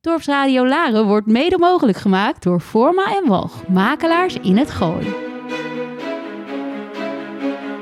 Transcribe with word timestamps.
Dorpsradio 0.00 0.66
Laren 0.66 1.06
wordt 1.06 1.26
mede 1.26 1.58
mogelijk 1.58 1.98
gemaakt 1.98 2.42
door 2.42 2.60
Forma 2.60 3.16
en 3.16 3.28
Walg, 3.28 3.68
makelaars 3.68 4.34
in 4.34 4.56
het 4.56 4.70
Gooi. 4.70 5.14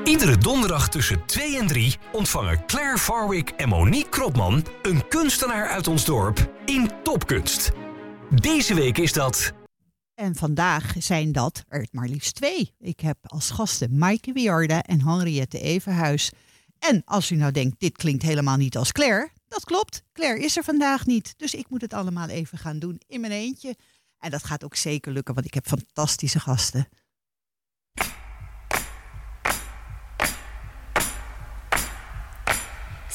Iedere 0.03 0.37
donderdag 0.37 0.89
tussen 0.89 1.25
2 1.25 1.57
en 1.57 1.67
3 1.67 1.95
ontvangen 2.11 2.65
Claire 2.65 2.97
Farwick 2.97 3.49
en 3.49 3.69
Monique 3.69 4.09
Kropman 4.09 4.65
een 4.81 5.07
kunstenaar 5.07 5.67
uit 5.67 5.87
ons 5.87 6.05
dorp 6.05 6.51
in 6.65 6.91
Topkunst. 7.03 7.71
Deze 8.29 8.73
week 8.73 8.97
is 8.97 9.13
dat. 9.13 9.53
En 10.15 10.35
vandaag 10.35 10.93
zijn 10.99 11.31
dat 11.31 11.63
er 11.67 11.87
maar 11.91 12.07
liefst 12.07 12.35
twee. 12.35 12.73
Ik 12.79 12.99
heb 12.99 13.17
als 13.21 13.49
gasten 13.49 13.97
Maaike 13.97 14.31
Wiarda 14.33 14.81
en 14.81 15.07
Henriette 15.07 15.59
Evenhuis. 15.59 16.31
En 16.79 17.01
als 17.05 17.31
u 17.31 17.35
nou 17.35 17.51
denkt, 17.51 17.79
dit 17.79 17.97
klinkt 17.97 18.23
helemaal 18.23 18.57
niet 18.57 18.77
als 18.77 18.91
Claire, 18.91 19.29
dat 19.47 19.65
klopt. 19.65 20.03
Claire 20.13 20.43
is 20.43 20.57
er 20.57 20.63
vandaag 20.63 21.05
niet. 21.05 21.33
Dus 21.37 21.53
ik 21.53 21.69
moet 21.69 21.81
het 21.81 21.93
allemaal 21.93 22.27
even 22.27 22.57
gaan 22.57 22.79
doen 22.79 23.01
in 23.07 23.21
mijn 23.21 23.33
eentje. 23.33 23.75
En 24.19 24.31
dat 24.31 24.43
gaat 24.43 24.63
ook 24.63 24.75
zeker 24.75 25.11
lukken, 25.11 25.33
want 25.33 25.45
ik 25.45 25.53
heb 25.53 25.67
fantastische 25.67 26.39
gasten. 26.39 26.87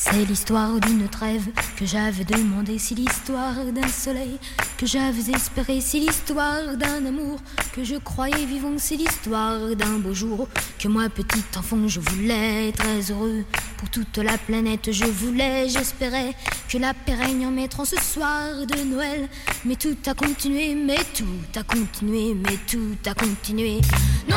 C'est 0.05 0.25
l'histoire 0.25 0.81
d'une 0.81 1.09
trêve 1.09 1.47
que 1.77 1.87
j'avais 1.87 2.25
demandé, 2.25 2.77
c'est 2.77 2.97
l'histoire 2.97 3.55
d'un 3.73 3.87
soleil 3.87 4.37
que 4.77 4.85
j'avais 4.85 5.31
espéré, 5.33 5.81
c'est 5.81 6.01
l'histoire 6.01 6.77
d'un 6.77 7.07
amour 7.07 7.39
que 7.73 7.85
je 7.85 7.95
croyais 7.95 8.45
vivant, 8.45 8.75
c'est 8.79 8.97
l'histoire 8.97 9.61
d'un 9.77 10.01
beau 10.01 10.13
jour 10.13 10.49
que 10.81 10.89
moi 10.89 11.09
petit 11.09 11.45
enfant 11.57 11.87
je 11.87 12.01
voulais 12.01 12.73
très 12.73 13.13
heureux 13.13 13.45
pour 13.77 13.91
toute 13.91 14.19
la 14.19 14.37
planète 14.39 14.91
je 14.91 15.05
voulais, 15.05 15.69
j'espérais 15.69 16.35
que 16.69 16.79
la 16.79 16.95
paix 16.95 17.15
règne 17.15 17.47
en 17.47 17.53
mettant 17.53 17.85
ce 17.85 17.97
soir 18.01 18.67
de 18.67 18.83
Noël, 18.83 19.29
mais 19.65 19.77
tout 19.77 19.97
a 20.07 20.15
continué, 20.15 20.75
mais 20.75 20.99
tout 21.15 21.59
a 21.59 21.63
continué, 21.63 22.35
mais 22.35 22.59
tout 22.67 22.99
a 23.07 23.15
continué. 23.15 23.81
Non, 24.29 24.37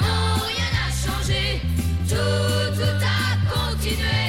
non, 0.00 0.42
rien 0.46 0.70
n'a 0.72 0.90
changé, 0.94 1.60
tout, 2.08 2.76
tout 2.76 3.04
a 3.04 3.52
continué. 3.52 4.21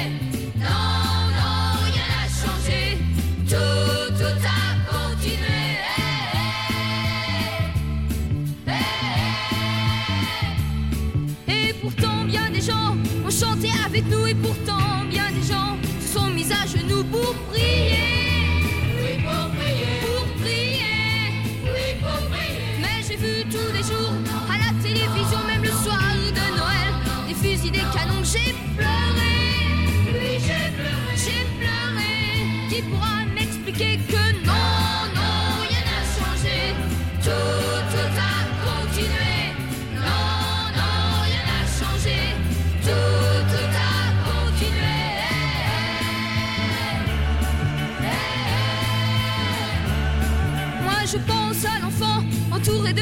butto 14.44 14.73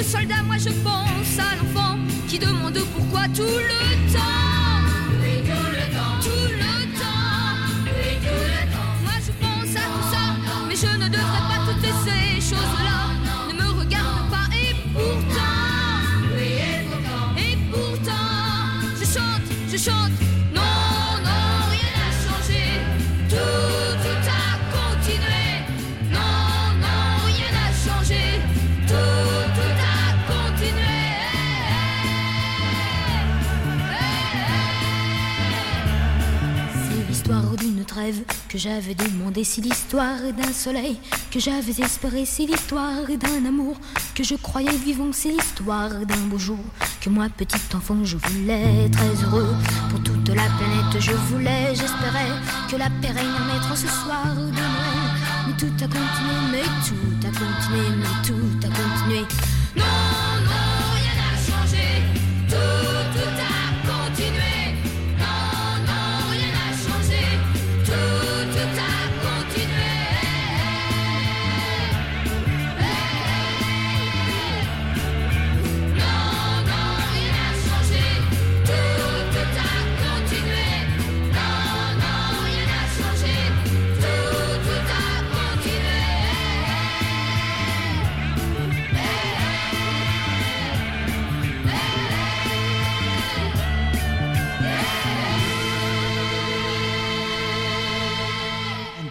soldats. 0.03 0.43
Moi 0.45 0.57
je 0.59 0.71
pense 0.83 1.39
à 1.39 1.57
l'enfant 1.57 1.97
qui 2.29 2.39
demande 2.39 2.79
pourquoi 2.95 3.23
tout 3.29 3.43
le 3.43 3.92
que 38.49 38.59
j'avais 38.59 38.95
demandé, 38.95 39.45
c'est 39.45 39.61
l'histoire 39.61 40.19
d'un 40.37 40.53
soleil 40.53 40.99
que 41.31 41.41
j'avais 41.41 41.83
espéré, 41.83 42.25
c'est 42.25 42.47
l'histoire 42.47 43.07
d'un 43.09 43.47
amour 43.47 43.77
que 44.15 44.23
je 44.25 44.35
croyais 44.35 44.77
vivant, 44.77 45.11
c'est 45.13 45.31
l'histoire 45.31 45.91
d'un 45.91 46.27
beau 46.29 46.39
jour 46.39 46.59
que 47.01 47.11
moi, 47.11 47.27
petit 47.37 47.57
enfant, 47.75 47.97
je 48.05 48.17
voulais 48.17 48.89
très 48.91 49.25
heureux 49.25 49.55
pour 49.91 50.03
toute 50.03 50.29
la 50.29 50.47
planète, 50.57 51.01
je 51.01 51.13
voulais, 51.13 51.75
j'espérais 51.75 52.31
que 52.71 52.77
la 52.77 52.89
paix 53.01 53.09
règne 53.09 53.27
en 53.27 53.53
mettre 53.53 53.77
ce 53.77 53.89
soir 53.89 54.35
de 54.37 54.43
Noël. 54.43 55.03
Mais 55.47 55.55
tout 55.59 55.73
a 55.85 55.89
continué, 55.89 56.37
mais 56.53 56.63
tout 56.87 57.27
a 57.27 57.31
continué, 57.31 57.89
mais 57.99 58.27
tout 58.27 58.67
a 58.67 58.71
continué. 58.71 59.27
Non, 59.77 60.12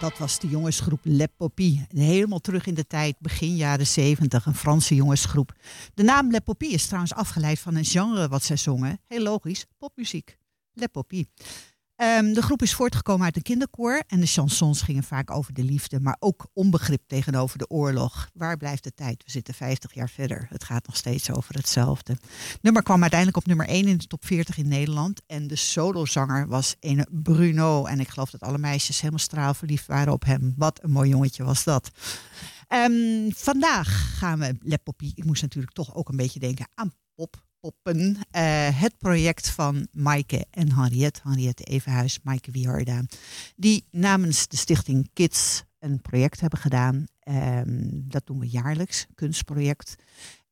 dat 0.02 0.18
was 0.18 0.38
de 0.38 0.48
jongensgroep 0.48 1.00
Le 1.02 1.28
Poppy. 1.36 1.78
Helemaal 1.88 2.38
terug 2.38 2.66
in 2.66 2.74
de 2.74 2.86
tijd, 2.86 3.16
begin 3.18 3.56
jaren 3.56 3.86
70, 3.86 4.46
een 4.46 4.54
Franse 4.54 4.94
jongensgroep. 4.94 5.52
De 5.94 6.02
naam 6.02 6.30
Le 6.30 6.40
Poppy 6.40 6.66
is 6.66 6.86
trouwens 6.86 7.14
afgeleid 7.14 7.58
van 7.58 7.74
een 7.74 7.84
genre 7.84 8.28
wat 8.28 8.42
zij 8.42 8.56
zongen. 8.56 9.00
Heel 9.06 9.22
logisch, 9.22 9.66
popmuziek. 9.78 10.38
Le 10.72 10.88
Poppy. 10.88 11.24
Ehm, 12.02 12.32
de 12.32 12.42
groep 12.42 12.62
is 12.62 12.74
voortgekomen 12.74 13.24
uit 13.24 13.36
een 13.36 13.42
kinderkoor 13.42 14.02
en 14.06 14.20
de 14.20 14.26
chansons 14.26 14.82
gingen 14.82 15.02
vaak 15.02 15.30
over 15.30 15.54
de 15.54 15.64
liefde, 15.64 16.00
maar 16.00 16.16
ook 16.18 16.46
onbegrip 16.52 17.02
tegenover 17.06 17.58
de 17.58 17.68
oorlog. 17.68 18.28
Waar 18.34 18.56
blijft 18.56 18.84
de 18.84 18.94
tijd? 18.94 19.22
We 19.24 19.30
zitten 19.30 19.54
50 19.54 19.94
jaar 19.94 20.08
verder. 20.08 20.46
Het 20.48 20.64
gaat 20.64 20.86
nog 20.86 20.96
steeds 20.96 21.30
over 21.30 21.54
hetzelfde. 21.54 22.16
Nummer 22.60 22.82
kwam 22.82 23.00
uiteindelijk 23.00 23.38
op 23.38 23.46
nummer 23.46 23.68
1 23.68 23.86
in 23.86 23.96
de 23.96 24.06
top 24.06 24.24
40 24.24 24.58
in 24.58 24.68
Nederland 24.68 25.22
en 25.26 25.46
de 25.46 25.56
solozanger 25.56 26.48
was 26.48 26.76
een 26.80 27.06
Bruno. 27.10 27.84
En 27.84 28.00
ik 28.00 28.08
geloof 28.08 28.30
dat 28.30 28.40
alle 28.40 28.58
meisjes 28.58 28.96
helemaal 28.96 29.18
straalverliefd 29.18 29.86
waren 29.86 30.12
op 30.12 30.24
hem. 30.24 30.54
Wat 30.56 30.82
een 30.82 30.90
mooi 30.90 31.08
jongetje 31.08 31.44
was 31.44 31.64
dat. 31.64 31.90
Ehm, 32.68 33.30
vandaag 33.30 34.18
gaan 34.18 34.38
we 34.38 34.56
Le 34.60 34.78
Poppy. 34.78 35.12
Ik 35.14 35.24
moest 35.24 35.42
natuurlijk 35.42 35.74
toch 35.74 35.94
ook 35.94 36.08
een 36.08 36.16
beetje 36.16 36.40
denken 36.40 36.68
aan 36.74 36.92
pop. 37.14 37.42
Eh, 37.62 38.80
het 38.80 38.98
project 38.98 39.48
van 39.48 39.88
Maaike 39.92 40.46
en 40.50 40.72
Henriette. 40.72 41.20
Henriette 41.22 41.64
Evenhuis, 41.64 42.18
Maaike 42.22 42.50
Wiarda. 42.50 43.02
Die 43.56 43.86
namens 43.90 44.48
de 44.48 44.56
stichting 44.56 45.10
Kids 45.12 45.64
een 45.78 46.00
project 46.00 46.40
hebben 46.40 46.58
gedaan. 46.58 47.06
Ehm, 47.18 47.88
dat 47.92 48.26
doen 48.26 48.38
we 48.38 48.48
jaarlijks, 48.48 49.06
kunstproject. 49.14 49.94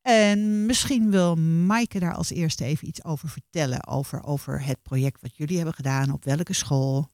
En 0.03 0.67
misschien 0.67 1.11
wil 1.11 1.37
Maaike 1.37 1.99
daar 1.99 2.15
als 2.15 2.31
eerste 2.31 2.65
even 2.65 2.89
iets 2.89 3.05
over 3.05 3.29
vertellen. 3.29 3.87
Over, 3.87 4.23
over 4.23 4.65
het 4.65 4.83
project 4.83 5.21
wat 5.21 5.37
jullie 5.37 5.57
hebben 5.57 5.75
gedaan. 5.75 6.12
Op 6.12 6.25
welke 6.25 6.53
school? 6.53 7.09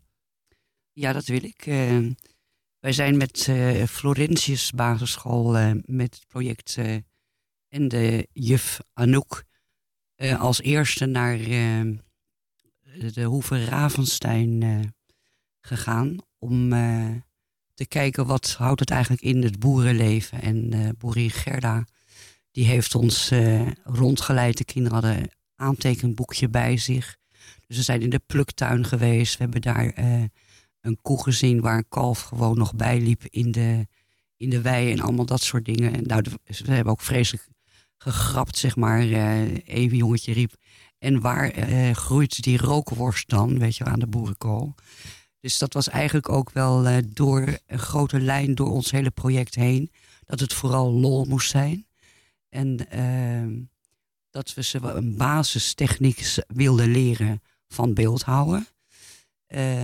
Ja, 0.93 1.13
dat 1.13 1.27
wil 1.27 1.45
ik. 1.45 1.67
Eh, 1.67 2.07
wij 2.79 2.93
zijn 2.93 3.17
met 3.17 3.47
eh 3.49 3.85
Florentius 3.85 4.71
Basisschool 4.71 5.57
eh, 5.57 5.71
met 5.85 6.15
het 6.15 6.27
project 6.27 6.79
en 7.69 7.89
de 7.89 8.29
juf 8.33 8.79
Anouk 8.93 9.45
eh, 10.17 10.41
als 10.41 10.61
eerste 10.61 11.07
naar 11.07 11.41
eh, 13.01 13.13
de 13.13 13.23
Hoeve 13.23 13.65
Ravenstein 13.65 14.63
eh, 14.63 14.81
gegaan 15.61 16.17
om 16.39 16.73
eh, 16.73 17.11
te 17.75 17.87
kijken 17.87 18.27
wat 18.27 18.55
houdt 18.59 18.81
het 18.81 18.91
eigenlijk 18.91 19.23
in 19.23 19.43
het 19.43 19.59
boerenleven. 19.59 20.43
En 20.43 20.95
boerin 20.99 21.31
Gerda, 21.31 21.85
die 22.51 22.65
heeft 22.65 22.95
ons 22.95 23.33
rondgeleid. 23.85 24.59
De 24.59 24.65
kinderen 24.65 25.01
hadden 25.01 25.23
een 25.23 25.31
aantekenboekje 25.57 26.49
bij 26.49 26.77
zich. 26.77 27.17
Dus 27.67 27.77
we 27.77 27.83
zijn 27.83 28.03
in 28.03 28.11
de 28.11 28.21
pluktuin 28.27 28.85
geweest. 28.85 29.37
We 29.37 29.43
hebben 29.43 29.61
daar 29.61 29.93
een 30.81 30.99
koe 31.03 31.23
gezien 31.23 31.61
waar 31.61 31.77
een 31.77 31.89
kalf 31.89 32.21
gewoon 32.21 32.59
nog 32.59 32.75
bij 32.75 33.01
liep 33.01 33.23
in 33.25 33.53
de, 33.53 33.87
in 34.37 34.51
de 34.51 34.61
wei 34.61 34.93
en 34.93 35.01
allemaal 35.01 35.27
dat 35.27 35.43
soort 35.43 35.65
dingen. 35.65 35.93
En 35.93 36.03
nou, 36.03 36.23
we 36.45 36.73
hebben 36.73 36.93
ook 36.93 37.01
vreselijk 37.01 37.49
gegrapt, 38.13 38.59
zeg 38.59 38.77
maar. 38.77 39.01
Even 39.01 39.97
jongetje 39.97 40.33
riep. 40.33 40.55
En 40.99 41.21
waar 41.21 41.53
groeit 41.95 42.43
die 42.43 42.59
rookworst 42.59 43.29
dan, 43.29 43.59
weet 43.59 43.77
je, 43.77 43.85
aan 43.85 43.99
de 43.99 44.07
boerenkool? 44.07 44.75
Dus 45.47 45.59
dat 45.59 45.73
was 45.73 45.89
eigenlijk 45.89 46.29
ook 46.29 46.51
wel 46.51 46.87
uh, 46.87 46.97
door 47.09 47.59
een 47.67 47.79
grote 47.79 48.21
lijn 48.21 48.55
door 48.55 48.71
ons 48.71 48.91
hele 48.91 49.11
project 49.11 49.55
heen. 49.55 49.91
Dat 50.25 50.41
het 50.41 50.53
vooral 50.53 50.93
lol 50.93 51.25
moest 51.25 51.51
zijn. 51.51 51.87
En 52.49 52.79
uh, 52.95 53.65
dat 54.31 54.55
we 54.55 54.63
ze 54.63 54.79
een 54.83 55.17
basistechniek 55.17 56.35
wilden 56.47 56.91
leren 56.91 57.43
van 57.69 57.95
beeldhouden. 57.95 58.67
Uh, 59.49 59.83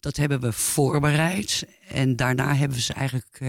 dat 0.00 0.16
hebben 0.16 0.40
we 0.40 0.52
voorbereid. 0.52 1.66
En 1.88 2.16
daarna 2.16 2.54
hebben 2.54 2.76
we 2.76 2.82
ze 2.82 2.92
eigenlijk 2.92 3.40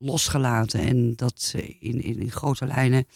losgelaten. 0.00 0.80
En 0.80 1.16
dat 1.16 1.54
in, 1.56 2.02
in, 2.02 2.18
in 2.18 2.30
grote 2.30 2.66
lijnen 2.66 3.06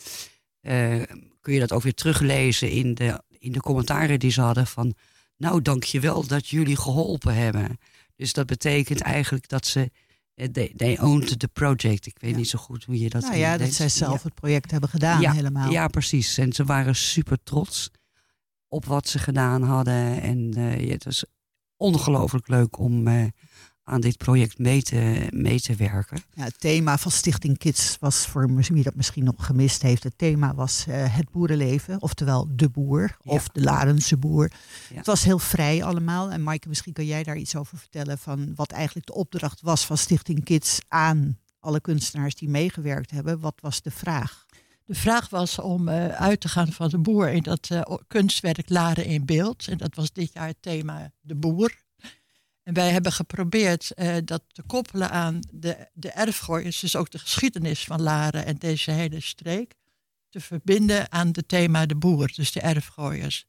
kun 1.40 1.52
je 1.52 1.60
dat 1.60 1.72
ook 1.72 1.82
weer 1.82 1.94
teruglezen 1.94 2.70
in 2.70 2.94
de, 2.94 3.22
in 3.38 3.52
de 3.52 3.60
commentaren 3.60 4.19
die 4.19 4.31
ze 4.31 4.40
hadden 4.40 4.66
van 4.66 4.94
nou, 5.36 5.62
dankjewel 5.62 6.26
dat 6.26 6.48
jullie 6.48 6.76
geholpen 6.76 7.34
hebben. 7.34 7.78
Dus 8.16 8.32
dat 8.32 8.46
betekent 8.46 9.00
eigenlijk 9.00 9.48
dat 9.48 9.66
ze. 9.66 9.90
Eh, 10.34 10.48
they, 10.48 10.72
they 10.76 10.98
owned 11.00 11.38
the 11.38 11.48
project. 11.48 12.06
Ik 12.06 12.16
weet 12.19 12.36
niet 12.36 12.48
zo 12.48 12.58
goed 12.58 12.84
hoe 12.84 12.98
je 12.98 13.08
dat. 13.08 13.22
Nou 13.22 13.36
ja, 13.36 13.56
dat 13.56 13.72
zij 13.72 13.88
zelf 13.88 14.22
het 14.22 14.34
project 14.34 14.70
hebben 14.70 14.88
gedaan, 14.88 15.20
ja, 15.20 15.32
helemaal. 15.32 15.70
Ja, 15.70 15.88
precies. 15.88 16.38
En 16.38 16.52
ze 16.52 16.64
waren 16.64 16.96
super 16.96 17.38
trots 17.42 17.90
op 18.69 18.84
wat 18.84 19.08
ze 19.08 19.19
gedaan 19.19 19.62
hadden. 19.62 20.22
En 20.22 20.58
uh, 20.58 20.81
ja, 20.81 20.92
het 20.92 21.04
was 21.04 21.25
ongelooflijk 21.76 22.48
leuk 22.48 22.78
om, 22.78 23.08
uh, 23.08 23.25
aan 23.84 24.00
dit 24.00 24.16
project 24.16 24.58
mee 24.58 24.82
te, 24.82 25.28
mee 25.31 25.60
te 25.60 25.75
werken. 25.75 26.22
Ja, 26.34 26.44
het 26.44 26.60
thema 26.60 26.98
van 26.98 27.10
Stichting 27.10 27.58
Kids 27.58 27.96
was 28.00 28.26
voor 28.26 28.54
wie 28.54 28.82
dat 28.82 28.94
misschien 28.94 29.25
nog 29.25 29.34
gemist 29.36 29.82
heeft. 29.82 30.02
Het 30.02 30.19
thema 30.19 30.54
was 30.54 30.84
uh, 30.88 31.16
het 31.16 31.31
boerenleven, 31.31 32.02
oftewel 32.02 32.48
de 32.50 32.69
boer 32.69 33.16
ja. 33.20 33.31
of 33.31 33.48
de 33.48 33.60
Larense 33.60 34.16
boer. 34.16 34.50
Ja. 34.90 34.96
Het 34.96 35.06
was 35.06 35.25
heel 35.25 35.38
vrij 35.38 35.84
allemaal. 35.84 36.31
En 36.31 36.42
Maaike, 36.42 36.69
misschien 36.69 36.92
kan 36.92 37.06
jij 37.06 37.22
daar 37.22 37.36
iets 37.36 37.56
over 37.56 37.78
vertellen 37.78 38.19
van 38.19 38.52
wat 38.54 38.72
eigenlijk 38.72 39.06
de 39.06 39.14
opdracht 39.14 39.60
was 39.60 39.86
van 39.86 39.98
Stichting 39.98 40.44
Kids 40.44 40.81
aan 40.88 41.38
alle 41.58 41.81
kunstenaars 41.81 42.34
die 42.34 42.48
meegewerkt 42.48 43.10
hebben. 43.10 43.40
Wat 43.40 43.58
was 43.60 43.82
de 43.82 43.90
vraag? 43.90 44.46
De 44.84 44.94
vraag 44.94 45.28
was 45.28 45.58
om 45.58 45.88
uh, 45.88 46.08
uit 46.08 46.40
te 46.40 46.48
gaan 46.48 46.72
van 46.72 46.88
de 46.88 46.98
boer 46.98 47.28
in 47.28 47.42
dat 47.42 47.69
uh, 47.72 47.82
kunstwerk 48.06 48.69
Laren 48.69 49.04
in 49.04 49.25
beeld. 49.25 49.69
En 49.69 49.78
dat 49.78 49.94
was 49.94 50.12
dit 50.12 50.32
jaar 50.32 50.46
het 50.46 50.56
thema 50.62 51.10
de 51.20 51.34
boer. 51.34 51.83
En 52.64 52.75
wij 52.75 52.90
hebben 52.90 53.12
geprobeerd 53.12 53.93
uh, 53.96 54.16
dat 54.25 54.43
te 54.52 54.62
koppelen 54.62 55.11
aan 55.11 55.40
de, 55.52 55.88
de 55.93 56.11
erfgooiers, 56.11 56.81
dus 56.81 56.96
ook 56.96 57.11
de 57.11 57.19
geschiedenis 57.19 57.84
van 57.84 58.02
Laren 58.02 58.44
en 58.44 58.56
deze 58.56 58.90
hele 58.90 59.20
streek, 59.20 59.75
te 60.28 60.40
verbinden 60.40 61.12
aan 61.12 61.28
het 61.32 61.49
thema 61.49 61.87
de 61.87 61.96
boer, 61.96 62.32
dus 62.34 62.52
de 62.52 62.61
erfgooiers. 62.61 63.46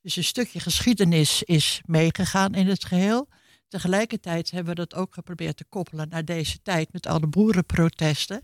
Dus 0.00 0.16
een 0.16 0.24
stukje 0.24 0.60
geschiedenis 0.60 1.42
is 1.42 1.80
meegegaan 1.84 2.54
in 2.54 2.66
het 2.66 2.84
geheel. 2.84 3.28
Tegelijkertijd 3.68 4.50
hebben 4.50 4.74
we 4.74 4.86
dat 4.86 4.94
ook 4.94 5.14
geprobeerd 5.14 5.56
te 5.56 5.64
koppelen 5.64 6.08
naar 6.08 6.24
deze 6.24 6.62
tijd 6.62 6.92
met 6.92 7.06
alle 7.06 7.26
boerenprotesten. 7.26 8.42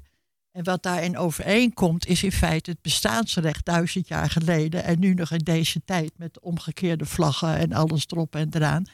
En 0.52 0.64
wat 0.64 0.82
daarin 0.82 1.19
overeenkomt 1.19 2.06
is 2.06 2.23
in 2.23 2.32
feite 2.32 2.70
het 2.70 2.82
bestaansrecht 2.82 3.64
duizend 3.64 4.08
jaar 4.08 4.31
geleden 4.31 4.85
en 4.85 4.99
nu 4.99 5.14
nog 5.14 5.31
in 5.31 5.38
deze 5.38 5.85
tijd 5.85 6.12
met 6.17 6.41
omgekeerde 6.41 7.06
vlaggen 7.06 7.56
en 7.56 7.73
alles 7.73 8.06
erop 8.06 8.35
en 8.35 8.49
eraan. 8.50 8.85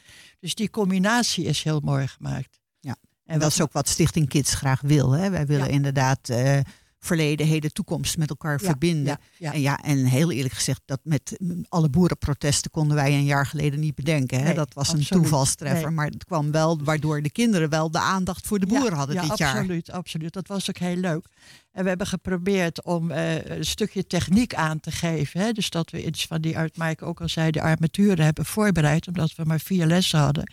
Dus 0.41 0.55
die 0.55 0.71
combinatie 0.71 1.45
is 1.45 1.63
heel 1.63 1.81
mooi 1.81 2.07
gemaakt. 2.07 2.61
Ja, 2.81 2.97
en 3.25 3.39
dat 3.39 3.51
is 3.51 3.61
ook 3.61 3.73
wat 3.73 3.89
Stichting 3.89 4.29
Kids 4.29 4.55
graag 4.55 4.81
wil. 4.81 5.11
Hè? 5.11 5.31
Wij 5.31 5.47
willen 5.47 5.67
ja. 5.67 5.73
inderdaad 5.73 6.29
uh, 6.29 6.59
verleden, 6.99 7.47
heden, 7.47 7.73
toekomst 7.73 8.19
met 8.19 8.31
elkaar 8.31 8.59
ja, 8.61 8.67
verbinden. 8.67 9.19
Ja, 9.39 9.53
en 9.53 9.61
ja, 9.61 9.83
en 9.83 10.05
heel 10.05 10.31
eerlijk 10.31 10.55
gezegd, 10.55 10.81
dat 10.85 11.01
met 11.03 11.39
alle 11.69 11.89
boerenprotesten 11.89 12.71
konden 12.71 12.97
wij 12.97 13.13
een 13.13 13.25
jaar 13.25 13.47
geleden 13.47 13.81
niet 13.81 13.95
bedenken. 13.95 14.39
Hè? 14.39 14.45
Nee, 14.45 14.55
dat 14.55 14.75
was 14.75 14.89
absoluut. 14.89 15.11
een 15.11 15.21
toevalstreffer. 15.21 15.87
Nee. 15.87 15.95
Maar 15.95 16.07
het 16.07 16.25
kwam 16.25 16.51
wel 16.51 16.83
waardoor 16.85 17.23
de 17.23 17.31
kinderen 17.31 17.69
wel 17.69 17.91
de 17.91 17.99
aandacht 17.99 18.47
voor 18.47 18.59
de 18.59 18.67
boeren 18.67 18.97
hadden 18.97 19.15
dit 19.15 19.31
absoluut, 19.31 19.39
jaar. 19.39 19.61
Absoluut, 19.61 19.91
absoluut. 19.91 20.33
Dat 20.33 20.49
was 20.49 20.69
ook 20.69 20.79
heel 20.79 20.97
leuk. 20.97 21.27
En 21.73 21.83
we 21.83 21.89
hebben 21.89 22.07
geprobeerd 22.07 22.85
om 22.85 23.11
uh, 23.11 23.45
een 23.45 23.65
stukje 23.65 24.07
techniek 24.07 24.55
aan 24.55 24.81
te 24.81 24.91
geven. 24.91 25.41
Hè? 25.41 25.53
Dus 25.53 25.71
dat 25.71 25.91
we 25.91 26.05
iets 26.05 26.27
van 26.27 26.41
die, 26.41 26.59
uit 26.59 26.77
Mike 26.77 27.05
ook 27.05 27.21
al 27.21 27.29
zei, 27.29 27.51
de 27.51 27.63
armaturen 27.63 28.25
hebben 28.25 28.45
voorbereid. 28.45 29.07
Omdat 29.07 29.35
we 29.35 29.45
maar 29.45 29.61
vier 29.61 29.87
lessen 29.87 30.19
hadden. 30.19 30.53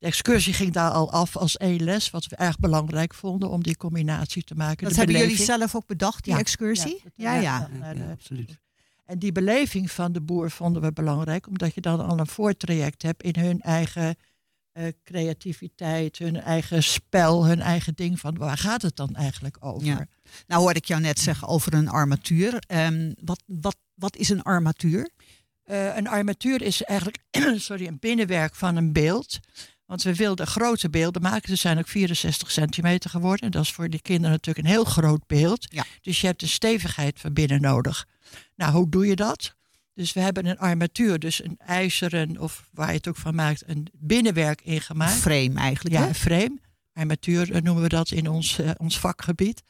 De 0.00 0.06
excursie 0.06 0.52
ging 0.52 0.72
daar 0.72 0.90
al 0.90 1.12
af 1.12 1.36
als 1.36 1.56
één 1.56 1.82
les, 1.82 2.10
wat 2.10 2.26
we 2.26 2.36
erg 2.36 2.58
belangrijk 2.58 3.14
vonden 3.14 3.50
om 3.50 3.62
die 3.62 3.76
combinatie 3.76 4.42
te 4.42 4.54
maken. 4.54 4.84
Dat 4.84 4.92
de 4.92 4.96
hebben 4.96 5.14
beleving. 5.14 5.38
jullie 5.38 5.58
zelf 5.58 5.74
ook 5.74 5.86
bedacht, 5.86 6.24
die 6.24 6.32
ja, 6.32 6.38
excursie? 6.38 7.02
Ja, 7.14 7.34
ja, 7.34 7.40
ja. 7.40 7.68
ja, 7.80 7.90
ja 7.90 8.10
absoluut. 8.10 8.58
En 9.04 9.18
die 9.18 9.32
beleving 9.32 9.90
van 9.90 10.12
de 10.12 10.20
boer 10.20 10.50
vonden 10.50 10.82
we 10.82 10.92
belangrijk, 10.92 11.46
omdat 11.46 11.74
je 11.74 11.80
dan 11.80 12.06
al 12.06 12.18
een 12.18 12.26
voortraject 12.26 13.02
hebt 13.02 13.22
in 13.22 13.42
hun 13.42 13.60
eigen 13.60 14.16
uh, 14.72 14.86
creativiteit, 15.04 16.18
hun 16.18 16.40
eigen 16.40 16.82
spel, 16.82 17.46
hun 17.46 17.60
eigen 17.60 17.94
ding 17.94 18.20
van 18.20 18.36
waar 18.36 18.58
gaat 18.58 18.82
het 18.82 18.96
dan 18.96 19.14
eigenlijk 19.14 19.56
over? 19.60 19.86
Ja. 19.86 20.06
Nou 20.46 20.62
hoorde 20.62 20.78
ik 20.78 20.84
jou 20.84 21.00
net 21.00 21.18
zeggen 21.18 21.48
over 21.48 21.74
een 21.74 21.88
armatuur. 21.88 22.62
Um, 22.68 23.14
wat, 23.24 23.42
wat, 23.46 23.76
wat 23.94 24.16
is 24.16 24.28
een 24.28 24.42
armatuur? 24.42 25.10
Uh, 25.64 25.96
een 25.96 26.08
armatuur 26.08 26.62
is 26.62 26.82
eigenlijk 26.82 27.18
sorry, 27.56 27.86
een 27.86 27.98
binnenwerk 27.98 28.54
van 28.54 28.76
een 28.76 28.92
beeld. 28.92 29.38
Want 29.90 30.02
we 30.02 30.14
wilden 30.14 30.46
grote 30.46 30.90
beelden 30.90 31.22
maken. 31.22 31.48
Ze 31.48 31.56
zijn 31.56 31.78
ook 31.78 31.88
64 31.88 32.50
centimeter 32.50 33.10
geworden. 33.10 33.44
En 33.44 33.50
dat 33.50 33.62
is 33.62 33.72
voor 33.72 33.88
die 33.88 34.02
kinderen 34.02 34.30
natuurlijk 34.30 34.66
een 34.66 34.72
heel 34.72 34.84
groot 34.84 35.26
beeld. 35.26 35.66
Ja. 35.70 35.84
Dus 36.00 36.20
je 36.20 36.26
hebt 36.26 36.40
de 36.40 36.46
stevigheid 36.46 37.20
van 37.20 37.32
binnen 37.32 37.60
nodig. 37.60 38.06
Nou, 38.56 38.72
hoe 38.72 38.88
doe 38.88 39.06
je 39.06 39.16
dat? 39.16 39.54
Dus 39.94 40.12
we 40.12 40.20
hebben 40.20 40.46
een 40.46 40.58
armatuur, 40.58 41.18
dus 41.18 41.44
een 41.44 41.58
ijzeren, 41.58 42.38
of 42.38 42.68
waar 42.72 42.88
je 42.88 42.96
het 42.96 43.08
ook 43.08 43.16
van 43.16 43.34
maakt, 43.34 43.62
een 43.66 43.86
binnenwerk 43.92 44.60
ingemaakt. 44.62 45.12
Een 45.12 45.18
frame 45.18 45.60
eigenlijk. 45.60 45.94
Ja, 45.94 46.02
hè? 46.02 46.08
een 46.08 46.14
frame. 46.14 46.58
Armatuur 46.92 47.62
noemen 47.62 47.82
we 47.82 47.88
dat 47.88 48.10
in 48.10 48.28
ons, 48.28 48.58
uh, 48.58 48.70
ons 48.76 48.98
vakgebied. 48.98 49.62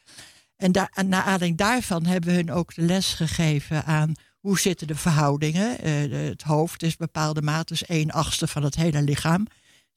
En 0.57 0.73
daar, 0.73 0.93
naar 1.07 1.23
aanleiding 1.23 1.57
daarvan 1.57 2.07
hebben 2.07 2.31
we 2.31 2.37
hun 2.37 2.53
ook 2.53 2.75
de 2.75 2.83
les 2.83 3.15
gegeven 3.15 3.85
aan 3.85 4.13
hoe 4.39 4.59
zitten 4.59 4.87
de 4.87 4.97
verhoudingen. 4.97 5.87
Uh, 5.87 6.29
het 6.29 6.43
hoofd 6.43 6.83
is 6.83 6.97
bepaalde 6.97 7.43
maat, 7.43 7.69
dus 7.69 7.85
1 7.85 8.11
achtste 8.11 8.47
van 8.47 8.63
het 8.63 8.75
hele 8.75 9.03
lichaam. 9.03 9.47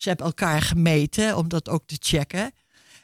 Ze 0.03 0.09
hebben 0.09 0.27
elkaar 0.27 0.61
gemeten 0.61 1.37
om 1.37 1.47
dat 1.47 1.69
ook 1.69 1.85
te 1.85 1.97
checken. 1.99 2.51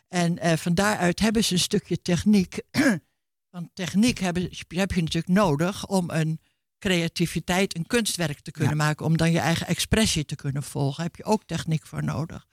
En 0.07 0.45
uh, 0.45 0.53
van 0.53 0.73
daaruit 0.73 1.19
hebben 1.19 1.43
ze 1.43 1.53
een 1.53 1.59
stukje 1.59 2.01
techniek. 2.01 2.61
Want 3.53 3.69
techniek 3.73 4.19
hebben, 4.19 4.49
heb 4.67 4.91
je 4.91 5.01
natuurlijk 5.01 5.33
nodig 5.33 5.87
om 5.87 6.09
een 6.09 6.39
creativiteit, 6.79 7.75
een 7.75 7.87
kunstwerk 7.87 8.39
te 8.39 8.51
kunnen 8.51 8.77
ja. 8.77 8.83
maken. 8.83 9.05
Om 9.05 9.17
dan 9.17 9.31
je 9.31 9.39
eigen 9.39 9.67
expressie 9.67 10.25
te 10.25 10.35
kunnen 10.35 10.63
volgen. 10.63 11.03
Heb 11.03 11.15
je 11.15 11.23
ook 11.23 11.43
techniek 11.45 11.85
voor 11.85 12.03
nodig. 12.03 12.47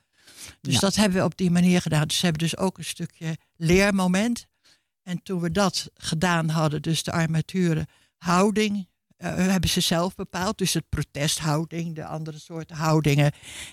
Dus 0.60 0.74
ja. 0.74 0.80
dat 0.80 0.94
hebben 0.94 1.18
we 1.18 1.24
op 1.24 1.36
die 1.36 1.50
manier 1.50 1.80
gedaan. 1.80 2.06
Dus 2.06 2.18
ze 2.18 2.24
hebben 2.24 2.42
dus 2.42 2.56
ook 2.56 2.78
een 2.78 2.84
stukje 2.84 3.36
leermoment. 3.56 4.46
En 5.02 5.22
toen 5.22 5.40
we 5.40 5.50
dat 5.50 5.90
gedaan 5.94 6.48
hadden, 6.48 6.82
dus 6.82 7.02
de 7.02 7.12
armaturen, 7.12 7.86
houding, 8.16 8.88
uh, 9.18 9.34
hebben 9.34 9.70
ze 9.70 9.80
zelf 9.80 10.14
bepaald. 10.14 10.58
Dus 10.58 10.72
het 10.72 10.88
protesthouding, 10.88 11.94
de 11.94 12.04
andere 12.04 12.38
soorten 12.38 12.76
houdingen 12.76 13.32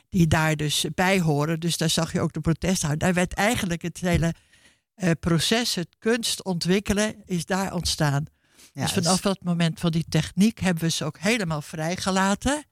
die 0.09 0.27
daar 0.27 0.55
dus 0.55 0.85
bij 0.93 1.19
horen. 1.19 1.59
Dus 1.59 1.77
daar 1.77 1.89
zag 1.89 2.13
je 2.13 2.21
ook 2.21 2.33
de 2.33 2.39
protesthouding. 2.39 3.03
Daar 3.03 3.13
werd 3.13 3.33
eigenlijk 3.33 3.81
het 3.81 3.97
hele 3.99 4.33
uh, 4.95 5.11
proces, 5.19 5.75
het 5.75 5.95
kunst 5.99 6.43
ontwikkelen, 6.43 7.15
is 7.25 7.45
daar 7.45 7.73
ontstaan. 7.73 8.25
Ja, 8.73 8.81
dus 8.81 8.91
vanaf 8.91 9.21
dat 9.21 9.43
moment 9.43 9.79
van 9.79 9.91
die 9.91 10.05
techniek 10.09 10.59
hebben 10.59 10.83
we 10.83 10.89
ze 10.89 11.05
ook 11.05 11.17
helemaal 11.19 11.61
vrijgelaten. 11.61 12.63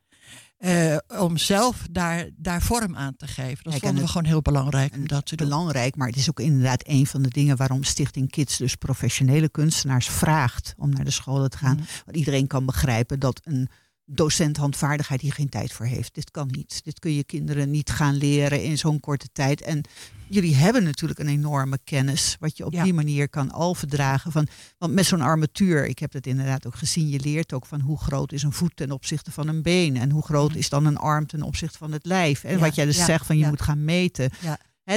Uh, 0.61 0.97
om 1.07 1.37
zelf 1.37 1.87
daar, 1.91 2.29
daar 2.35 2.61
vorm 2.61 2.95
aan 2.95 3.15
te 3.15 3.27
geven. 3.27 3.63
Dat 3.63 3.73
Kijk, 3.73 3.83
vonden 3.83 4.03
we 4.03 4.09
gewoon 4.09 4.27
heel 4.27 4.41
belangrijk 4.41 4.93
om 4.93 5.07
dat 5.07 5.25
te 5.25 5.35
doen. 5.35 5.47
Belangrijk, 5.47 5.95
maar 5.95 6.07
het 6.07 6.15
is 6.15 6.29
ook 6.29 6.39
inderdaad 6.39 6.83
een 6.85 7.07
van 7.07 7.21
de 7.21 7.29
dingen 7.29 7.57
waarom 7.57 7.83
Stichting 7.83 8.29
Kids 8.29 8.57
dus 8.57 8.75
professionele 8.75 9.49
kunstenaars 9.49 10.09
vraagt 10.09 10.73
om 10.77 10.89
naar 10.89 11.03
de 11.03 11.11
scholen 11.11 11.49
te 11.49 11.57
gaan. 11.57 11.77
Mm. 11.77 11.85
Want 12.05 12.17
iedereen 12.17 12.47
kan 12.47 12.65
begrijpen 12.65 13.19
dat 13.19 13.41
een 13.43 13.69
docent 14.13 14.57
handvaardigheid 14.57 15.21
hier 15.21 15.33
geen 15.33 15.49
tijd 15.49 15.73
voor 15.73 15.85
heeft. 15.85 16.13
Dit 16.13 16.31
kan 16.31 16.47
niet. 16.51 16.81
Dit 16.83 16.99
kun 16.99 17.13
je 17.13 17.23
kinderen 17.23 17.71
niet 17.71 17.89
gaan 17.89 18.15
leren 18.15 18.63
in 18.63 18.77
zo'n 18.77 18.99
korte 18.99 19.29
tijd. 19.33 19.61
En 19.61 19.81
jullie 20.27 20.55
hebben 20.55 20.83
natuurlijk 20.83 21.19
een 21.19 21.27
enorme 21.27 21.79
kennis, 21.83 22.37
wat 22.39 22.57
je 22.57 22.65
op 22.65 22.73
ja. 22.73 22.83
die 22.83 22.93
manier 22.93 23.29
kan 23.29 23.53
overdragen. 23.53 24.31
Van, 24.31 24.47
want 24.77 24.93
met 24.93 25.05
zo'n 25.05 25.21
armatuur, 25.21 25.85
ik 25.85 25.99
heb 25.99 26.13
het 26.13 26.27
inderdaad 26.27 26.67
ook 26.67 26.75
gezien, 26.75 27.09
je 27.09 27.19
leert 27.19 27.53
ook 27.53 27.65
van 27.65 27.81
hoe 27.81 27.97
groot 27.97 28.31
is 28.31 28.43
een 28.43 28.53
voet 28.53 28.75
ten 28.75 28.91
opzichte 28.91 29.31
van 29.31 29.47
een 29.47 29.61
been. 29.61 29.97
En 29.97 30.09
hoe 30.09 30.23
groot 30.23 30.55
is 30.55 30.69
dan 30.69 30.85
een 30.85 30.97
arm 30.97 31.25
ten 31.25 31.41
opzichte 31.41 31.77
van 31.77 31.91
het 31.91 32.05
lijf. 32.05 32.43
En 32.43 32.53
ja, 32.53 32.59
wat 32.59 32.75
jij 32.75 32.85
dus 32.85 32.97
ja, 32.97 33.05
zegt 33.05 33.25
van 33.25 33.37
je 33.37 33.47
moet 33.47 33.61
gaan 33.61 33.85
meten. 33.85 34.31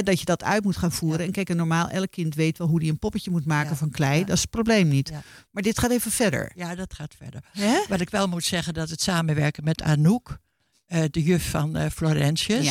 Dat 0.03 0.19
je 0.19 0.25
dat 0.25 0.43
uit 0.43 0.63
moet 0.63 0.77
gaan 0.77 0.91
voeren. 0.91 1.25
En 1.25 1.31
kijk, 1.31 1.49
en 1.49 1.57
normaal, 1.57 1.89
elk 1.89 2.11
kind 2.11 2.35
weet 2.35 2.57
wel 2.57 2.67
hoe 2.67 2.79
hij 2.79 2.89
een 2.89 2.99
poppetje 2.99 3.31
moet 3.31 3.45
maken 3.45 3.69
Ja, 3.69 3.75
van 3.75 3.89
klei. 3.89 4.19
ja. 4.19 4.25
Dat 4.25 4.35
is 4.35 4.41
het 4.41 4.49
probleem 4.49 4.87
niet. 4.87 5.11
Maar 5.51 5.63
dit 5.63 5.79
gaat 5.79 5.91
even 5.91 6.11
verder. 6.11 6.51
Ja, 6.55 6.75
dat 6.75 6.93
gaat 6.93 7.15
verder. 7.17 7.41
Hè? 7.51 7.77
Wat 7.87 7.99
ik 8.01 8.09
wel 8.09 8.27
moet 8.27 8.43
zeggen, 8.43 8.73
dat 8.73 8.89
het 8.89 9.01
samenwerken 9.01 9.63
met 9.63 9.81
Anouk, 9.81 10.37
eh, 10.85 11.03
de 11.11 11.23
juf 11.23 11.49
van 11.49 11.75
eh 11.75 11.89
Florentius, 11.91 12.65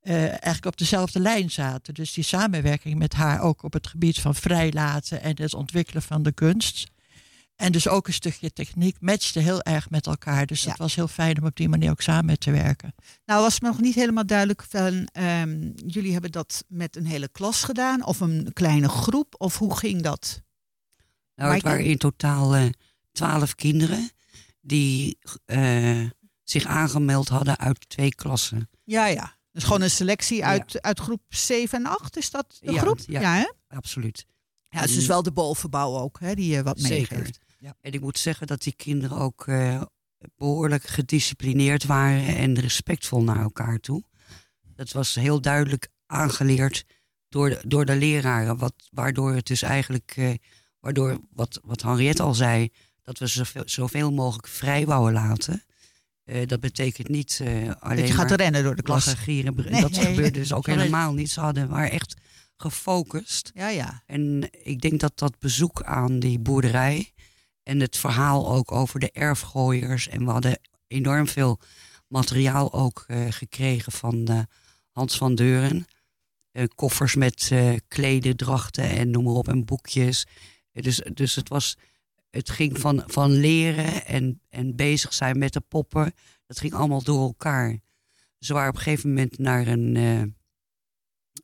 eh, 0.00 0.22
eigenlijk 0.26 0.66
op 0.66 0.76
dezelfde 0.76 1.20
lijn 1.20 1.50
zaten. 1.50 1.94
Dus 1.94 2.12
die 2.12 2.24
samenwerking 2.24 2.98
met 2.98 3.12
haar 3.12 3.40
ook 3.40 3.62
op 3.62 3.72
het 3.72 3.86
gebied 3.86 4.20
van 4.20 4.34
vrijlaten 4.34 5.22
en 5.22 5.42
het 5.42 5.54
ontwikkelen 5.54 6.02
van 6.02 6.22
de 6.22 6.32
kunst. 6.32 6.86
En 7.56 7.72
dus 7.72 7.88
ook 7.88 8.06
een 8.06 8.12
stukje 8.12 8.52
techniek 8.52 8.96
matchte 9.00 9.40
heel 9.40 9.62
erg 9.62 9.90
met 9.90 10.06
elkaar. 10.06 10.46
Dus 10.46 10.62
Ja. 10.62 10.68
het 10.70 10.78
was 10.78 10.94
heel 10.94 11.08
fijn 11.08 11.38
om 11.40 11.46
op 11.46 11.56
die 11.56 11.68
manier 11.68 11.90
ook 11.90 12.00
samen 12.00 12.38
te 12.38 12.50
werken. 12.50 12.94
Nou 13.24 13.42
was 13.42 13.60
me 13.60 13.68
nog 13.68 13.80
niet 13.80 13.94
helemaal 13.94 14.26
duidelijk 14.26 14.62
van, 14.68 15.08
ehm, 15.12 15.70
jullie 15.86 16.12
hebben 16.12 16.30
dat 16.32 16.64
met 16.68 16.96
een 16.96 17.06
hele 17.06 17.28
klas 17.28 17.62
gedaan 17.62 18.04
of 18.04 18.20
een 18.20 18.50
kleine 18.52 18.88
groep 18.88 19.34
of 19.38 19.58
hoe 19.58 19.76
ging 19.76 20.02
dat? 20.02 20.42
Nou, 21.34 21.54
het 21.54 21.62
waren 21.62 21.84
in 21.84 21.98
totaal 21.98 22.54
eh, 22.54 22.66
twaalf 23.12 23.54
kinderen 23.54 24.10
die 24.60 25.18
eh, 25.44 26.00
zich 26.42 26.64
aangemeld 26.66 27.28
hadden 27.28 27.58
uit 27.58 27.88
twee 27.88 28.14
klassen. 28.14 28.70
Ja, 28.84 29.06
ja. 29.06 29.36
Dus 29.52 29.62
gewoon 29.64 29.82
een 29.82 29.90
selectie 29.90 30.44
uit, 30.44 30.82
uit 30.82 31.00
groep 31.00 31.22
7 31.28 31.78
en 31.78 31.86
8, 31.86 32.16
is 32.16 32.30
dat 32.30 32.56
de 32.60 32.72
Ja, 32.72 32.80
groep? 32.80 32.98
ja. 33.06 33.34
hè? 33.34 33.50
Absoluut. 33.76 34.26
Ja, 34.68 34.80
het 34.80 34.88
is 34.88 34.94
dus 34.94 35.06
wel 35.06 35.22
de 35.22 35.32
bovenbouw 35.32 35.96
ook, 35.98 36.20
hè, 36.20 36.34
die 36.34 36.50
je 36.54 36.62
wat 36.62 36.80
Zeker. 36.80 37.30
Meegeeft. 37.72 37.84
En 37.84 37.92
ik 37.92 38.00
moet 38.00 38.18
zeggen 38.18 38.46
dat 38.46 38.62
die 38.62 38.74
kinderen 38.76 39.16
ook 39.18 39.46
eh, 39.46 39.82
behoorlijk 40.36 40.82
gedisciplineerd 40.84 41.84
waren 41.84 42.36
en 42.36 42.60
respectvol 42.60 43.22
naar 43.22 43.40
elkaar 43.40 43.78
toe. 43.78 44.02
Dat 44.74 44.92
was 44.92 45.14
heel 45.14 45.40
duidelijk 45.40 45.88
aangeleerd 46.06 46.84
door 47.28 47.48
de, 47.48 47.60
door 47.66 47.84
de 47.84 47.96
leraren. 47.96 48.56
Wat, 48.56 48.74
waardoor 48.90 49.34
het 49.34 49.46
dus 49.46 49.62
eigenlijk, 49.62 50.12
eh, 50.16 50.34
waardoor 50.80 51.20
wat, 51.32 51.60
wat 51.64 51.82
Henriette 51.82 52.22
al 52.22 52.34
zei, 52.34 52.68
dat 53.02 53.18
we 53.18 53.26
zoveel, 53.26 53.62
zoveel 53.66 54.12
mogelijk 54.12 54.48
vrij 54.48 54.86
wouden 54.86 55.12
laten. 55.12 55.62
Eh, 56.24 56.46
dat 56.46 56.60
betekent 56.60 57.08
niet 57.08 57.40
eh, 57.42 57.70
alleen 57.78 57.96
Dat 57.98 58.08
je 58.08 58.14
gaat 58.14 58.28
maar 58.28 58.38
rennen 58.38 58.62
door 58.62 58.76
de 58.76 58.82
klas. 58.82 59.14
gieren. 59.14 59.54
Nee. 59.56 59.80
dat 59.80 59.90
Nee. 59.90 60.04
gebeurde 60.04 60.38
dus 60.38 60.52
ook 60.52 60.66
helemaal 60.76 61.12
niet. 61.14 61.30
Ze 61.30 61.40
hadden, 61.40 61.68
waren 61.68 61.90
echt 61.90 62.14
gefocust. 62.56 63.50
Ja, 63.54 63.68
ja. 63.68 64.02
En 64.06 64.48
ik 64.62 64.80
denk 64.80 65.00
dat 65.00 65.18
dat 65.18 65.38
bezoek 65.38 65.82
aan 65.82 66.18
die 66.18 66.38
boerderij 66.38 67.12
en 67.64 67.80
het 67.80 67.96
verhaal 67.96 68.52
ook 68.52 68.72
over 68.72 69.00
de 69.00 69.10
erfgooiers. 69.10 70.08
En 70.08 70.24
we 70.24 70.30
hadden 70.30 70.60
enorm 70.86 71.26
veel 71.26 71.60
materiaal 72.08 72.72
ook 72.72 73.04
eh, 73.06 73.26
gekregen 73.28 73.92
van 73.92 74.26
eh, 74.26 74.38
Hans 74.90 75.16
van 75.16 75.34
Deuren. 75.34 75.86
Eh, 76.50 76.64
koffers 76.74 77.14
met 77.14 77.52
klededrachten 77.88 78.90
en 78.90 79.10
noem 79.10 79.24
maar 79.24 79.32
op 79.32 79.48
en 79.48 79.64
boekjes. 79.64 80.26
Dus, 80.72 81.02
dus 81.12 81.34
het, 81.34 81.48
was, 81.48 81.76
het 82.30 82.50
ging 82.50 82.78
van, 82.78 83.02
van 83.06 83.30
leren 83.30 84.06
en, 84.06 84.40
en 84.48 84.76
bezig 84.76 85.14
zijn 85.14 85.38
met 85.38 85.52
de 85.52 85.60
poppen. 85.60 86.12
Dat 86.46 86.58
ging 86.58 86.74
allemaal 86.74 87.02
door 87.02 87.22
elkaar. 87.22 87.78
Ze 88.38 88.52
waren 88.52 88.68
op 88.68 88.76
een 88.76 88.82
gegeven 88.82 89.08
moment 89.08 89.38
naar 89.38 89.66
een, 89.66 89.94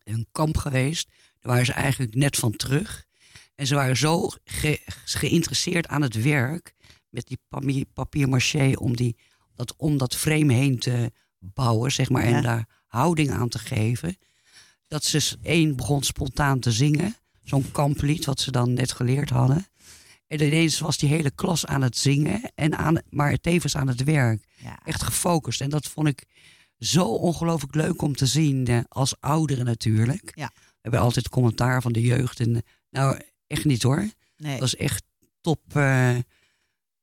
een 0.03 0.27
kamp 0.31 0.57
geweest. 0.57 1.07
Daar 1.39 1.51
waren 1.51 1.65
ze 1.65 1.73
eigenlijk 1.73 2.15
net 2.15 2.35
van 2.37 2.55
terug. 2.55 3.05
En 3.55 3.67
ze 3.67 3.75
waren 3.75 3.97
zo 3.97 4.29
ge- 4.43 4.81
geïnteresseerd 5.05 5.87
aan 5.87 6.01
het 6.01 6.21
werk 6.21 6.73
met 7.09 7.27
die 7.27 7.37
papier, 7.49 7.85
papier-maché 7.93 8.71
om, 8.77 8.95
die, 8.95 9.17
dat, 9.55 9.73
om 9.77 9.97
dat 9.97 10.15
frame 10.15 10.53
heen 10.53 10.79
te 10.79 11.11
bouwen, 11.39 11.91
zeg 11.91 12.09
maar, 12.09 12.29
Ja. 12.29 12.35
en 12.35 12.43
daar 12.43 12.67
houding 12.87 13.31
aan 13.31 13.49
te 13.49 13.59
geven. 13.59 14.17
Dat 14.87 15.03
ze 15.03 15.37
één 15.41 15.75
begon 15.75 16.03
spontaan 16.03 16.59
te 16.59 16.71
zingen, 16.71 17.15
zo'n 17.43 17.71
kamplied 17.71 18.25
wat 18.25 18.39
ze 18.39 18.51
dan 18.51 18.73
net 18.73 18.91
geleerd 18.91 19.29
hadden. 19.29 19.65
En 20.27 20.41
ineens 20.41 20.79
was 20.79 20.97
die 20.97 21.09
hele 21.09 21.31
klas 21.31 21.65
aan 21.65 21.81
het 21.81 21.97
zingen, 21.97 22.51
en 22.55 22.77
aan, 22.77 23.01
maar 23.09 23.37
tevens 23.37 23.75
aan 23.75 23.87
het 23.87 24.03
werk. 24.03 24.45
ja. 24.57 24.79
Echt 24.85 25.03
gefocust. 25.03 25.61
En 25.61 25.69
dat 25.69 25.87
vond 25.87 26.07
ik 26.07 26.25
zo 26.77 27.05
ongelooflijk 27.05 27.75
leuk 27.75 28.01
om 28.01 28.15
te 28.15 28.25
zien, 28.25 28.85
als 28.87 29.15
ouderen 29.19 29.65
natuurlijk. 29.65 30.31
Ja. 30.35 30.51
We 30.55 30.77
hebben 30.81 30.99
altijd 30.99 31.29
commentaar 31.29 31.81
van 31.81 31.91
de 31.91 32.01
jeugd. 32.01 32.39
En, 32.39 32.63
nou, 32.89 33.19
echt 33.51 33.65
niet 33.65 33.83
hoor. 33.83 34.09
Nee, 34.37 34.59
Dat 34.59 34.67
is 34.67 34.75
echt 34.75 35.03
top. 35.41 35.59
eh, 35.75 36.15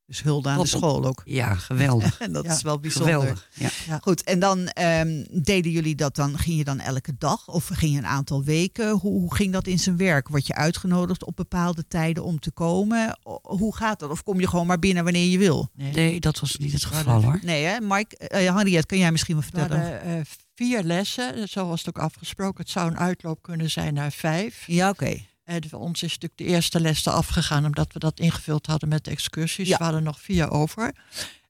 dus 0.07 0.23
hulde 0.23 0.49
aan 0.49 0.61
de 0.61 0.67
school 0.67 1.05
ook. 1.05 1.23
ja, 1.25 1.55
geweldig. 1.55 2.21
En 2.21 2.33
dat 2.38 2.45
Ja, 2.45 2.52
is 2.55 2.62
wel 2.62 2.81
bijzonder. 2.81 3.12
geweldig. 3.14 3.49
Ja. 3.87 3.99
Goed, 4.02 4.23
en 4.25 4.38
dan 4.38 4.67
ehm, 4.69 5.25
deden 5.43 5.73
jullie 5.73 5.95
dat 5.95 6.14
dan, 6.14 6.38
ging 6.38 6.57
je 6.59 6.64
dan 6.64 6.81
elke 6.81 7.14
dag 7.19 7.49
of 7.49 7.67
ging 7.73 7.93
je 7.93 7.99
een 7.99 8.07
aantal 8.07 8.45
weken? 8.45 8.90
Hoe, 8.90 9.12
hoe 9.21 9.35
ging 9.35 9.52
dat 9.52 9.67
in 9.67 9.78
zijn 9.78 9.97
werk? 9.97 10.28
Word 10.28 10.47
je 10.47 10.55
uitgenodigd 10.55 11.25
op 11.25 11.37
bepaalde 11.37 11.85
tijden 11.88 12.25
om 12.25 12.38
te 12.40 12.50
komen? 12.50 13.19
O- 13.23 13.38
Hoe 13.43 13.76
gaat 13.76 13.99
dat? 14.00 14.11
Of 14.11 14.23
kom 14.23 14.40
je 14.40 14.49
gewoon 14.49 14.67
maar 14.67 14.78
binnen 14.78 15.05
wanneer 15.05 15.26
je 15.31 15.38
wil? 15.38 15.69
Nee. 15.75 15.93
Nee, 15.93 16.21
dat 16.21 16.40
was 16.40 16.57
niet 16.57 16.73
het 16.73 16.83
Maar 16.90 16.93
geval 16.99 17.23
hoor. 17.23 17.38
Nee 17.43 17.64
hè, 17.64 17.81
Mike, 17.81 18.17
eh 18.19 18.55
Henriette, 18.55 18.87
kan 18.87 18.99
jij 18.99 19.12
misschien 19.12 19.35
wat 19.37 19.45
We 19.45 19.50
vertellen? 19.59 19.83
hadden 19.93 20.02
eh, 20.19 20.21
vier 20.55 20.83
lessen, 20.83 21.49
zo 21.49 21.67
was 21.69 21.78
het 21.85 21.88
ook 21.88 22.02
afgesproken. 22.02 22.61
Het 22.62 22.71
zou 22.73 22.90
een 22.90 22.99
uitloop 22.99 23.43
kunnen 23.43 23.71
zijn 23.71 23.95
naar 23.95 24.12
vijf. 24.12 24.64
Ja, 24.67 24.88
oké. 24.88 25.17
Voor 25.69 25.81
ons 25.81 26.02
is 26.02 26.12
natuurlijk 26.12 26.37
de 26.37 26.45
eerste 26.45 26.81
les 26.81 27.07
er 27.07 27.12
afgegaan, 27.12 27.64
omdat 27.64 27.93
we 27.93 27.99
dat 27.99 28.21
ingevuld 28.21 28.67
hadden 28.67 28.88
met 28.88 29.05
de 29.05 29.11
excursies. 29.11 29.69
Ja. 29.69 29.78
We 29.78 29.85
hadden 29.85 30.02
nog 30.02 30.21
vier 30.21 30.50
over. 30.50 30.93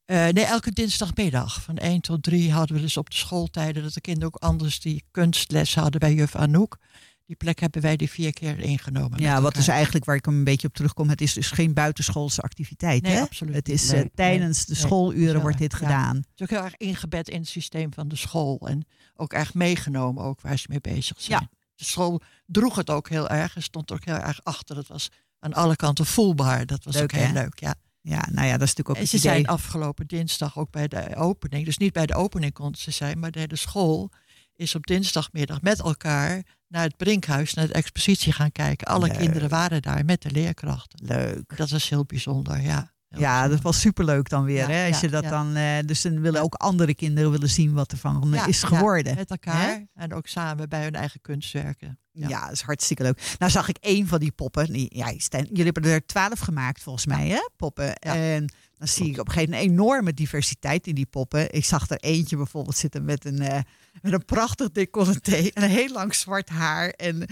Eh, 0.05 0.27
nee, 0.27 0.45
elke 0.45 0.71
dinsdagmiddag 0.71 1.61
van 1.61 1.77
1 1.77 2.01
tot 2.01 2.23
3 2.23 2.51
hadden 2.51 2.75
we 2.75 2.81
dus 2.81 2.97
op 2.97 3.09
de 3.09 3.15
schooltijden 3.15 3.83
dat 3.83 3.93
de 3.93 4.01
kinderen 4.01 4.27
ook 4.33 4.41
anders 4.41 4.79
die 4.79 5.03
kunstles 5.11 5.75
hadden 5.75 5.99
bij 5.99 6.13
juf 6.13 6.35
Anouk. 6.35 6.77
Die 7.25 7.35
plek 7.35 7.59
hebben 7.59 7.81
wij 7.81 7.95
die 7.95 8.09
vier 8.09 8.33
keer 8.33 8.59
ingenomen. 8.59 9.21
Ja, 9.21 9.41
wat 9.41 9.57
is 9.57 9.67
eigenlijk 9.67 10.05
waar 10.05 10.15
ik 10.15 10.25
hem 10.25 10.33
een 10.33 10.43
beetje 10.43 10.67
op 10.67 10.73
terugkom. 10.73 11.09
Het 11.09 11.21
is 11.21 11.33
dus 11.33 11.51
geen 11.51 11.73
buitenschoolse 11.73 12.41
activiteit. 12.41 13.01
Nee, 13.01 13.13
hè? 13.13 13.21
absoluut 13.21 13.55
Het 13.55 13.69
is 13.69 13.89
eh, 13.89 13.99
Nee, 13.99 14.11
tijdens 14.15 14.65
de 14.65 14.75
schooluren 14.75 15.41
wordt 15.41 15.57
dit 15.57 15.71
ja. 15.71 15.77
gedaan. 15.77 16.15
Het 16.15 16.25
is 16.35 16.41
ook 16.41 16.49
heel 16.49 16.63
erg 16.63 16.77
ingebed 16.77 17.29
in 17.29 17.39
het 17.39 17.47
systeem 17.47 17.93
van 17.93 18.07
de 18.07 18.15
school. 18.15 18.67
En 18.67 18.85
ook 19.15 19.33
erg 19.33 19.53
meegenomen 19.53 20.23
ook 20.23 20.41
waar 20.41 20.57
ze 20.57 20.65
mee 20.69 20.81
bezig 20.81 21.21
zijn. 21.21 21.41
Ja. 21.41 21.57
De 21.79 21.85
school 21.85 22.21
droeg 22.45 22.75
het 22.75 22.89
ook 22.89 23.09
heel 23.09 23.29
erg 23.29 23.55
en 23.55 23.61
stond 23.63 23.89
er 23.89 23.95
ook 23.95 24.05
heel 24.05 24.15
erg 24.15 24.43
achter. 24.43 24.75
Dat 24.75 24.87
was 24.87 25.09
aan 25.39 25.53
alle 25.53 25.75
kanten 25.75 26.05
voelbaar. 26.05 26.65
Dat 26.65 26.83
was 26.83 26.93
Leuk, 26.93 27.03
ook 27.03 27.11
heel 27.11 27.25
hè? 27.25 27.33
leuk, 27.33 27.59
ja. 27.59 27.75
Ja, 28.01 28.27
nou 28.31 28.47
ja, 28.47 28.57
dat 28.57 28.67
is 28.67 28.75
natuurlijk 28.75 28.89
ook 28.89 28.95
En 28.95 29.01
het 29.01 29.09
ze 29.09 29.17
idee. 29.17 29.31
zijn 29.31 29.47
afgelopen 29.47 30.07
dinsdag 30.07 30.57
ook 30.57 30.71
bij 30.71 30.87
de 30.87 31.15
opening. 31.15 31.65
Dus 31.65 31.77
niet 31.77 31.93
bij 31.93 32.05
de 32.05 32.15
opening 32.15 32.53
konden 32.53 32.81
ze 32.81 32.91
zijn, 32.91 33.19
maar 33.19 33.31
de 33.31 33.39
hele 33.39 33.55
school 33.55 34.11
is 34.55 34.75
op 34.75 34.87
dinsdagmiddag 34.87 35.61
met 35.61 35.79
elkaar 35.79 36.43
naar 36.67 36.83
het 36.83 36.97
Brinkhuis, 36.97 37.53
naar 37.53 37.67
de 37.67 37.73
expositie 37.73 38.31
gaan 38.33 38.51
kijken. 38.51 38.87
Alle 38.87 39.07
Leuk. 39.07 39.17
kinderen 39.17 39.49
waren 39.49 39.81
daar 39.81 40.05
met 40.05 40.21
de 40.21 40.31
leerkrachten. 40.31 41.05
Leuk. 41.05 41.57
Dat 41.57 41.71
is 41.71 41.89
heel 41.89 42.05
bijzonder, 42.05 42.61
ja. 42.61 42.91
Heel 43.09 43.19
Ja, 43.19 43.47
dat 43.47 43.61
was 43.61 43.79
superleuk 43.79 44.29
dan 44.29 44.43
weer. 44.43 44.57
Ja, 44.57 44.67
hè? 44.67 44.87
Als 44.87 44.99
ja, 44.99 45.07
je 45.07 45.09
dat 45.09 45.23
ja. 45.23 45.29
dan, 45.29 45.55
eh, 45.55 45.77
dus 45.85 46.01
dan 46.01 46.21
willen 46.21 46.41
ook 46.41 46.53
andere 46.53 46.95
kinderen 46.95 47.31
willen 47.31 47.49
zien 47.49 47.73
wat 47.73 47.91
er 47.91 47.97
van 47.97 48.35
is 48.35 48.61
ja, 48.61 48.67
geworden. 48.67 49.15
met 49.15 49.29
elkaar 49.29 49.87
en 49.93 50.13
ook 50.13 50.27
samen 50.27 50.69
bij 50.69 50.83
hun 50.83 50.95
eigen 50.95 51.21
kunstwerken. 51.21 51.99
Ja. 52.11 52.43
dat 52.43 52.51
is 52.51 52.61
hartstikke 52.61 53.03
leuk. 53.03 53.35
Nou 53.37 53.51
zag 53.51 53.67
ik 53.69 53.77
één 53.77 54.07
van 54.07 54.19
die 54.19 54.31
poppen. 54.31 54.71
Die, 54.71 54.97
ja, 54.97 55.13
jullie 55.29 55.63
hebben 55.63 55.83
er 55.83 56.05
twaalf 56.05 56.39
gemaakt 56.39 56.83
volgens 56.83 57.05
mij, 57.05 57.27
hè? 57.27 57.49
Poppen. 57.57 57.95
En 57.95 58.53
dan 58.77 58.87
zie 58.87 59.09
ik 59.09 59.19
op 59.19 59.27
een 59.27 59.33
gegeven 59.33 59.53
moment 59.53 59.69
een 59.69 59.75
enorme 59.75 60.13
diversiteit 60.13 60.87
in 60.87 60.95
die 60.95 61.05
poppen. 61.05 61.53
Ik 61.53 61.65
zag 61.65 61.89
er 61.89 61.99
eentje 61.99 62.37
bijvoorbeeld 62.37 62.77
zitten 62.77 63.05
met 63.05 63.25
een, 63.25 63.39
eh, 63.39 63.59
met 64.01 64.13
een 64.13 64.25
prachtig 64.25 64.71
decolleté 64.71 65.35
en 65.53 65.63
een 65.63 65.69
heel 65.69 65.91
lang 65.91 66.15
zwart 66.15 66.49
haar. 66.49 66.89
En 66.89 67.25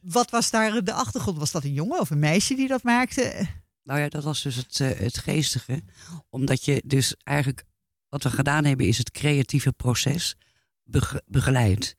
wat 0.00 0.30
was 0.30 0.50
daar 0.50 0.84
de 0.84 0.92
achtergrond? 0.92 1.38
Was 1.38 1.52
dat 1.52 1.64
een 1.64 1.72
jongen 1.72 2.00
of 2.00 2.10
een 2.10 2.18
meisje 2.18 2.54
die 2.54 2.68
dat 2.68 2.82
maakte? 2.82 3.46
Nou 3.86 4.00
ja, 4.00 4.08
dat 4.08 4.24
was 4.24 4.42
dus 4.42 4.56
het, 4.56 4.80
eh, 4.80 4.90
het 4.98 5.18
geestige. 5.18 5.82
Omdat 6.28 6.64
je 6.64 6.82
dus 6.86 7.14
eigenlijk, 7.22 7.64
wat 8.08 8.22
we 8.22 8.30
gedaan 8.30 8.64
hebben, 8.64 8.86
is 8.86 8.98
het 8.98 9.10
creatieve 9.10 9.72
proces 9.72 10.36
bege- 10.84 11.22
begeleid. 11.26 11.96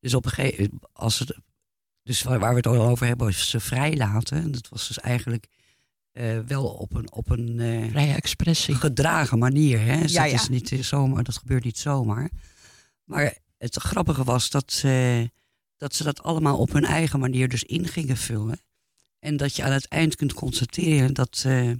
Dus 0.00 0.14
op 0.14 0.24
een 0.24 0.30
gegeven 0.30 0.78
als 0.92 1.18
het, 1.18 1.36
dus 2.02 2.22
waar 2.22 2.38
waar 2.38 2.50
we 2.50 2.56
het 2.56 2.66
over 2.66 3.06
hebben, 3.06 3.28
is 3.28 3.50
ze 3.50 3.60
vrijlaten. 3.60 4.52
Dat 4.52 4.68
was 4.68 4.86
dus 4.88 4.98
eigenlijk 4.98 5.46
eh, 6.12 6.38
wel 6.38 6.66
op 6.66 6.94
een, 6.94 7.12
op 7.12 7.30
een 7.30 7.60
eh, 7.60 7.88
Vrije 7.90 8.14
expressie. 8.14 8.74
gedragen 8.74 9.38
manier. 9.38 9.80
Hè? 9.80 10.00
Dus 10.00 10.12
Ja, 10.12 10.22
dat, 10.22 10.30
ja. 10.30 10.36
Is 10.36 10.48
niet 10.48 10.68
zomaar, 10.80 11.22
dat 11.24 11.36
gebeurt 11.36 11.64
niet 11.64 11.78
zomaar. 11.78 12.30
Maar 13.04 13.38
het 13.58 13.76
grappige 13.76 14.24
was 14.24 14.50
dat 14.50 14.84
dat 15.76 15.94
ze 15.94 16.04
dat 16.04 16.22
allemaal 16.22 16.58
op 16.58 16.72
hun 16.72 16.84
eigen 16.84 17.18
manier 17.20 17.48
dus 17.48 17.62
in 17.64 17.86
gingen 17.88 18.16
vullen. 18.16 18.60
En 19.26 19.36
dat 19.36 19.56
je 19.56 19.62
aan 19.62 19.72
het 19.72 19.88
eind 19.88 20.16
kunt 20.16 20.32
constateren 20.32 21.14
dat, 21.14 21.42
eh, 21.46 21.70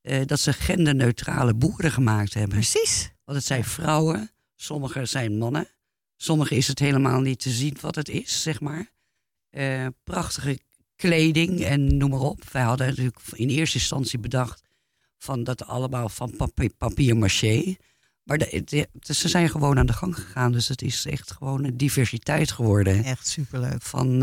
eh, 0.00 0.26
dat 0.26 0.40
ze 0.40 0.52
genderneutrale 0.52 1.54
boeren 1.54 1.90
gemaakt 1.90 2.34
hebben. 2.34 2.52
Precies. 2.58 3.10
Want 3.24 3.38
het 3.38 3.46
zijn 3.46 3.64
vrouwen, 3.64 4.30
sommige 4.56 5.04
zijn 5.04 5.38
mannen. 5.38 5.68
Sommige 6.16 6.56
is 6.56 6.68
het 6.68 6.78
helemaal 6.78 7.20
niet 7.20 7.38
te 7.40 7.50
zien 7.50 7.76
wat 7.80 7.94
het 7.94 8.08
is, 8.08 8.42
zeg 8.42 8.60
maar. 8.60 8.90
Eh, 9.50 9.86
prachtige 10.04 10.58
kleding 10.96 11.60
en 11.64 11.96
noem 11.96 12.10
maar 12.10 12.20
op. 12.20 12.44
Wij 12.50 12.62
hadden 12.62 12.86
natuurlijk 12.86 13.18
in 13.32 13.48
eerste 13.48 13.78
instantie 13.78 14.18
bedacht 14.18 14.62
van 15.18 15.44
dat 15.44 15.66
allemaal 15.66 16.08
van 16.08 16.36
papier, 16.36 16.70
papier 16.78 17.16
maché. 17.16 17.76
Maar 18.22 18.38
de, 18.38 18.62
de- 18.64 18.88
de- 18.92 19.14
ze 19.14 19.28
zijn 19.28 19.48
gewoon 19.50 19.78
aan 19.78 19.86
de 19.86 19.92
gang 19.92 20.14
gegaan. 20.14 20.52
Dus 20.52 20.68
het 20.68 20.82
is 20.82 21.06
echt 21.06 21.30
gewoon 21.32 21.64
een 21.64 21.76
diversiteit 21.76 22.50
geworden. 22.50 23.04
Echt 23.04 23.26
superleuk. 23.26 23.82
Van, 23.82 24.22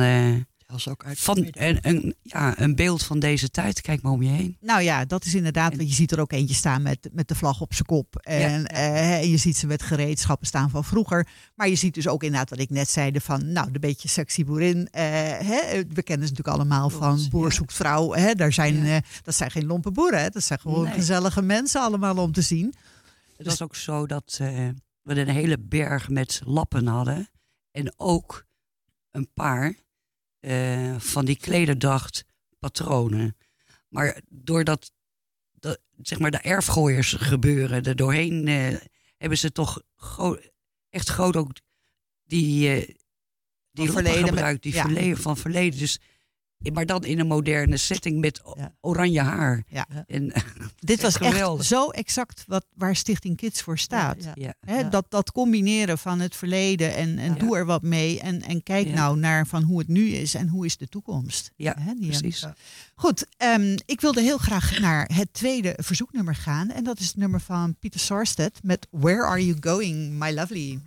Als 0.72 0.88
ook 0.88 1.06
uit 1.06 1.20
van 1.20 1.48
een, 1.52 1.78
een, 1.82 2.16
ja, 2.22 2.60
een 2.60 2.76
beeld 2.76 3.04
van 3.04 3.20
deze 3.20 3.50
tijd. 3.50 3.82
Kijk 3.82 4.02
maar 4.02 4.12
om 4.12 4.22
je 4.22 4.30
heen. 4.30 4.58
Nou 4.62 4.82
ja, 4.82 5.06
dat 5.06 5.26
is 5.26 5.34
inderdaad, 5.36 5.76
want 5.76 5.90
je 5.90 5.96
ziet 5.96 6.12
er 6.12 6.20
ook 6.20 6.32
eentje 6.32 6.56
staan 6.56 6.82
met, 6.82 7.10
met 7.12 7.28
de 7.28 7.36
vlag 7.36 7.62
op 7.62 7.74
zijn 7.74 7.86
kop. 7.86 8.16
En, 8.16 8.66
eh, 8.68 9.20
en 9.20 9.30
je 9.30 9.38
ziet 9.38 9.58
ze 9.58 9.68
met 9.68 9.84
gereedschappen 9.84 10.48
staan 10.48 10.70
van 10.70 10.84
vroeger. 10.84 11.28
Maar 11.56 11.68
je 11.70 11.76
ziet 11.76 11.94
dus 11.94 12.08
ook 12.08 12.24
inderdaad 12.24 12.50
wat 12.50 12.60
ik 12.60 12.70
net 12.70 12.90
zei, 12.90 13.12
van 13.20 13.52
nou, 13.52 13.72
de 13.72 13.80
beetje 13.80 14.08
sexy 14.08 14.44
boerin. 14.46 14.88
eh, 14.92 15.04
hè, 15.40 15.84
we 15.88 16.04
kennen 16.04 16.28
ze 16.28 16.34
natuurlijk 16.34 16.48
allemaal 16.48 16.90
van 16.90 17.28
boer 17.30 17.48
ja. 17.48 17.54
zoekt 17.54 17.74
vrouw. 17.74 18.14
Hè, 18.14 18.34
daar 18.36 18.54
zijn, 18.54 18.86
Ja. 18.86 18.96
eh, 18.96 19.02
dat 19.24 19.36
zijn 19.36 19.52
geen 19.52 19.66
lompe 19.66 19.92
boeren, 19.92 20.22
hè, 20.22 20.30
dat 20.30 20.44
zijn 20.44 20.60
gewoon 20.60 20.84
Nee. 20.84 20.94
gezellige 20.94 21.42
mensen 21.42 21.82
allemaal 21.82 22.18
om 22.18 22.32
te 22.32 22.42
zien. 22.42 22.74
Het 23.38 23.46
was 23.46 23.62
ook 23.62 23.76
zo 23.76 24.06
dat 24.06 24.40
we 25.02 25.16
een 25.20 25.30
hele 25.30 25.58
berg 25.60 26.10
met 26.10 26.42
lappen 26.46 26.88
hadden. 26.88 27.30
En 27.72 27.94
ook 27.98 28.46
een 29.12 29.30
paar 29.34 29.76
eh, 30.42 30.96
van 31.00 31.26
die 31.26 31.38
klederdracht 31.38 32.26
patronen. 32.60 33.38
Maar 33.88 34.22
doordat 34.30 34.92
dat, 35.60 35.80
zeg 36.02 36.20
maar 36.20 36.32
de 36.32 36.38
erfgooiers 36.38 37.14
gebeuren 37.14 37.84
er 37.84 37.96
doorheen, 37.96 38.48
eh, 38.48 38.76
hebben 39.18 39.38
ze 39.38 39.52
toch 39.52 39.82
gro- 39.96 40.40
echt 40.90 41.10
groot 41.10 41.36
ook 41.36 41.52
die, 42.24 42.70
eh 42.70 42.96
die 43.72 43.92
verleden 43.92 44.28
gebruikt, 44.28 44.64
die 44.64 44.74
ja. 44.74 44.82
verleden, 44.82 45.18
van 45.18 45.38
verleden. 45.38 45.80
Dus, 45.80 46.00
maar 46.74 46.86
dan 46.86 47.04
in 47.06 47.20
een 47.20 47.28
moderne 47.28 47.78
setting 47.78 48.20
met 48.20 48.42
Ja. 48.58 48.74
oranje 48.82 49.22
haar. 49.22 49.64
Ja. 49.68 49.86
En, 50.08 50.32
Dit 50.80 51.02
was 51.02 51.18
echt 51.18 51.32
Geweldig. 51.34 51.66
zo 51.66 51.90
exact 51.90 52.44
wat, 52.48 52.66
waar 52.76 52.96
Stichting 52.96 53.38
Kids 53.38 53.62
voor 53.62 53.78
staat. 53.78 54.24
Ja, 54.24 54.32
ja. 54.36 54.54
Hè, 54.66 54.78
Ja. 54.80 54.90
dat, 54.90 55.06
dat 55.10 55.32
combineren 55.32 55.98
van 55.98 56.20
het 56.20 56.36
verleden 56.36 56.96
en, 56.96 57.18
en 57.18 57.34
Ja. 57.34 57.40
doe 57.40 57.58
er 57.58 57.66
wat 57.66 57.82
mee. 57.82 58.20
En, 58.20 58.42
en 58.42 58.64
kijk 58.64 58.88
Ja. 58.88 58.94
nou 58.94 59.18
naar 59.18 59.48
van 59.48 59.64
hoe 59.64 59.80
het 59.80 59.88
nu 59.88 60.08
is 60.10 60.34
en 60.34 60.48
hoe 60.48 60.66
is 60.66 60.78
de 60.78 60.88
toekomst. 60.88 61.52
Ja, 61.56 61.76
precies. 62.00 62.46
Goed, 62.96 63.26
ehm, 63.38 63.78
ik 63.86 64.02
wilde 64.02 64.22
heel 64.22 64.38
graag 64.38 64.80
naar 64.80 65.10
het 65.14 65.34
tweede 65.34 65.74
verzoeknummer 65.78 66.36
gaan. 66.36 66.70
En 66.70 66.84
dat 66.84 67.00
is 67.00 67.08
het 67.08 67.18
nummer 67.18 67.42
van 67.42 67.76
Pieter 67.80 68.00
Sarstedt 68.00 68.60
met 68.64 68.88
Where 68.92 69.24
Are 69.24 69.46
You 69.46 69.58
Going, 69.60 70.12
My 70.20 70.34
Lovely. 70.34 70.80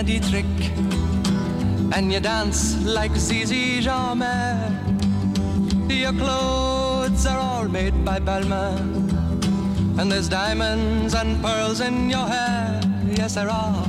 Marlene 0.00 0.06
Dietrich, 0.06 1.94
and 1.94 2.12
you 2.12 2.20
dance 2.20 2.82
like 2.84 3.14
Zizi 3.16 3.80
Jeanmaire. 3.80 4.70
Your 5.90 6.12
clothes 6.12 7.26
are 7.26 7.38
all 7.38 7.68
made 7.68 8.04
by 8.04 8.18
Balmain, 8.18 9.10
and 9.98 10.10
there's 10.10 10.28
diamonds 10.28 11.14
and 11.14 11.42
pearls 11.42 11.80
in 11.80 12.08
your 12.08 12.26
hair. 12.26 12.80
Yes, 13.16 13.34
there 13.34 13.50
are. 13.50 13.86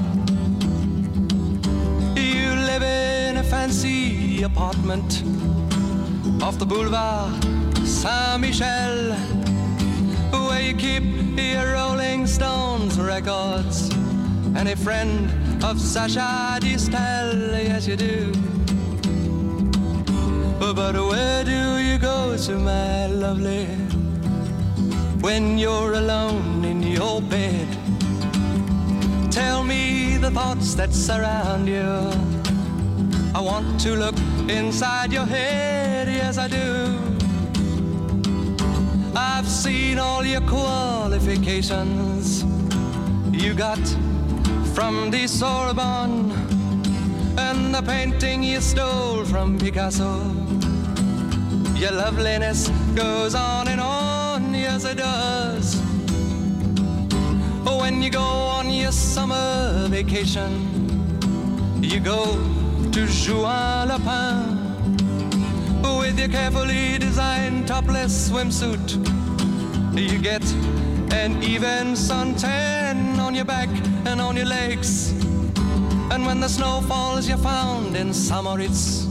You 2.15 2.55
live 2.71 2.83
in 2.83 3.37
a 3.37 3.43
fancy 3.43 4.43
apartment 4.43 5.23
off 6.43 6.57
the 6.57 6.65
boulevard 6.65 7.41
Saint 7.85 8.41
Michel 8.41 9.13
where 10.31 10.61
you 10.61 10.75
keep 10.75 11.03
your 11.37 11.73
Rolling 11.73 12.27
Stones 12.27 12.99
records 12.99 13.89
and 14.55 14.67
a 14.67 14.75
friend 14.75 15.40
of 15.63 15.79
Sasha 15.79 16.59
Distel, 16.59 17.63
yes 17.63 17.87
you 17.87 17.95
do. 17.95 18.31
But 20.59 20.95
where 20.95 21.43
do 21.43 21.77
you 21.77 21.97
go 21.97 22.35
to, 22.37 22.57
my 22.57 23.07
lovely, 23.07 23.65
when 25.21 25.57
you're 25.57 25.93
alone 25.93 26.65
in 26.65 26.81
your 26.81 27.21
bed? 27.21 27.67
Tell 29.31 29.63
me 29.63 30.17
the 30.17 30.31
thoughts 30.31 30.73
that 30.75 30.93
surround 30.93 31.67
you. 31.67 32.11
I 33.33 33.39
want 33.39 33.79
to 33.81 33.95
look 33.95 34.15
inside 34.49 35.13
your 35.13 35.25
head, 35.25 36.07
yes 36.07 36.37
I 36.37 36.47
do. 36.47 36.97
I've 39.15 39.47
seen 39.47 39.99
all 39.99 40.25
your 40.25 40.41
qualifications 40.41 42.43
you 43.31 43.53
got 43.53 43.79
from 44.73 45.11
the 45.11 45.27
Sorbonne 45.27 46.31
and 47.37 47.73
the 47.73 47.81
painting 47.81 48.43
you 48.43 48.61
stole 48.61 49.25
from 49.25 49.57
Picasso. 49.57 50.21
Your 51.75 51.91
loveliness 51.91 52.69
goes 52.95 53.35
on 53.35 53.67
and 53.67 53.81
on, 53.81 54.53
yes 54.53 54.85
it 54.85 54.97
does. 54.97 55.81
When 57.65 58.01
you 58.01 58.09
go 58.09 58.21
on 58.21 58.69
your 58.69 58.91
summer 58.91 59.87
vacation, 59.89 60.51
you 61.81 61.99
go 61.99 62.25
to 62.91 63.07
Juan 63.07 63.89
Lapin 63.89 64.61
with 65.99 66.17
your 66.17 66.29
carefully 66.29 66.97
designed 66.97 67.67
topless 67.67 68.29
swimsuit. 68.29 68.89
You 69.97 70.19
get 70.19 70.43
an 71.13 71.43
even 71.43 71.93
suntan 71.93 72.80
on 73.31 73.35
your 73.35 73.45
back 73.45 73.69
and 74.07 74.19
on 74.19 74.35
your 74.35 74.45
legs. 74.45 75.11
And 76.11 76.25
when 76.25 76.41
the 76.41 76.49
snow 76.49 76.81
falls, 76.81 77.29
you're 77.29 77.37
found 77.37 77.95
in 77.95 78.13
Samoritz 78.13 79.05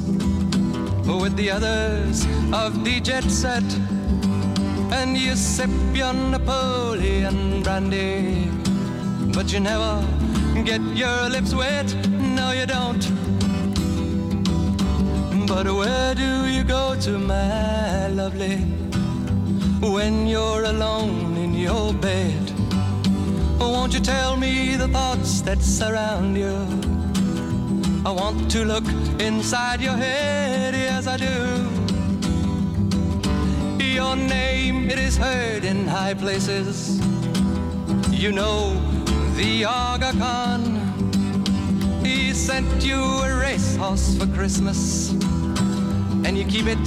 with 1.07 1.35
the 1.37 1.51
others 1.51 2.27
of 2.53 2.85
the 2.85 3.01
jet 3.01 3.25
set. 3.25 3.65
And 4.93 5.17
you 5.17 5.35
sip 5.37 5.71
your 5.95 6.13
Napoleon 6.13 7.63
brandy, 7.63 8.51
but 9.33 9.51
you 9.55 9.61
never 9.61 10.05
get 10.65 10.83
your 10.95 11.31
lips 11.31 11.55
wet. 11.55 11.89
No, 12.11 12.53
you 12.53 12.67
don't. 12.67 13.05
But 15.47 15.67
where 15.73 16.15
do 16.15 16.47
you 16.47 16.63
go 16.63 16.95
to, 16.95 17.19
my 17.19 18.09
lovely, 18.09 18.57
when 19.81 20.27
you're 20.27 20.65
alone 20.65 21.39
in 21.39 21.55
your 21.55 21.95
bed? 21.95 22.60
Won't 23.61 23.93
you 23.93 24.01
tell 24.01 24.37
me 24.37 24.77
the 24.77 24.89
thoughts 24.89 25.43
that 25.43 25.61
surround 25.61 26.37
you? 26.37 26.55
I 28.07 28.11
want 28.11 28.51
to 28.53 28.65
look 28.65 28.85
inside 29.21 29.83
your 29.83 29.97
head, 29.97 30.75
yes 30.75 31.07
I 31.07 31.17
do. 31.19 31.27
Your 33.85 34.17
name, 34.17 34.89
it 34.91 34.99
is 34.99 35.19
heard 35.19 35.65
in 35.65 35.87
high 35.87 36.15
places. 36.15 36.99
You 38.11 38.33
know 38.33 38.73
the 39.37 39.67
Aga 39.67 40.13
Khan. 40.19 40.63
He 42.03 42.33
sent 42.33 42.83
you 42.83 42.97
a 42.97 43.39
racehorse 43.39 44.17
for 44.17 44.27
Christmas, 44.29 45.11
and 46.25 46.39
you 46.39 46.45
keep 46.47 46.67
it 46.67 46.85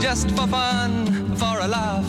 just 0.00 0.30
for 0.32 0.48
fun, 0.48 1.36
for 1.36 1.60
a 1.60 1.68
laugh. 1.68 2.08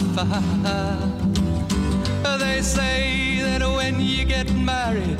they 2.39 2.61
say 2.61 3.30
that 3.41 3.61
when 3.61 3.99
you 3.99 4.25
get 4.25 4.51
married, 4.53 5.19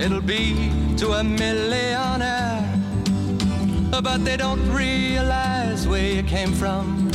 it'll 0.00 0.20
be 0.20 0.70
to 0.96 1.12
a 1.12 1.24
millionaire. 1.24 2.68
But 3.90 4.24
they 4.24 4.36
don't 4.36 4.68
realize 4.72 5.86
where 5.86 6.14
you 6.14 6.22
came 6.22 6.52
from. 6.52 7.10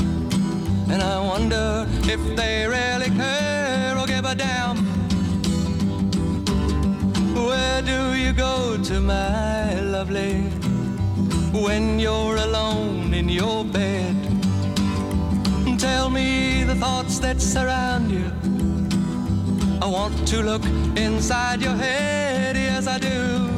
And 0.89 1.01
I 1.01 1.19
wonder 1.19 1.85
if 2.03 2.21
they 2.35 2.65
really 2.65 3.09
care 3.17 3.97
or 3.97 4.05
give 4.07 4.25
a 4.25 4.35
damn. 4.35 4.77
Where 7.35 7.81
do 7.81 8.13
you 8.13 8.31
go 8.33 8.77
to, 8.83 8.99
my 9.01 9.79
lovely, 9.81 10.35
when 11.51 11.99
you're 11.99 12.37
alone 12.37 13.13
in 13.13 13.27
your 13.27 13.65
bed? 13.65 14.15
Tell 15.77 16.09
me 16.09 16.63
the 16.63 16.75
thoughts 16.75 17.19
that 17.19 17.41
surround 17.41 18.11
you. 18.11 18.56
I 19.81 19.85
want 19.85 20.27
to 20.29 20.41
look 20.41 20.63
inside 20.97 21.61
your 21.61 21.75
head, 21.75 22.55
yes, 22.55 22.87
I 22.87 22.97
do. 22.97 23.49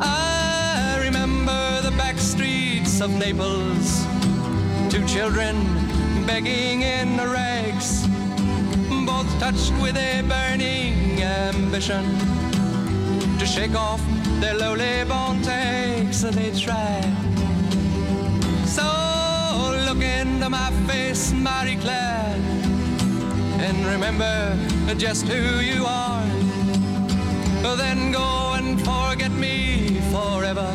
I 0.00 1.00
remember 1.04 1.80
the 1.82 1.90
back 1.96 2.18
streets 2.18 3.00
of 3.00 3.10
Naples, 3.10 4.06
two 4.88 5.04
children 5.06 5.56
begging 6.26 6.82
in 6.82 7.16
the 7.16 7.26
rags, 7.26 8.06
both 9.04 9.28
touched 9.40 9.72
with 9.82 9.96
a 9.96 10.22
burning 10.28 11.20
ambition 11.22 12.04
to 13.38 13.46
shake 13.46 13.74
off 13.74 14.00
their 14.40 14.54
lowly 14.54 15.04
born 15.04 15.42
takes, 15.42 16.20
they 16.22 16.52
try. 16.52 17.00
So 18.66 18.86
look 19.88 20.02
into 20.02 20.48
my 20.48 20.70
face, 20.86 21.32
Marie 21.32 21.76
Claire, 21.76 22.19
and 23.70 23.86
remember 23.86 24.56
just 24.96 25.28
who 25.28 25.60
you 25.60 25.84
are. 25.86 26.26
Then 27.76 28.10
go 28.10 28.54
and 28.58 28.78
forget 28.80 29.30
me 29.30 30.00
forever. 30.10 30.70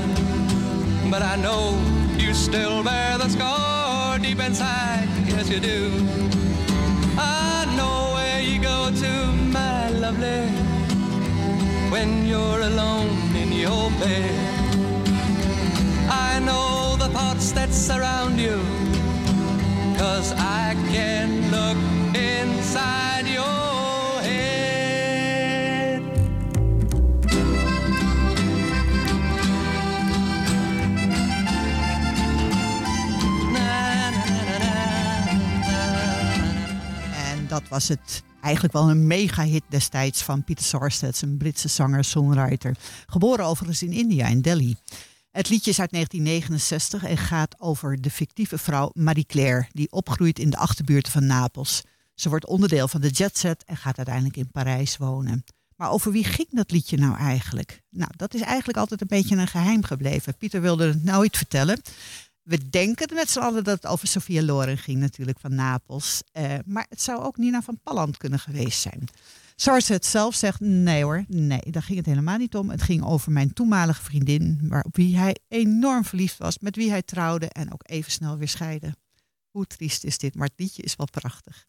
But 1.11 1.21
I 1.21 1.35
know 1.35 1.77
you 2.17 2.33
still 2.33 2.83
bear 2.83 3.17
the 3.17 3.29
scar 3.29 4.17
deep 4.19 4.39
inside, 4.39 5.09
yes 5.27 5.49
you 5.49 5.59
do. 5.59 5.91
I 7.17 7.65
know 7.77 8.13
where 8.15 8.41
you 8.41 8.61
go 8.61 8.89
to, 9.03 9.11
my 9.59 9.89
lovely, 9.89 10.47
when 11.91 12.25
you're 12.25 12.61
alone 12.61 13.35
in 13.35 13.51
your 13.51 13.89
bed. 13.99 14.35
I 16.09 16.39
know 16.39 16.95
the 16.97 17.09
thoughts 17.09 17.51
that 17.51 17.71
surround 17.73 18.39
you, 18.39 18.57
cause 19.97 20.33
I 20.33 20.75
can 20.91 21.49
look 21.49 21.77
inside 22.13 23.27
your 23.27 24.21
head. 24.21 26.01
En 37.15 37.47
dat 37.47 37.63
was 37.69 37.87
het 37.87 38.23
eigenlijk 38.41 38.73
wel 38.73 38.89
een 38.89 39.07
mega-hit 39.07 39.63
destijds 39.69 40.23
van 40.23 40.43
Peter 40.43 40.65
Sarstedt, 40.65 41.21
een 41.21 41.37
Britse 41.37 41.67
zanger-songwriter. 41.67 42.75
Geboren 43.07 43.45
overigens 43.45 43.83
in 43.83 43.91
India, 43.91 44.27
in 44.27 44.41
Delhi. 44.41 44.75
Het 45.35 45.49
liedje 45.49 45.71
is 45.71 45.79
uit 45.79 45.91
1969 45.91 47.03
en 47.03 47.17
gaat 47.17 47.55
over 47.59 48.01
de 48.01 48.09
fictieve 48.09 48.57
vrouw 48.57 48.89
Marie 48.93 49.25
Claire, 49.25 49.67
die 49.71 49.91
opgroeit 49.91 50.39
in 50.39 50.49
de 50.49 50.57
achterbuurten 50.57 51.11
van 51.11 51.25
Napels. 51.25 51.81
Ze 52.13 52.29
wordt 52.29 52.45
onderdeel 52.45 52.87
van 52.87 53.01
de 53.01 53.09
jetset 53.09 53.63
en 53.63 53.77
gaat 53.77 53.97
uiteindelijk 53.97 54.37
in 54.37 54.51
Parijs 54.51 54.97
wonen. 54.97 55.43
Maar 55.75 55.91
over 55.91 56.11
wie 56.11 56.23
ging 56.23 56.47
dat 56.51 56.71
liedje 56.71 56.97
nou 56.97 57.17
eigenlijk? 57.17 57.81
Nou, 57.89 58.11
dat 58.15 58.33
is 58.33 58.41
eigenlijk 58.41 58.77
altijd 58.77 59.01
een 59.01 59.07
beetje 59.07 59.35
een 59.35 59.47
geheim 59.47 59.83
gebleven. 59.83 60.37
Pieter 60.37 60.61
wilde 60.61 60.87
het 60.87 61.03
nooit 61.03 61.37
vertellen. 61.37 61.81
We 62.41 62.69
denken 62.69 63.15
met 63.15 63.29
z'n 63.29 63.39
allen 63.39 63.63
dat 63.63 63.75
het 63.75 63.91
over 63.91 64.07
Sophia 64.07 64.41
Loren 64.41 64.77
ging, 64.77 64.99
natuurlijk 64.99 65.39
van 65.39 65.55
Napels. 65.55 66.21
Eh, 66.31 66.53
maar 66.65 66.85
het 66.89 67.01
zou 67.01 67.23
ook 67.23 67.37
Nina 67.37 67.61
van 67.61 67.79
Palland 67.83 68.17
kunnen 68.17 68.39
geweest 68.39 68.81
zijn. 68.81 69.07
Sarset 69.55 70.05
zelf 70.05 70.35
zegt: 70.35 70.59
nee 70.59 71.03
hoor, 71.03 71.25
nee, 71.27 71.71
daar 71.71 71.83
ging 71.83 71.97
het 71.97 72.05
helemaal 72.05 72.37
niet 72.37 72.55
om. 72.55 72.69
Het 72.69 72.81
ging 72.81 73.03
over 73.03 73.31
mijn 73.31 73.53
toenmalige 73.53 74.03
vriendin, 74.03 74.59
waar, 74.61 74.83
op 74.83 74.95
wie 74.95 75.17
hij 75.17 75.35
enorm 75.47 76.05
verliefd 76.05 76.37
was, 76.37 76.59
met 76.59 76.75
wie 76.75 76.89
hij 76.89 77.01
trouwde 77.01 77.49
en 77.49 77.73
ook 77.73 77.81
even 77.85 78.11
snel 78.11 78.37
weer 78.37 78.47
scheidde. 78.47 78.95
Hoe 79.49 79.65
triest 79.65 80.03
is 80.03 80.17
dit, 80.17 80.35
maar 80.35 80.47
het 80.47 80.59
liedje 80.59 80.83
is 80.83 80.95
wel 80.95 81.07
prachtig. 81.11 81.65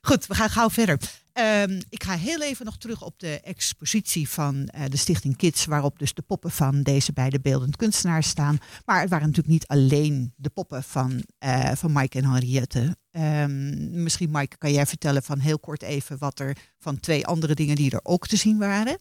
Goed, 0.00 0.26
we 0.26 0.34
gaan 0.34 0.50
gauw 0.50 0.70
verder. 0.70 0.98
Ehm, 1.32 1.80
ik 1.88 2.02
ga 2.02 2.16
heel 2.16 2.42
even 2.42 2.64
nog 2.64 2.78
terug 2.78 3.02
op 3.02 3.18
de 3.18 3.40
expositie 3.40 4.28
van 4.28 4.66
eh, 4.66 4.84
de 4.88 4.96
Stichting 4.96 5.36
Kids, 5.36 5.64
waarop 5.64 5.98
dus 5.98 6.14
de 6.14 6.22
poppen 6.22 6.50
van 6.50 6.82
deze 6.82 7.12
beide 7.12 7.40
beeldend 7.40 7.76
kunstenaars 7.76 8.28
staan. 8.28 8.58
Maar 8.84 9.00
het 9.00 9.10
waren 9.10 9.26
natuurlijk 9.26 9.54
niet 9.54 9.66
alleen 9.66 10.32
de 10.36 10.48
poppen 10.48 10.82
van, 10.82 11.24
eh, 11.38 11.72
van 11.72 11.92
Mike 11.92 12.18
en 12.18 12.24
Henriette. 12.24 12.96
Ehm, 13.10 14.02
misschien, 14.02 14.30
Mike, 14.30 14.58
kan 14.58 14.72
jij 14.72 14.86
vertellen 14.86 15.22
van 15.22 15.38
heel 15.38 15.58
kort 15.58 15.82
even 15.82 16.18
wat 16.18 16.38
er 16.38 16.56
van 16.78 17.00
twee 17.00 17.26
andere 17.26 17.54
dingen 17.54 17.76
die 17.76 17.90
er 17.90 18.00
ook 18.02 18.26
te 18.26 18.36
zien 18.36 18.58
waren? 18.58 18.98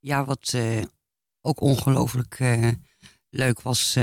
Ja, 0.00 0.24
wat 0.24 0.52
eh, 0.54 0.82
ook 1.40 1.60
ongelooflijk 1.60 2.38
leuk 3.30 3.60
was. 3.62 3.96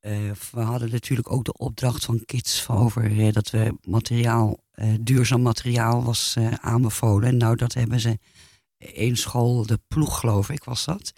Eh, 0.00 0.30
we 0.50 0.60
hadden 0.60 0.90
natuurlijk 0.90 1.32
ook 1.32 1.44
de 1.44 1.52
opdracht 1.52 2.04
van 2.04 2.24
Kids 2.24 2.68
over 2.68 3.18
eh, 3.18 3.32
dat 3.32 3.50
we 3.50 3.76
materiaal, 3.82 4.58
eh, 4.70 4.94
duurzaam 5.00 5.42
materiaal 5.42 6.04
was 6.04 6.36
aanbevolen. 6.60 7.36
Nou, 7.36 7.56
dat 7.56 7.74
hebben 7.74 8.00
ze 8.00 8.18
één 8.78 9.16
school, 9.16 9.66
de 9.66 9.80
ploeg 9.88 10.20
geloof 10.20 10.50
ik 10.50 10.64
was 10.64 10.84
dat. 10.84 11.12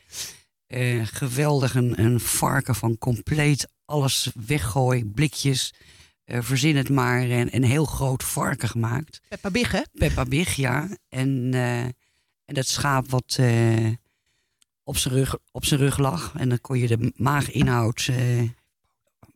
Geweldig, 1.03 1.75
een, 1.75 2.01
een 2.01 2.21
varken 2.21 2.75
van 2.75 2.99
compleet 2.99 3.69
alles 3.85 4.31
weggooien, 4.47 5.13
blikjes. 5.13 5.75
verzin 6.25 6.77
het 6.77 6.89
maar, 6.89 7.31
en 7.31 7.55
een 7.55 7.65
heel 7.65 7.85
groot 7.85 8.25
varken 8.25 8.69
gemaakt. 8.69 9.21
Peppa 9.29 9.51
Big, 9.51 9.73
hè? 9.73 9.83
Peppa 9.93 10.25
Big, 10.25 10.55
ja. 10.55 10.89
En, 11.09 11.55
en 12.45 12.55
dat 12.55 12.67
schaap 12.67 13.11
wat 13.11 13.39
op, 14.85 14.97
zijn 14.97 15.15
rug, 15.15 15.37
op 15.51 15.65
zijn 15.65 15.81
rug 15.81 15.99
lag. 15.99 16.35
En 16.37 16.49
dan 16.49 16.61
kon 16.61 16.79
je 16.79 16.87
de 16.87 17.13
maaginhoud, 17.17 18.09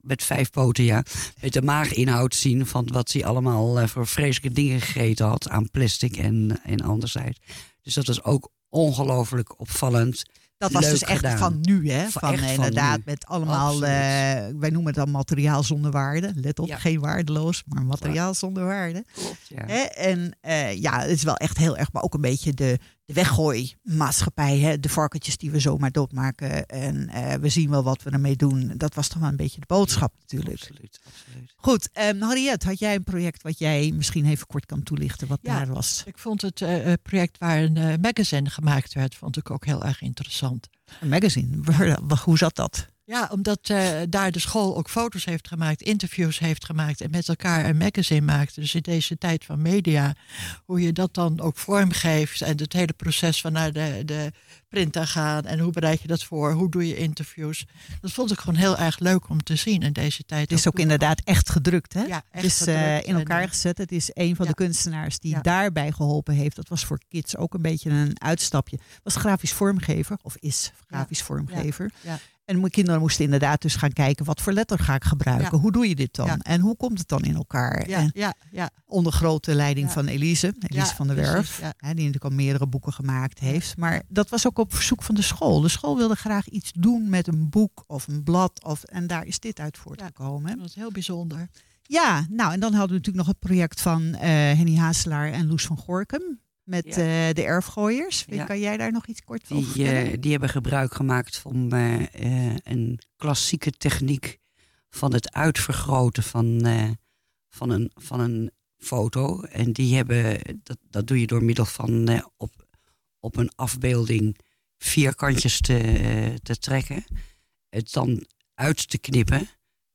met 0.07 0.23
vijf 0.25 0.51
poten, 0.51 0.85
ja, 0.85 1.03
met 1.41 1.53
de 1.53 1.63
maaginhoud 1.63 2.35
zien 2.35 2.67
van 2.67 2.89
wat 2.93 3.13
hij 3.13 3.25
allemaal 3.25 3.81
eh, 3.81 3.87
voor 3.89 4.07
vreselijke 4.07 4.55
dingen 4.61 4.81
gegeten 4.81 5.27
had 5.27 5.49
aan 5.49 5.71
plastic 5.71 6.17
en, 6.17 6.61
en 6.65 6.81
anderzijds. 6.81 7.41
Dus 7.83 7.95
dat 7.95 8.07
was 8.07 8.23
ook 8.23 8.51
ongelooflijk 8.69 9.61
opvallend. 9.61 10.23
Dat 10.59 10.73
was 10.73 10.83
Leuk 10.83 10.91
dus 10.91 11.03
echt 11.03 11.17
gedaan. 11.17 11.39
van 11.39 11.59
nu, 11.61 11.91
hè? 11.91 12.09
Van- 12.09 12.21
Van, 12.21 12.33
echt 12.33 12.43
van 12.43 12.51
inderdaad, 12.55 13.01
met 13.05 13.27
allemaal, 13.27 13.73
eh, 13.75 13.81
wij 14.59 14.71
noemen 14.71 14.85
het 14.87 14.95
dan 14.95 15.11
materiaal 15.11 15.63
zonder 15.63 15.91
waarde. 15.91 16.33
Let 16.35 16.59
op, 16.59 16.67
Ja. 16.69 16.79
geen 16.79 17.01
waardeloos, 17.01 17.63
maar 17.67 17.85
materiaal 17.85 18.35
zonder 18.35 18.65
waarde. 18.65 19.05
Klopt, 19.15 19.49
ja. 19.49 19.67
En 19.95 20.37
eh, 20.41 20.75
ja, 20.81 21.01
het 21.01 21.11
is 21.11 21.23
wel 21.23 21.37
echt 21.37 21.57
heel 21.59 21.77
erg, 21.77 21.93
maar 21.93 22.03
ook 22.03 22.15
een 22.15 22.21
beetje 22.21 22.53
de, 22.55 22.79
de 23.07 23.13
weggooimaatschappij. 23.13 24.59
Hè? 24.59 24.81
De 24.81 24.89
varkentjes 24.89 25.37
die 25.37 25.51
we 25.51 25.61
zomaar 25.61 25.91
doodmaken. 25.91 26.67
En 26.67 27.09
eh, 27.09 27.35
we 27.35 27.49
zien 27.49 27.71
wel 27.71 27.83
wat 27.83 28.03
we 28.03 28.11
ermee 28.11 28.37
doen. 28.37 28.73
Dat 28.77 28.95
was 28.95 29.09
toch 29.09 29.19
wel 29.21 29.29
een 29.29 29.37
beetje 29.37 29.61
de 29.61 29.67
boodschap 29.67 30.13
natuurlijk. 30.21 30.61
Absoluut, 30.61 31.01
absoluut. 31.07 31.53
Goed, 31.57 31.89
um, 31.99 32.23
Harriet, 32.23 32.63
had 32.65 32.79
jij 32.79 32.95
een 32.95 33.05
project 33.05 33.43
wat 33.43 33.59
jij 33.59 33.93
misschien 33.95 34.27
even 34.27 34.47
kort 34.47 34.67
kan 34.67 34.83
toelichten 34.83 35.29
wat 35.29 35.39
Ja. 35.43 35.57
daar 35.57 35.67
was? 35.75 36.03
Ik 36.07 36.19
vond 36.19 36.43
het 36.43 36.61
eh, 36.61 36.93
project 37.03 37.39
waar 37.39 37.63
een 37.63 37.77
eh, 37.77 37.95
magazine 38.01 38.51
gemaakt 38.51 38.93
werd, 38.95 39.15
vond 39.15 39.37
ik 39.37 39.51
ook 39.51 39.65
heel 39.65 39.85
erg 39.85 40.01
interessant. 40.03 40.69
Een 41.01 41.09
magazine. 41.09 41.57
Waar- 41.63 42.19
Hoe 42.25 42.39
zat 42.39 42.57
dat? 42.57 42.87
Ja, 43.09 43.29
omdat 43.33 43.59
eh, 43.63 43.89
daar 44.09 44.31
de 44.33 44.39
school 44.39 44.77
ook 44.77 44.91
foto's 44.91 45.25
heeft 45.25 45.49
gemaakt, 45.49 45.83
interviews 45.83 46.39
heeft 46.39 46.65
gemaakt 46.65 47.01
en 47.01 47.11
met 47.11 47.29
elkaar 47.29 47.65
een 47.65 47.77
magazine 47.77 48.21
maakte. 48.21 48.61
Dus 48.61 48.75
in 48.75 48.81
deze 48.83 49.19
tijd 49.19 49.45
van 49.45 49.63
media, 49.63 50.15
hoe 50.65 50.81
je 50.81 50.93
dat 50.93 51.15
dan 51.15 51.41
ook 51.41 51.57
vormgeeft 51.57 52.41
en 52.43 52.57
het 52.59 52.73
hele 52.73 52.93
proces 52.93 53.41
van 53.41 53.53
naar 53.53 53.73
de, 53.73 54.03
de 54.05 54.33
printer 54.69 55.07
gaan 55.07 55.45
en 55.45 55.59
hoe 55.59 55.73
bereid 55.73 56.01
je 56.01 56.09
dat 56.09 56.25
voor, 56.25 56.53
hoe 56.53 56.71
doe 56.71 56.89
je 56.89 56.97
interviews. 56.97 57.65
Dat 58.01 58.13
vond 58.13 58.31
ik 58.31 58.39
gewoon 58.39 58.55
heel 58.59 58.79
erg 58.79 58.99
leuk 58.99 59.29
om 59.29 59.43
te 59.43 59.57
zien 59.57 59.81
in 59.83 59.93
deze 59.93 60.25
tijd. 60.25 60.51
Het 60.51 60.59
is 60.59 60.67
ook 60.67 60.79
inderdaad 60.79 61.21
echt 61.25 61.51
gedrukt, 61.51 61.93
hè? 61.93 62.03
Ja, 62.03 62.17
het 62.17 62.25
echt 62.31 62.45
is 62.45 62.67
eh, 62.67 62.75
gedrukt 62.85 63.07
in 63.07 63.17
elkaar 63.17 63.43
en, 63.43 63.49
gezet. 63.49 63.79
Het 63.79 63.93
is 63.93 64.11
een 64.13 64.37
van 64.37 64.45
Ja. 64.45 64.51
de 64.51 64.57
kunstenaars 64.57 65.19
die 65.19 65.31
Ja. 65.35 65.41
daarbij 65.41 65.93
geholpen 65.93 66.35
heeft. 66.35 66.57
Dat 66.57 66.69
was 66.69 66.85
voor 66.85 67.01
kids 67.09 67.37
ook 67.37 67.55
een 67.55 67.63
beetje 67.63 67.91
een 67.91 68.21
uitstapje. 68.21 68.79
Was 69.03 69.17
grafisch 69.17 69.53
vormgever, 69.53 70.19
of 70.23 70.37
is 70.37 70.73
grafisch 70.89 71.23
vormgever. 71.23 71.91
ja. 72.01 72.19
En 72.47 72.59
mijn 72.59 72.71
kinderen 72.71 73.01
moesten 73.01 73.25
inderdaad 73.25 73.63
dus 73.63 73.77
gaan 73.77 73.93
kijken, 73.93 74.25
wat 74.25 74.41
voor 74.41 74.53
letter 74.53 74.79
ga 74.79 74.95
ik 74.95 75.05
gebruiken? 75.05 75.49
Ja. 75.53 75.59
Hoe 75.59 75.73
doe 75.73 75.89
je 75.89 75.95
dit 75.95 76.15
dan? 76.15 76.27
Ja. 76.27 76.39
En 76.39 76.61
hoe 76.61 76.77
komt 76.77 76.99
het 76.99 77.09
dan 77.09 77.23
in 77.23 77.35
elkaar? 77.35 77.89
Ja, 77.89 78.11
ja, 78.15 78.35
ja. 78.51 78.71
onder 78.87 79.13
grote 79.13 79.55
leiding 79.55 79.93
van 79.93 80.07
Elise, 80.07 80.55
Elise 80.61 80.95
van 80.95 81.07
der 81.07 81.17
Werf. 81.17 81.61
die 81.79 81.89
natuurlijk 81.89 82.25
al 82.25 82.31
meerdere 82.31 82.67
boeken 82.67 82.93
gemaakt 82.93 83.39
heeft. 83.39 83.77
Maar 83.77 84.03
dat 84.09 84.29
was 84.29 84.47
ook 84.47 84.59
op 84.59 84.75
verzoek 84.75 85.03
van 85.03 85.15
de 85.15 85.23
school. 85.23 85.61
De 85.61 85.69
school 85.69 85.97
wilde 85.97 86.15
graag 86.15 86.49
iets 86.49 86.73
doen 86.73 87.09
met 87.09 87.27
een 87.27 87.49
boek 87.49 87.85
of 87.87 88.09
een 88.09 88.23
blad. 88.23 88.65
Of, 88.65 88.83
en 88.83 89.07
daar 89.07 89.25
is 89.25 89.39
dit 89.39 89.61
uit 89.61 89.79
voortgekomen. 89.79 90.59
Dat 90.59 90.67
is 90.67 90.75
heel 90.75 90.93
bijzonder. 90.93 91.49
Ja, 91.83 92.27
nou 92.29 92.53
en 92.53 92.61
dan 92.61 92.73
hadden 92.73 92.89
we 92.89 92.95
natuurlijk 92.95 93.17
nog 93.17 93.27
het 93.27 93.39
project 93.39 93.81
van 93.81 94.15
eh, 94.15 94.29
Henny 94.31 94.77
Hazelaar 94.77 95.33
en 95.33 95.47
Loes 95.47 95.67
van 95.67 95.77
Gorkum. 95.77 96.41
Met 96.67 96.85
Ja. 96.85 96.91
eh, 96.91 97.35
de 97.35 97.43
erfgooiers. 97.43 98.25
Ja. 98.29 98.45
Kan 98.45 98.61
jij 98.61 98.77
daar 98.77 98.93
nog 98.93 99.07
iets 99.07 99.25
kort 99.25 99.53
over 99.53 99.75
Die, 99.75 99.89
eh, 99.89 100.17
die 100.21 100.31
hebben 100.31 100.49
gebruik 100.49 100.95
gemaakt 100.95 101.37
van 101.37 101.73
eh, 101.73 102.55
een 102.57 103.01
klassieke 103.17 103.71
techniek 103.71 104.39
van 104.89 105.13
het 105.13 105.33
uitvergroten 105.33 106.23
van, 106.23 106.61
van, 107.49 107.71
een, 107.71 107.91
van 107.95 108.21
een 108.21 108.51
foto. 108.77 109.43
En 109.43 109.73
die 109.73 109.97
hebben, 109.97 110.41
dat, 110.63 110.79
dat 110.91 111.07
doe 111.07 111.21
je 111.21 111.27
door 111.27 111.45
middel 111.45 111.65
van 111.65 112.23
op, 112.37 112.67
op 113.21 113.37
een 113.37 113.51
afbeelding 113.55 114.39
vierkantjes 114.79 115.61
te, 115.61 116.39
te 116.43 116.59
trekken. 116.59 117.05
Het 117.69 117.93
dan 117.93 118.27
uit 118.55 118.89
te 118.89 118.99
knippen. 118.99 119.49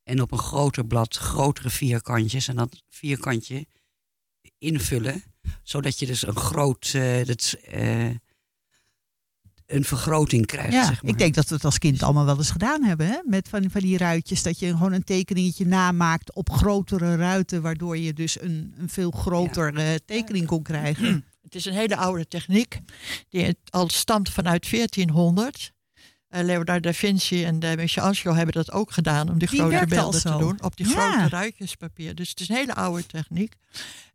En 0.03 0.21
op 0.21 0.31
een 0.31 0.37
groter 0.37 0.85
blad 0.85 1.17
grotere 1.17 1.69
vierkantjes. 1.69 2.47
En 2.47 2.55
dat 2.55 2.83
vierkantje 2.89 3.65
invullen. 4.57 5.23
Zodat 5.63 5.99
je 5.99 6.05
dus 6.05 6.27
een 6.27 6.35
groot... 6.35 6.91
eh, 6.93 7.25
dat, 7.25 7.55
eh, 7.65 8.09
een 9.65 9.83
vergroting 9.83 10.45
krijgt, 10.45 10.73
ja, 10.73 10.85
zeg 10.85 11.03
maar. 11.03 11.11
ik 11.11 11.17
denk 11.17 11.35
dat 11.35 11.47
we 11.47 11.55
het 11.55 11.65
als 11.65 11.77
kind 11.77 12.03
allemaal 12.03 12.25
wel 12.25 12.37
eens 12.37 12.51
gedaan 12.51 12.83
hebben. 12.83 13.07
Hè? 13.07 13.19
Met 13.23 13.49
van, 13.49 13.69
van 13.69 13.81
die 13.81 13.97
ruitjes. 13.97 14.43
Dat 14.43 14.59
je 14.59 14.67
gewoon 14.67 14.91
een 14.91 15.03
tekeningetje 15.03 15.65
namaakt 15.65 16.35
op 16.35 16.49
grotere 16.49 17.15
ruiten. 17.15 17.61
Waardoor 17.61 17.97
je 17.97 18.13
dus 18.13 18.41
een, 18.41 18.73
een 18.77 18.89
veel 18.89 19.11
groter 19.11 19.75
eh, 19.75 19.95
tekening 20.05 20.45
kon 20.45 20.63
krijgen. 20.63 21.25
Het 21.43 21.55
is 21.55 21.65
een 21.65 21.73
hele 21.73 21.95
oude 21.95 22.27
techniek 22.27 22.79
die 23.29 23.43
het 23.43 23.57
al 23.69 23.89
stamt 23.89 24.29
vanuit 24.29 24.71
1400. 24.71 25.71
Eh, 26.31 26.43
Leonardo 26.43 26.79
da 26.79 26.93
Vinci 26.93 27.43
en 27.45 27.63
uh, 27.65 27.75
Michelangelo 27.75 28.33
hebben 28.33 28.53
dat 28.53 28.71
ook 28.71 28.91
gedaan 28.91 29.29
om 29.29 29.37
die, 29.39 29.49
Die 29.49 29.59
grote 29.59 29.85
beelden 29.85 30.21
te 30.21 30.37
doen. 30.37 30.63
Op 30.63 30.77
die 30.77 30.87
Ja. 30.89 31.11
grote 31.11 31.29
ruitjespapier. 31.29 32.15
Dus 32.15 32.29
het 32.29 32.39
is 32.39 32.49
een 32.49 32.55
hele 32.55 32.73
oude 32.75 33.05
techniek. 33.05 33.55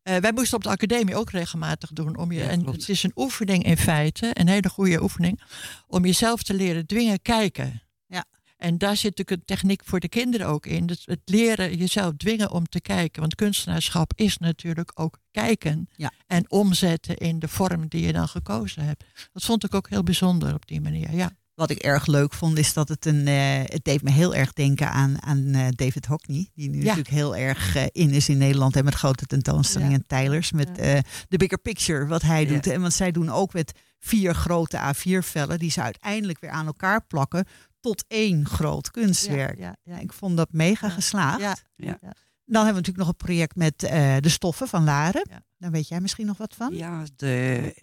Eh, 0.02 0.16
wij 0.16 0.32
moesten 0.32 0.56
op 0.56 0.62
de 0.62 0.68
academie 0.68 1.14
ook 1.14 1.30
regelmatig 1.30 1.90
doen. 1.92 2.16
Om 2.16 2.32
je, 2.32 2.38
Ja, 2.38 2.48
en 2.48 2.62
klopt. 2.62 2.76
het 2.80 2.88
is 2.88 3.02
een 3.02 3.12
oefening 3.14 3.64
in 3.64 3.76
feite, 3.76 4.30
een 4.32 4.48
hele 4.48 4.68
goede 4.68 5.02
oefening, 5.02 5.40
om 5.86 6.04
jezelf 6.04 6.42
te 6.42 6.54
leren 6.54 6.86
dwingen 6.86 7.22
kijken. 7.22 7.82
Ja. 8.06 8.24
En 8.56 8.78
daar 8.78 8.96
zit 8.96 9.16
natuurlijk 9.16 9.30
een 9.40 9.44
techniek 9.56 9.82
voor 9.84 10.00
de 10.00 10.08
kinderen 10.08 10.46
ook 10.46 10.66
in. 10.66 10.86
Dus 10.86 11.02
het 11.04 11.20
leren 11.24 11.76
jezelf 11.76 12.12
dwingen 12.16 12.50
om 12.50 12.66
te 12.68 12.80
kijken. 12.80 13.20
Want 13.20 13.34
kunstenaarschap 13.34 14.12
is 14.16 14.38
natuurlijk 14.38 14.90
ook 14.94 15.18
kijken. 15.30 15.88
Ja. 15.96 16.12
En 16.26 16.50
omzetten 16.50 17.16
in 17.16 17.38
de 17.38 17.48
vorm 17.48 17.88
die 17.88 18.06
je 18.06 18.12
dan 18.12 18.28
gekozen 18.28 18.84
hebt. 18.84 19.04
Dat 19.32 19.44
vond 19.44 19.64
ik 19.64 19.74
ook 19.74 19.88
heel 19.88 20.02
bijzonder 20.02 20.54
op 20.54 20.66
die 20.66 20.80
manier. 20.80 21.14
Ja. 21.14 21.30
Wat 21.56 21.70
ik 21.70 21.78
erg 21.78 22.06
leuk 22.06 22.32
vond, 22.32 22.58
is 22.58 22.72
dat 22.72 22.88
het 22.88 23.06
een. 23.06 23.26
eh, 23.26 23.60
het 23.64 23.84
deed 23.84 24.02
me 24.02 24.10
heel 24.10 24.34
erg 24.34 24.52
denken 24.52 24.90
aan, 24.90 25.22
aan 25.22 25.54
eh, 25.54 25.66
David 25.70 26.06
Hockney. 26.06 26.50
Die 26.54 26.70
nu 26.70 26.78
natuurlijk 26.78 27.08
heel 27.08 27.36
erg 27.36 27.76
eh, 27.76 27.84
in 27.92 28.10
is 28.10 28.28
in 28.28 28.38
Nederland. 28.38 28.76
En 28.76 28.84
met 28.84 28.94
grote 28.94 29.26
tentoonstellingen. 29.26 29.94
En 29.94 30.06
Tylers 30.06 30.52
met 30.52 30.68
Ja. 30.76 30.82
eh 30.82 30.98
The 31.28 31.36
Bigger 31.36 31.58
Picture, 31.58 32.06
wat 32.06 32.22
hij 32.22 32.42
Ja. 32.42 32.48
doet. 32.48 32.66
En 32.66 32.80
want 32.80 32.92
zij 32.92 33.10
doen 33.10 33.30
ook 33.30 33.52
met 33.52 33.72
vier 33.98 34.34
grote 34.34 34.78
A4-vellen. 34.94 35.58
Die 35.58 35.70
ze 35.70 35.82
uiteindelijk 35.82 36.40
weer 36.40 36.50
aan 36.50 36.66
elkaar 36.66 37.06
plakken. 37.06 37.44
Tot 37.80 38.04
één 38.08 38.46
groot 38.46 38.90
kunstwerk. 38.90 39.58
Ja, 39.58 39.76
ja, 39.82 39.98
Ik 39.98 40.12
vond 40.12 40.36
dat 40.36 40.48
mega 40.52 40.86
Ja. 40.86 40.92
geslaagd. 40.92 41.40
Ja. 41.40 41.56
Ja. 41.76 41.98
Dan 42.00 42.64
hebben 42.64 42.82
we 42.82 42.88
natuurlijk 42.88 42.96
nog 42.98 43.08
een 43.08 43.16
project 43.16 43.56
met 43.56 43.82
eh, 43.82 44.16
de 44.20 44.28
stoffen 44.28 44.68
van 44.68 44.84
Laren. 44.84 45.26
Ja. 45.30 45.42
Daar 45.58 45.70
weet 45.70 45.88
jij 45.88 46.00
misschien 46.00 46.26
nog 46.26 46.36
wat 46.38 46.54
van? 46.54 46.74
Ja, 46.74 47.02
de, 47.16 47.74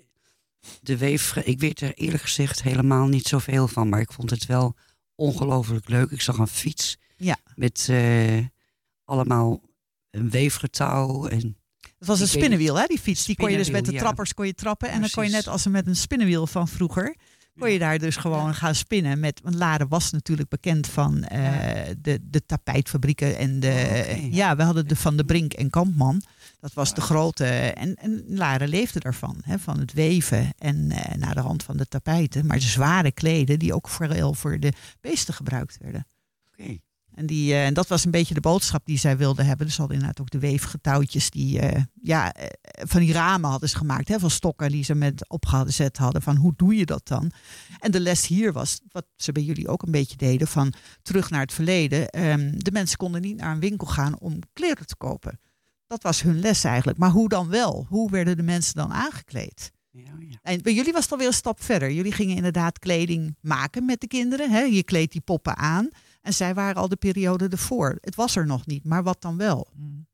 de 0.81 0.97
weef. 0.97 1.35
Ik 1.35 1.59
weet 1.59 1.81
er 1.81 1.93
eerlijk 1.93 2.23
gezegd 2.23 2.61
helemaal 2.63 3.07
niet 3.07 3.27
zoveel 3.27 3.67
van, 3.67 3.89
maar 3.89 3.99
ik 3.99 4.11
vond 4.11 4.29
het 4.29 4.45
wel 4.45 4.75
ongelooflijk 5.15 5.89
leuk. 5.89 6.11
Ik 6.11 6.21
zag 6.21 6.37
een 6.37 6.47
fiets 6.47 6.97
Ja. 7.17 7.37
met 7.55 7.87
eh, 7.89 8.37
allemaal 9.05 9.61
een 10.11 10.29
weefgetouw 10.29 11.27
en 11.27 11.57
Het 11.99 12.07
was 12.07 12.19
een 12.19 12.27
spinnenwiel, 12.27 12.75
hè, 12.79 12.85
die 12.85 12.99
fiets. 12.99 13.25
Die 13.25 13.35
kon 13.35 13.51
je 13.51 13.57
dus 13.57 13.69
met 13.69 13.85
de 13.85 13.91
ja. 13.91 13.99
trappers 13.99 14.33
kon 14.33 14.45
je 14.45 14.53
trappen. 14.53 14.89
En 14.89 14.99
dan 15.01 15.09
kon 15.09 15.23
je 15.23 15.29
net 15.29 15.47
als 15.47 15.67
met 15.67 15.87
een 15.87 15.95
spinnenwiel 15.95 16.47
van 16.47 16.67
vroeger. 16.67 17.15
Kon 17.59 17.71
je 17.71 17.79
daar 17.79 17.99
dus 17.99 18.15
gewoon 18.15 18.55
gaan 18.55 18.75
spinnen. 18.75 19.19
Met, 19.19 19.39
want 19.43 19.55
Laren 19.55 19.87
was 19.87 20.11
natuurlijk 20.11 20.49
bekend 20.49 20.87
van 20.87 21.23
eh, 21.23 21.91
de, 22.01 22.19
de 22.23 22.45
tapijtfabrieken. 22.45 23.37
En 23.37 23.59
de, 23.59 24.05
Oh. 24.17 24.33
Ja, 24.33 24.55
we 24.55 24.63
hadden 24.63 24.87
de 24.87 24.95
Van 24.95 25.17
de 25.17 25.25
Brink 25.25 25.53
en 25.53 25.69
Kampman. 25.69 26.21
Dat 26.63 26.73
was 26.73 26.93
de 26.93 27.01
grote. 27.01 27.45
En, 27.45 27.95
en 27.95 28.23
Laren 28.27 28.67
leefde 28.67 28.99
daarvan. 28.99 29.41
Hè, 29.41 29.59
van 29.59 29.79
het 29.79 29.93
weven 29.93 30.53
en 30.57 30.91
eh, 30.91 31.15
naar 31.15 31.35
de 31.35 31.41
hand 31.41 31.63
van 31.63 31.77
de 31.77 31.85
tapijten. 31.85 32.45
Maar 32.45 32.59
de 32.59 32.63
zware 32.63 33.11
kleden 33.11 33.59
die 33.59 33.73
ook 33.73 33.89
vooral 33.89 34.33
voor 34.33 34.59
de 34.59 34.73
beesten 35.01 35.33
gebruikt 35.33 35.77
werden. 35.81 36.07
oké. 36.47 36.77
En, 37.13 37.25
die, 37.25 37.53
eh, 37.53 37.65
en 37.65 37.73
dat 37.73 37.87
was 37.87 38.05
een 38.05 38.11
beetje 38.11 38.33
de 38.33 38.39
boodschap 38.39 38.85
die 38.85 38.97
zij 38.97 39.17
wilden 39.17 39.45
hebben. 39.45 39.65
Dus 39.65 39.75
ze 39.75 39.81
hadden 39.81 39.99
inderdaad 39.99 40.21
ook 40.25 40.31
de 40.31 40.47
weefgetouwtjes 40.47 41.29
die 41.29 41.59
eh, 41.59 41.81
ja, 42.01 42.33
van 42.61 42.99
die 42.99 43.13
ramen 43.13 43.49
hadden 43.49 43.69
ze 43.69 43.77
gemaakt. 43.77 44.07
Hè, 44.07 44.19
van 44.19 44.29
stokken 44.29 44.71
die 44.71 44.83
ze 44.83 44.95
met 44.95 45.29
opgezet 45.29 45.97
hadden. 45.97 46.21
Van 46.21 46.35
hoe 46.35 46.53
doe 46.55 46.75
je 46.75 46.85
dat 46.85 47.07
dan? 47.07 47.31
En 47.79 47.91
de 47.91 47.99
les 47.99 48.27
hier 48.27 48.53
was, 48.53 48.79
wat 48.91 49.05
ze 49.15 49.31
bij 49.31 49.43
jullie 49.43 49.67
ook 49.67 49.81
een 49.81 49.91
beetje 49.91 50.17
deden, 50.17 50.47
van 50.47 50.73
terug 51.01 51.29
naar 51.29 51.41
het 51.41 51.53
verleden. 51.53 52.09
Ehm, 52.09 52.51
de 52.57 52.71
mensen 52.71 52.97
konden 52.97 53.21
niet 53.21 53.37
naar 53.37 53.51
een 53.51 53.59
winkel 53.59 53.87
gaan 53.87 54.19
om 54.19 54.39
kleren 54.53 54.85
te 54.85 54.95
kopen. 54.95 55.39
Dat 55.93 56.03
was 56.03 56.21
hun 56.21 56.39
les 56.39 56.63
eigenlijk. 56.63 56.97
Maar 56.97 57.09
hoe 57.09 57.29
dan 57.29 57.49
wel? 57.49 57.85
Hoe 57.89 58.09
werden 58.11 58.37
de 58.37 58.43
mensen 58.43 58.73
dan 58.75 58.93
aangekleed? 58.93 59.71
Ja, 59.89 60.11
ja. 60.19 60.37
En 60.41 60.61
bij 60.61 60.73
jullie 60.73 60.93
was 60.93 61.03
het 61.03 61.11
alweer 61.11 61.27
een 61.27 61.33
stap 61.33 61.63
verder. 61.63 61.91
Jullie 61.91 62.11
gingen 62.11 62.35
inderdaad 62.35 62.79
kleding 62.79 63.35
maken 63.41 63.85
met 63.85 64.01
de 64.01 64.07
kinderen. 64.07 64.51
Hè? 64.51 64.59
Je 64.61 64.83
kleedt 64.83 65.11
die 65.11 65.21
poppen 65.21 65.57
aan. 65.57 65.89
En 66.21 66.33
zij 66.33 66.53
waren 66.53 66.75
al 66.81 66.87
de 66.87 66.95
periode 66.95 67.47
ervoor. 67.47 67.97
Het 68.01 68.15
was 68.15 68.35
er 68.35 68.45
nog 68.45 68.65
niet, 68.65 68.85
maar 68.85 69.03
wat 69.03 69.21
dan 69.21 69.37
wel? 69.37 69.67
Mm. 69.75 70.07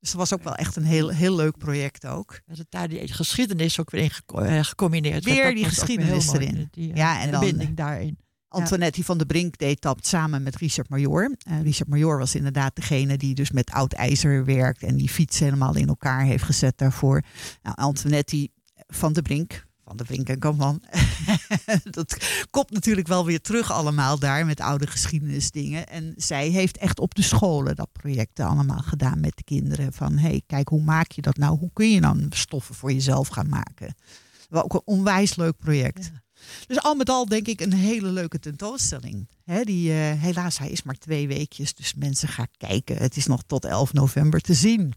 Dus 0.00 0.10
dat 0.10 0.18
was 0.20 0.32
ook 0.32 0.42
wel 0.42 0.54
echt 0.54 0.76
een 0.76 0.84
heel, 0.84 1.08
heel 1.08 1.34
leuk 1.36 1.56
project 1.58 2.06
ook. 2.06 2.40
Dat 2.46 2.58
het 2.58 2.70
daar 2.70 2.88
die 2.88 3.12
geschiedenis 3.12 3.80
ook 3.80 3.90
weer 3.90 4.02
in 4.02 4.10
eh, 4.44 4.64
gecombineerd 4.64 5.24
Weer 5.24 5.54
die 5.54 5.64
geschiedenis 5.64 6.32
erin. 6.32 6.68
Die, 6.70 6.90
eh, 6.90 6.96
Ja, 6.96 7.20
en 7.20 7.30
dan- 7.30 7.40
verbinding 7.42 7.76
daarin. 7.76 8.18
Antoinette 8.48 9.04
van 9.04 9.18
de 9.18 9.26
Brink 9.26 9.58
deed 9.58 9.82
dat 9.82 10.06
samen 10.06 10.42
met 10.42 10.56
Richard 10.56 10.88
Major. 10.88 11.36
Eh, 11.38 11.62
Richard 11.62 11.88
Major 11.88 12.18
was 12.18 12.34
inderdaad 12.34 12.76
degene 12.76 13.16
die 13.16 13.34
dus 13.34 13.50
met 13.50 13.70
oud 13.70 13.92
ijzer 13.92 14.44
werkt. 14.44 14.82
En 14.82 14.96
die 14.96 15.08
fiets 15.08 15.38
helemaal 15.38 15.76
in 15.76 15.88
elkaar 15.88 16.24
heeft 16.24 16.44
gezet 16.44 16.78
daarvoor. 16.78 17.22
Nou, 17.62 17.76
Antoinette 17.76 18.36
die 18.36 18.52
van 18.86 19.12
de 19.12 19.22
Brink. 19.22 19.66
Van 19.84 19.96
de 19.96 20.04
Brink 20.04 20.28
en 20.28 20.38
Kamman. 20.38 20.82
dat 21.90 22.16
komt 22.50 22.70
natuurlijk 22.70 23.06
wel 23.06 23.24
weer 23.24 23.40
terug 23.40 23.72
allemaal 23.72 24.18
daar 24.18 24.46
met 24.46 24.60
oude 24.60 24.86
geschiedenisdingen. 24.86 25.86
En 25.86 26.14
zij 26.16 26.48
heeft 26.48 26.76
echt 26.76 26.98
op 26.98 27.14
de 27.14 27.22
scholen 27.22 27.76
dat 27.76 27.92
project 27.92 28.40
allemaal 28.40 28.82
gedaan 28.82 29.20
met 29.20 29.36
de 29.36 29.44
kinderen. 29.44 29.92
Van 29.92 30.12
hé, 30.12 30.28
hey, 30.28 30.42
kijk, 30.46 30.68
hoe 30.68 30.82
maak 30.82 31.12
je 31.12 31.22
dat 31.22 31.36
nou? 31.36 31.58
Hoe 31.58 31.70
kun 31.72 31.90
je 31.90 32.00
dan 32.00 32.26
stoffen 32.30 32.74
voor 32.74 32.92
jezelf 32.92 33.28
gaan 33.28 33.48
maken? 33.48 33.94
Wel 34.48 34.62
ook 34.64 34.74
een 34.74 34.82
onwijs 34.84 35.36
leuk 35.36 35.58
project. 35.58 36.10
Dus 36.66 36.80
al 36.80 36.94
met 36.94 37.08
al 37.08 37.26
denk 37.26 37.46
ik 37.46 37.60
een 37.60 37.72
hele 37.72 38.08
leuke 38.08 38.38
tentoonstelling. 38.38 39.28
Hè, 39.44 39.62
die, 39.62 39.90
eh, 39.90 39.96
helaas, 39.96 40.58
hij 40.58 40.70
is 40.70 40.82
maar 40.82 40.98
twee 40.98 41.28
weekjes, 41.28 41.74
dus 41.74 41.94
mensen 41.94 42.28
gaan 42.28 42.48
kijken. 42.56 42.96
Het 42.96 43.16
is 43.16 43.26
nog 43.26 43.42
tot 43.46 43.64
11 43.64 43.92
november 43.92 44.40
te 44.40 44.54
zien. 44.54 44.92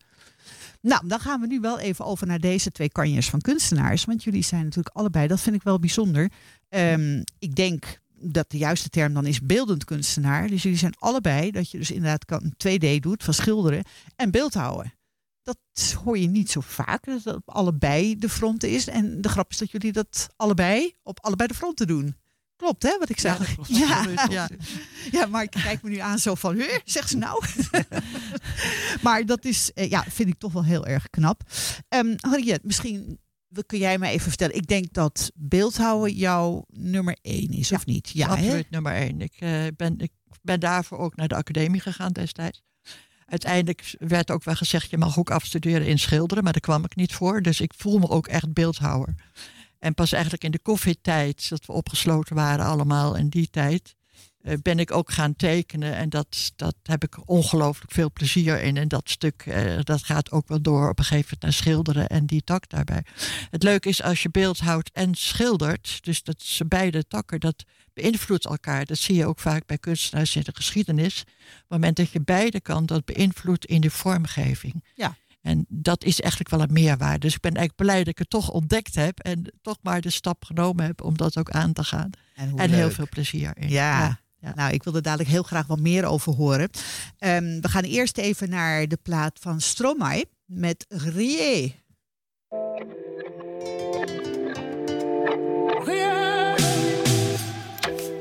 Nou, 0.81 1.07
dan 1.07 1.19
gaan 1.19 1.41
we 1.41 1.47
nu 1.47 1.59
wel 1.59 1.79
even 1.79 2.05
over 2.05 2.27
naar 2.27 2.39
deze 2.39 2.71
twee 2.71 2.89
kanjers 2.89 3.29
van 3.29 3.41
kunstenaars. 3.41 4.05
Want 4.05 4.23
jullie 4.23 4.43
zijn 4.43 4.63
natuurlijk 4.63 4.95
allebei, 4.95 5.27
dat 5.27 5.39
vind 5.39 5.55
ik 5.55 5.63
wel 5.63 5.79
bijzonder. 5.79 6.31
Ehm, 6.69 7.23
ik 7.39 7.55
denk 7.55 7.99
dat 8.21 8.51
de 8.51 8.57
juiste 8.57 8.89
term 8.89 9.13
dan 9.13 9.25
is 9.25 9.41
beeldend 9.41 9.83
kunstenaar. 9.83 10.47
Dus 10.47 10.63
jullie 10.63 10.77
zijn 10.77 10.95
allebei 10.99 11.51
dat 11.51 11.71
je 11.71 11.77
dus 11.77 11.91
inderdaad 11.91 12.25
kan 12.25 12.53
2D 12.57 13.01
doet 13.01 13.23
van 13.23 13.33
schilderen 13.33 13.83
en 14.15 14.31
beeldhouden. 14.31 14.93
Dat 15.43 15.57
hoor 16.03 16.17
je 16.17 16.27
niet 16.27 16.51
zo 16.51 16.59
vaak, 16.61 17.05
dat 17.05 17.23
dat 17.23 17.35
op 17.35 17.49
allebei 17.49 18.17
de 18.17 18.29
fronten 18.29 18.69
is. 18.69 18.87
En 18.87 19.21
de 19.21 19.29
grap 19.29 19.49
is 19.49 19.57
dat 19.57 19.71
jullie 19.71 19.91
dat 19.91 20.27
allebei 20.35 20.95
op 21.03 21.19
allebei 21.19 21.47
de 21.47 21.55
fronten 21.55 21.87
doen. 21.87 22.15
Klopt, 22.55 22.83
hè, 22.83 22.97
wat 22.99 23.09
ik 23.09 23.19
zeg? 23.19 23.55
Ja. 23.67 24.05
Ja, 24.07 24.27
ja. 24.29 24.49
ja, 25.11 25.25
maar 25.25 25.43
ik 25.43 25.49
kijk 25.49 25.81
me 25.81 25.89
nu 25.89 25.97
aan 25.97 26.19
zo 26.19 26.35
van, 26.35 26.55
"Huh, 26.55 26.77
zeg 26.85 27.07
ze 27.07 27.17
nou? 27.17 27.43
maar 29.03 29.25
dat 29.25 29.45
is, 29.45 29.73
eh, 29.73 29.89
ja, 29.89 30.03
vind 30.03 30.29
ik 30.29 30.39
toch 30.39 30.53
wel 30.53 30.63
heel 30.63 30.85
erg 30.85 31.09
knap. 31.09 31.43
Ehm 31.87 32.13
Harriet, 32.17 32.63
misschien 32.63 33.19
kun 33.65 33.77
jij 33.79 33.97
mij 33.97 34.11
even 34.11 34.27
vertellen. 34.27 34.55
Ik 34.55 34.67
denk 34.67 34.93
dat 34.93 35.31
beeldhouden 35.35 36.15
jouw 36.15 36.65
nummer 36.67 37.17
één 37.21 37.49
is, 37.49 37.71
of 37.71 37.85
niet? 37.85 38.09
Ja, 38.09 38.27
hè? 38.27 38.33
Absoluut 38.33 38.69
nummer 38.69 38.93
één. 38.93 39.21
Ik, 39.21 39.33
eh, 39.39 39.63
ben, 39.75 39.99
ik 39.99 40.11
ben 40.41 40.59
daarvoor 40.59 40.97
ook 40.97 41.15
naar 41.15 41.27
de 41.27 41.35
academie 41.35 41.81
gegaan 41.81 42.11
destijds. 42.11 42.61
Uiteindelijk 43.31 43.95
werd 43.99 44.31
ook 44.31 44.43
wel 44.43 44.55
gezegd, 44.55 44.89
je 44.89 44.97
mag 44.97 45.17
ook 45.17 45.31
afstuderen 45.31 45.87
in 45.87 45.99
schilderen, 45.99 46.43
maar 46.43 46.53
daar 46.53 46.61
kwam 46.61 46.83
ik 46.83 46.95
niet 46.95 47.13
voor. 47.13 47.41
Dus 47.41 47.61
ik 47.61 47.73
voel 47.77 47.99
me 47.99 48.09
ook 48.09 48.27
echt 48.27 48.53
beeldhouwer. 48.53 49.15
En 49.79 49.93
pas 49.93 50.11
eigenlijk 50.11 50.43
in 50.43 50.51
de 50.51 50.59
koffietijd, 50.59 51.49
dat 51.49 51.65
we 51.65 51.73
opgesloten 51.73 52.35
waren 52.35 52.65
allemaal 52.65 53.15
in 53.15 53.29
die 53.29 53.49
tijd, 53.49 53.95
ben 54.61 54.79
ik 54.79 54.91
ook 54.91 55.11
gaan 55.11 55.35
tekenen. 55.35 55.95
En 55.95 56.09
dat, 56.09 56.51
dat 56.55 56.75
heb 56.83 57.03
ik 57.03 57.29
ongelooflijk 57.29 57.91
veel 57.91 58.11
plezier 58.11 58.61
in. 58.61 58.77
En 58.77 58.87
dat 58.87 59.09
stuk, 59.09 59.43
eh, 59.45 59.79
dat 59.83 60.03
gaat 60.03 60.31
ook 60.31 60.47
wel 60.47 60.61
door 60.61 60.89
op 60.89 60.99
een 60.99 61.05
gegeven 61.05 61.23
moment 61.23 61.41
naar 61.41 61.53
schilderen 61.53 62.07
en 62.07 62.25
die 62.25 62.43
tak 62.43 62.69
daarbij. 62.69 63.03
Het 63.49 63.63
leuke 63.63 63.89
is 63.89 64.03
als 64.03 64.23
je 64.23 64.29
beeldhoudt 64.29 64.91
en 64.91 65.15
schildert, 65.15 66.03
dus 66.03 66.23
dat 66.23 66.41
ze 66.41 66.65
beide 66.65 67.07
takken, 67.07 67.39
dat 67.39 67.63
beïnvloedt 67.93 68.45
elkaar. 68.45 68.85
Dat 68.85 68.97
zie 68.97 69.15
je 69.15 69.25
ook 69.25 69.39
vaak 69.39 69.65
bij 69.65 69.77
kunstenaars 69.77 70.35
in 70.35 70.41
de 70.43 70.55
geschiedenis. 70.55 71.21
Op 71.21 71.27
het 71.57 71.65
moment 71.67 71.95
dat 71.95 72.11
je 72.11 72.21
beide 72.21 72.61
kan, 72.61 72.85
dat 72.85 73.05
beïnvloedt 73.05 73.65
in 73.65 73.81
de 73.81 73.89
vormgeving. 73.91 74.83
Ja. 74.93 75.15
En 75.41 75.65
dat 75.69 76.03
is 76.03 76.19
eigenlijk 76.19 76.51
wel 76.51 76.61
een 76.61 76.73
meerwaarde. 76.73 77.19
Dus 77.19 77.35
ik 77.35 77.41
ben 77.41 77.55
eigenlijk 77.55 77.87
blij 77.87 77.97
dat 77.97 78.07
ik 78.07 78.17
het 78.17 78.29
toch 78.29 78.49
ontdekt 78.49 78.95
heb 78.95 79.19
en 79.19 79.53
toch 79.61 79.77
maar 79.81 80.01
de 80.01 80.09
stap 80.09 80.45
genomen 80.45 80.85
heb 80.85 81.03
om 81.03 81.17
dat 81.17 81.37
ook 81.37 81.51
aan 81.51 81.73
te 81.73 81.83
gaan. 81.83 82.09
En 82.35 82.71
heel 82.71 82.91
veel 82.91 83.07
plezier 83.09 83.57
in. 83.57 83.69
Ja. 83.69 83.99
ja. 83.99 84.19
Nou, 84.55 84.73
ik 84.73 84.83
wil 84.83 84.95
er 84.95 85.01
dadelijk 85.01 85.29
heel 85.29 85.43
graag 85.43 85.67
wat 85.67 85.79
meer 85.79 86.05
over 86.05 86.33
horen. 86.33 86.69
Ehm, 87.17 87.59
we 87.61 87.67
gaan 87.67 87.83
eerst 87.83 88.17
even 88.17 88.49
naar 88.49 88.87
de 88.87 88.97
plaat 89.01 89.39
van 89.39 89.61
Stromae 89.61 90.25
met 90.45 90.85
Rie. 90.89 91.79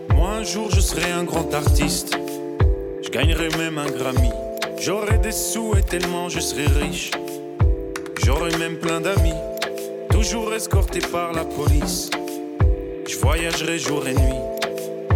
Moi 0.08 0.38
un 0.38 0.44
jour 0.44 0.74
je 0.74 0.80
serai 0.80 1.12
un 1.12 1.26
grand 1.26 1.54
artiste. 1.54 2.18
Je 3.02 3.10
gagnerai 3.10 3.48
même 3.56 3.78
un 3.78 3.90
Grammy. 3.90 4.30
J'aurai 4.78 5.18
des 5.18 5.52
sous 5.52 5.76
et 5.76 5.84
tellement 5.84 6.30
je 6.30 6.40
serai 6.40 6.66
riche. 6.66 7.10
J'aurai 8.24 8.56
même 8.58 8.78
plein 8.78 9.00
d'amis. 9.00 9.40
Toujours 10.08 10.54
escorté 10.54 11.00
par 11.00 11.32
la 11.32 11.44
police. 11.44 12.10
Je 13.06 13.16
voyagerai 13.18 13.78
jour 13.78 14.06
et 14.06 14.14
nuit. 14.14 14.49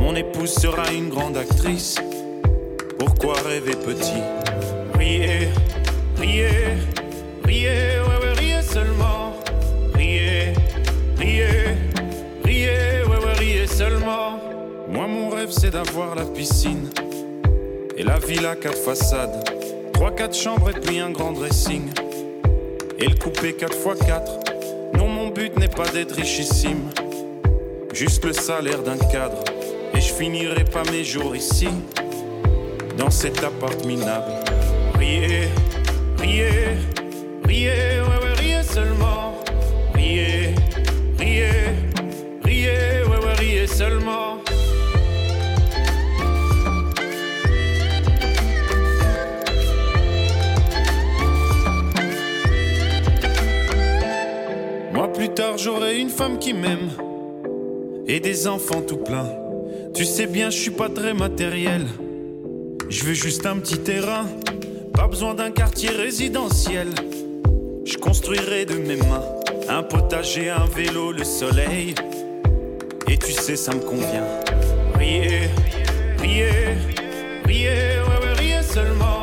Mon 0.04 0.16
épouse 0.16 0.52
sera 0.52 0.92
une 0.92 1.08
grande 1.08 1.38
actrice. 1.38 1.96
Pourquoi 2.98 3.36
rêver 3.40 3.74
petit? 3.74 4.20
Riez, 4.98 5.48
riez, 6.18 6.76
riez, 7.42 8.00
ouais, 8.06 8.18
ouais, 8.22 8.32
riez 8.36 8.60
seulement. 8.60 9.32
Riez, 9.94 10.52
riez, 11.18 11.46
riez, 12.44 13.02
ouais, 13.08 13.24
ouais, 13.24 13.32
riez 13.38 13.66
seulement. 13.66 14.38
Moi 14.90 15.06
mon 15.06 15.30
rêve, 15.30 15.50
c'est 15.50 15.70
d'avoir 15.70 16.14
la 16.14 16.26
piscine 16.26 16.90
et 17.96 18.02
la 18.02 18.18
villa 18.18 18.56
quatre 18.56 18.76
façades. 18.76 19.48
Trois, 19.94 20.10
quatre 20.10 20.36
chambres 20.36 20.68
et 20.68 20.78
puis 20.78 20.98
un 20.98 21.12
grand 21.12 21.32
dressing. 21.32 21.88
Et 22.98 23.06
le 23.06 23.14
coupé 23.14 23.52
4x4. 23.52 24.98
Non, 24.98 25.08
mon 25.08 25.28
but 25.28 25.58
n'est 25.58 25.68
pas 25.68 25.88
d'être 25.88 26.14
richissime. 26.14 26.90
Juste 27.94 28.22
le 28.22 28.34
salaire 28.34 28.82
d'un 28.82 28.98
cadre. 28.98 29.53
Je 30.06 30.12
finirai 30.12 30.64
pas 30.64 30.82
mes 30.92 31.02
jours 31.02 31.34
ici, 31.34 31.68
dans 32.98 33.10
cet 33.10 33.42
appart 33.42 33.84
minable. 33.86 34.32
Riez, 34.98 35.48
riez, 36.18 36.76
riez, 37.44 38.00
ouais, 38.00 38.18
ouais, 38.22 38.34
riez 38.38 38.62
seulement. 38.62 39.42
Riez, 39.94 40.54
riez, 41.18 41.48
riez, 42.44 43.02
ouais, 43.08 43.26
ouais, 43.26 43.34
riez 43.38 43.66
seulement. 43.66 44.38
Moi 54.92 55.12
plus 55.12 55.30
tard 55.30 55.56
j'aurai 55.56 55.98
une 55.98 56.10
femme 56.10 56.38
qui 56.38 56.52
m'aime 56.52 56.90
et 58.06 58.20
des 58.20 58.46
enfants 58.46 58.82
tout 58.82 58.98
plein. 58.98 59.43
Tu 59.94 60.04
sais 60.04 60.26
bien, 60.26 60.50
je 60.50 60.59
suis 60.59 60.72
pas 60.72 60.88
très 60.88 61.14
matériel. 61.14 61.87
Je 62.88 63.04
veux 63.04 63.14
juste 63.14 63.46
un 63.46 63.57
petit 63.59 63.78
terrain, 63.78 64.26
pas 64.92 65.07
besoin 65.07 65.35
d'un 65.35 65.52
quartier 65.52 65.90
résidentiel. 65.90 66.88
Je 67.85 67.96
construirai 67.96 68.64
de 68.64 68.74
mes 68.74 68.96
mains 68.96 69.22
un 69.68 69.85
potager, 69.85 70.50
un 70.50 70.66
vélo, 70.66 71.12
le 71.12 71.22
soleil. 71.22 71.94
Et 73.09 73.16
tu 73.16 73.30
sais, 73.30 73.54
ça 73.54 73.72
me 73.72 73.80
convient. 73.80 74.26
Riez, 74.98 75.48
riez, 76.18 76.48
riez, 77.44 77.68
ouais, 77.68 78.26
ouais, 78.26 78.33
riez 78.37 78.62
seulement. 78.62 79.13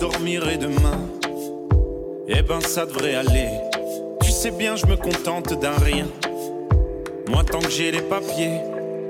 Dormirai 0.00 0.56
demain, 0.56 0.98
eh 2.26 2.40
ben 2.40 2.60
ça 2.62 2.86
devrait 2.86 3.14
aller. 3.14 3.50
Tu 4.22 4.30
sais 4.30 4.50
bien, 4.50 4.74
je 4.74 4.86
me 4.86 4.96
contente 4.96 5.60
d'un 5.60 5.76
rien. 5.76 6.06
Moi, 7.28 7.44
tant 7.44 7.58
que 7.58 7.70
j'ai 7.70 7.90
les 7.90 8.00
papiers, 8.00 8.60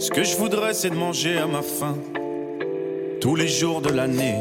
ce 0.00 0.10
que 0.10 0.24
je 0.24 0.36
voudrais, 0.36 0.74
c'est 0.74 0.90
de 0.90 0.96
manger 0.96 1.38
à 1.38 1.46
ma 1.46 1.62
faim. 1.62 1.96
Tous 3.20 3.36
les 3.36 3.46
jours 3.46 3.80
de 3.80 3.90
l'année. 3.90 4.40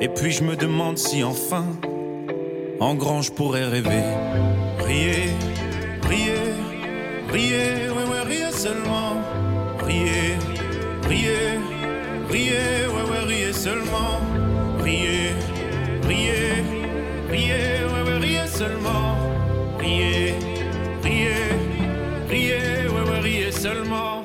Et 0.00 0.08
puis 0.08 0.30
je 0.30 0.44
me 0.44 0.54
demande 0.54 0.96
si 0.96 1.24
enfin, 1.24 1.66
en 2.78 2.94
grand, 2.94 3.22
je 3.22 3.32
pourrais 3.32 3.64
rêver. 3.64 4.04
Riez, 4.78 5.30
riez, 6.08 6.52
riez, 7.32 7.90
ouais, 7.90 8.06
ouais, 8.10 8.22
riez 8.24 8.52
seulement. 8.52 9.16
Riez, 9.84 10.36
riez, 11.08 11.58
riez, 12.30 12.86
ouais, 12.94 13.10
ouais, 13.10 13.24
riez 13.26 13.52
seulement. 13.52 14.27
Riez, 16.08 16.64
riez, 17.28 17.84
ouais, 17.84 18.02
ouais, 18.06 18.18
riez 18.18 18.46
seulement. 18.46 19.14
Riez, 19.78 20.34
riez, 21.02 21.52
riez, 22.30 22.88
ouais, 22.88 23.10
ouais, 23.10 23.20
riez 23.20 23.52
seulement. 23.52 24.17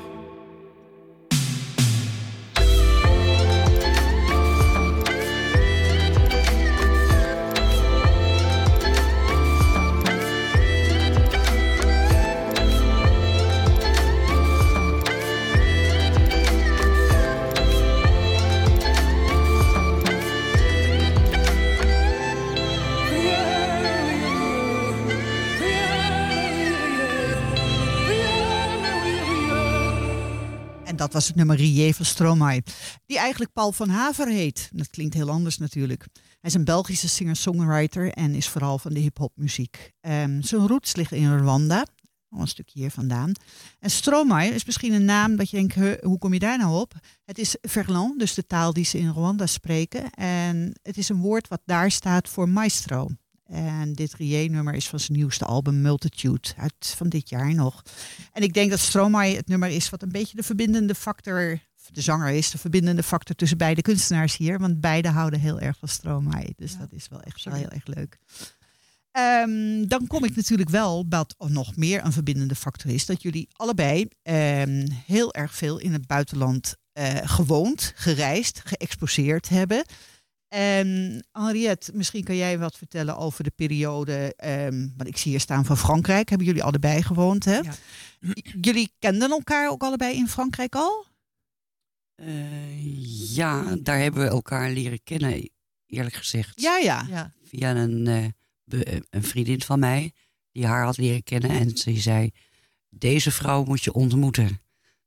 Was 31.14 31.28
het 31.28 31.36
nummer 31.36 31.56
Rie 31.56 31.96
van 31.96 32.06
Stromae. 32.06 32.64
Die 33.06 33.18
eigenlijk 33.18 33.54
Paul 33.54 33.72
van 33.72 33.90
Haver 33.90 34.28
heet. 34.28 34.70
Dat 34.74 34.90
klinkt 34.90 35.14
heel 35.14 35.30
anders 35.30 35.58
natuurlijk. 35.58 36.06
Hij 36.14 36.50
is 36.50 36.54
een 36.54 36.64
Belgische 36.64 37.10
singer-songwriter 37.10 38.12
en 38.12 38.36
is 38.36 38.48
vooral 38.48 38.80
van 38.80 38.94
de 38.94 39.00
hip-hop 39.00 39.32
muziek. 39.36 39.92
Ehm, 40.02 40.42
zijn 40.42 40.68
roots 40.68 40.96
liggen 40.96 41.18
in 41.18 41.38
Rwanda. 41.38 41.86
Een 42.30 42.48
stukje 42.48 42.80
hier 42.80 42.92
vandaan. 42.92 43.32
En 43.80 43.90
Stromae 43.90 44.50
is 44.50 44.66
misschien 44.66 44.94
een 44.94 45.06
naam 45.06 45.36
dat 45.36 45.50
je 45.50 45.58
denkt, 45.58 45.74
"Huh, 45.74 45.94
hoe 46.02 46.18
kom 46.18 46.34
je 46.34 46.40
daar 46.40 46.58
nou 46.58 46.80
op? 46.82 46.94
Het 47.26 47.38
is 47.38 47.56
Verlan, 47.62 48.18
dus 48.18 48.34
de 48.34 48.46
taal 48.48 48.74
die 48.74 48.86
ze 48.86 48.98
in 48.98 49.10
Rwanda 49.10 49.46
spreken. 49.46 50.10
En 50.12 50.74
het 50.82 50.98
is 50.98 51.10
een 51.10 51.22
woord 51.22 51.48
wat 51.48 51.62
daar 51.66 51.92
staat 51.92 52.30
voor 52.30 52.50
maestro. 52.50 53.10
En 53.54 53.94
dit 53.94 54.14
Rie-nummer 54.14 54.74
is 54.74 54.88
van 54.88 55.00
zijn 55.00 55.18
nieuwste 55.18 55.46
album 55.46 55.82
Multitude, 55.82 56.50
uit 56.58 56.94
van 56.98 57.10
dit 57.10 57.30
jaar 57.30 57.54
nog. 57.54 57.84
En 58.32 58.44
ik 58.44 58.54
denk 58.54 58.70
dat 58.70 58.80
Stromae 58.80 59.36
het 59.36 59.48
nummer 59.48 59.70
is 59.70 59.90
wat 59.90 60.02
een 60.02 60.12
beetje 60.12 60.36
de 60.36 60.44
verbindende 60.44 60.96
factor, 60.96 61.60
de 61.92 62.02
zanger 62.02 62.30
is 62.30 62.52
de 62.52 62.58
verbindende 62.58 63.04
factor 63.04 63.36
tussen 63.36 63.58
beide 63.58 63.82
kunstenaars 63.82 64.38
hier. 64.38 64.60
Want 64.60 64.82
beide 64.82 65.10
houden 65.10 65.40
heel 65.40 65.60
erg 65.60 65.78
van 65.78 65.88
Stromae. 65.88 66.54
Dus 66.56 66.78
dat 66.78 66.92
is 66.92 67.08
wel 67.08 67.22
echt 67.22 67.44
wel 67.44 67.54
heel 67.54 67.70
erg 67.70 67.86
leuk. 67.86 68.18
Ehm, 69.12 69.88
dan 69.88 70.08
kom 70.08 70.24
ik 70.24 70.36
natuurlijk 70.36 70.70
wel, 70.70 71.06
wat 71.10 71.36
nog 71.38 71.76
meer 71.76 72.06
een 72.06 72.14
verbindende 72.14 72.56
factor 72.56 72.92
is, 72.92 73.06
dat 73.06 73.22
jullie 73.22 73.48
allebei 73.52 74.08
ehm, 74.24 74.88
heel 75.06 75.34
erg 75.34 75.56
veel 75.56 75.78
in 75.78 75.94
het 75.94 76.08
buitenland 76.08 76.76
eh, 76.94 77.18
gewoond, 77.24 77.94
gereisd, 77.96 78.62
geëxposeerd 78.64 79.50
hebben. 79.50 79.86
En 80.54 81.24
Henriette, 81.32 81.92
misschien 81.94 82.24
kan 82.24 82.36
jij 82.36 82.60
wat 82.60 82.78
vertellen 82.78 83.18
over 83.18 83.44
de 83.44 83.52
periode, 83.56 84.34
ehm, 84.38 84.88
want 84.98 85.10
ik 85.10 85.18
zie 85.18 85.32
hier 85.32 85.40
staan 85.40 85.66
van 85.66 85.78
Frankrijk, 85.78 86.30
hebben 86.30 86.48
jullie 86.48 86.64
allebei 86.64 87.02
gewoond, 87.04 87.46
hè? 87.46 87.58
Ja. 87.58 87.74
Jullie 88.62 88.94
kenden 89.00 89.30
elkaar 89.30 89.70
ook 89.70 89.84
allebei 89.84 90.16
in 90.16 90.28
Frankrijk 90.28 90.76
al? 90.76 91.06
Eh, 92.16 93.36
ja, 93.36 93.76
daar 93.82 94.00
hebben 94.00 94.22
we 94.24 94.28
elkaar 94.30 94.72
leren 94.72 95.04
kennen, 95.04 95.50
eerlijk 95.86 96.16
gezegd. 96.16 96.62
Ja, 96.62 96.78
ja. 96.78 97.06
Ja. 97.10 97.34
Via 97.44 97.76
een, 97.76 98.08
eh, 98.08 98.26
be- 98.64 99.04
een 99.10 99.24
vriendin 99.24 99.62
van 99.62 99.80
mij, 99.80 100.12
die 100.52 100.66
haar 100.66 100.84
had 100.86 100.98
leren 100.98 101.24
kennen. 101.24 101.50
En 101.50 101.78
ze 101.78 102.00
zei, 102.00 102.32
deze 102.90 103.32
vrouw 103.32 103.64
moet 103.64 103.84
je 103.84 103.94
ontmoeten. 103.94 104.62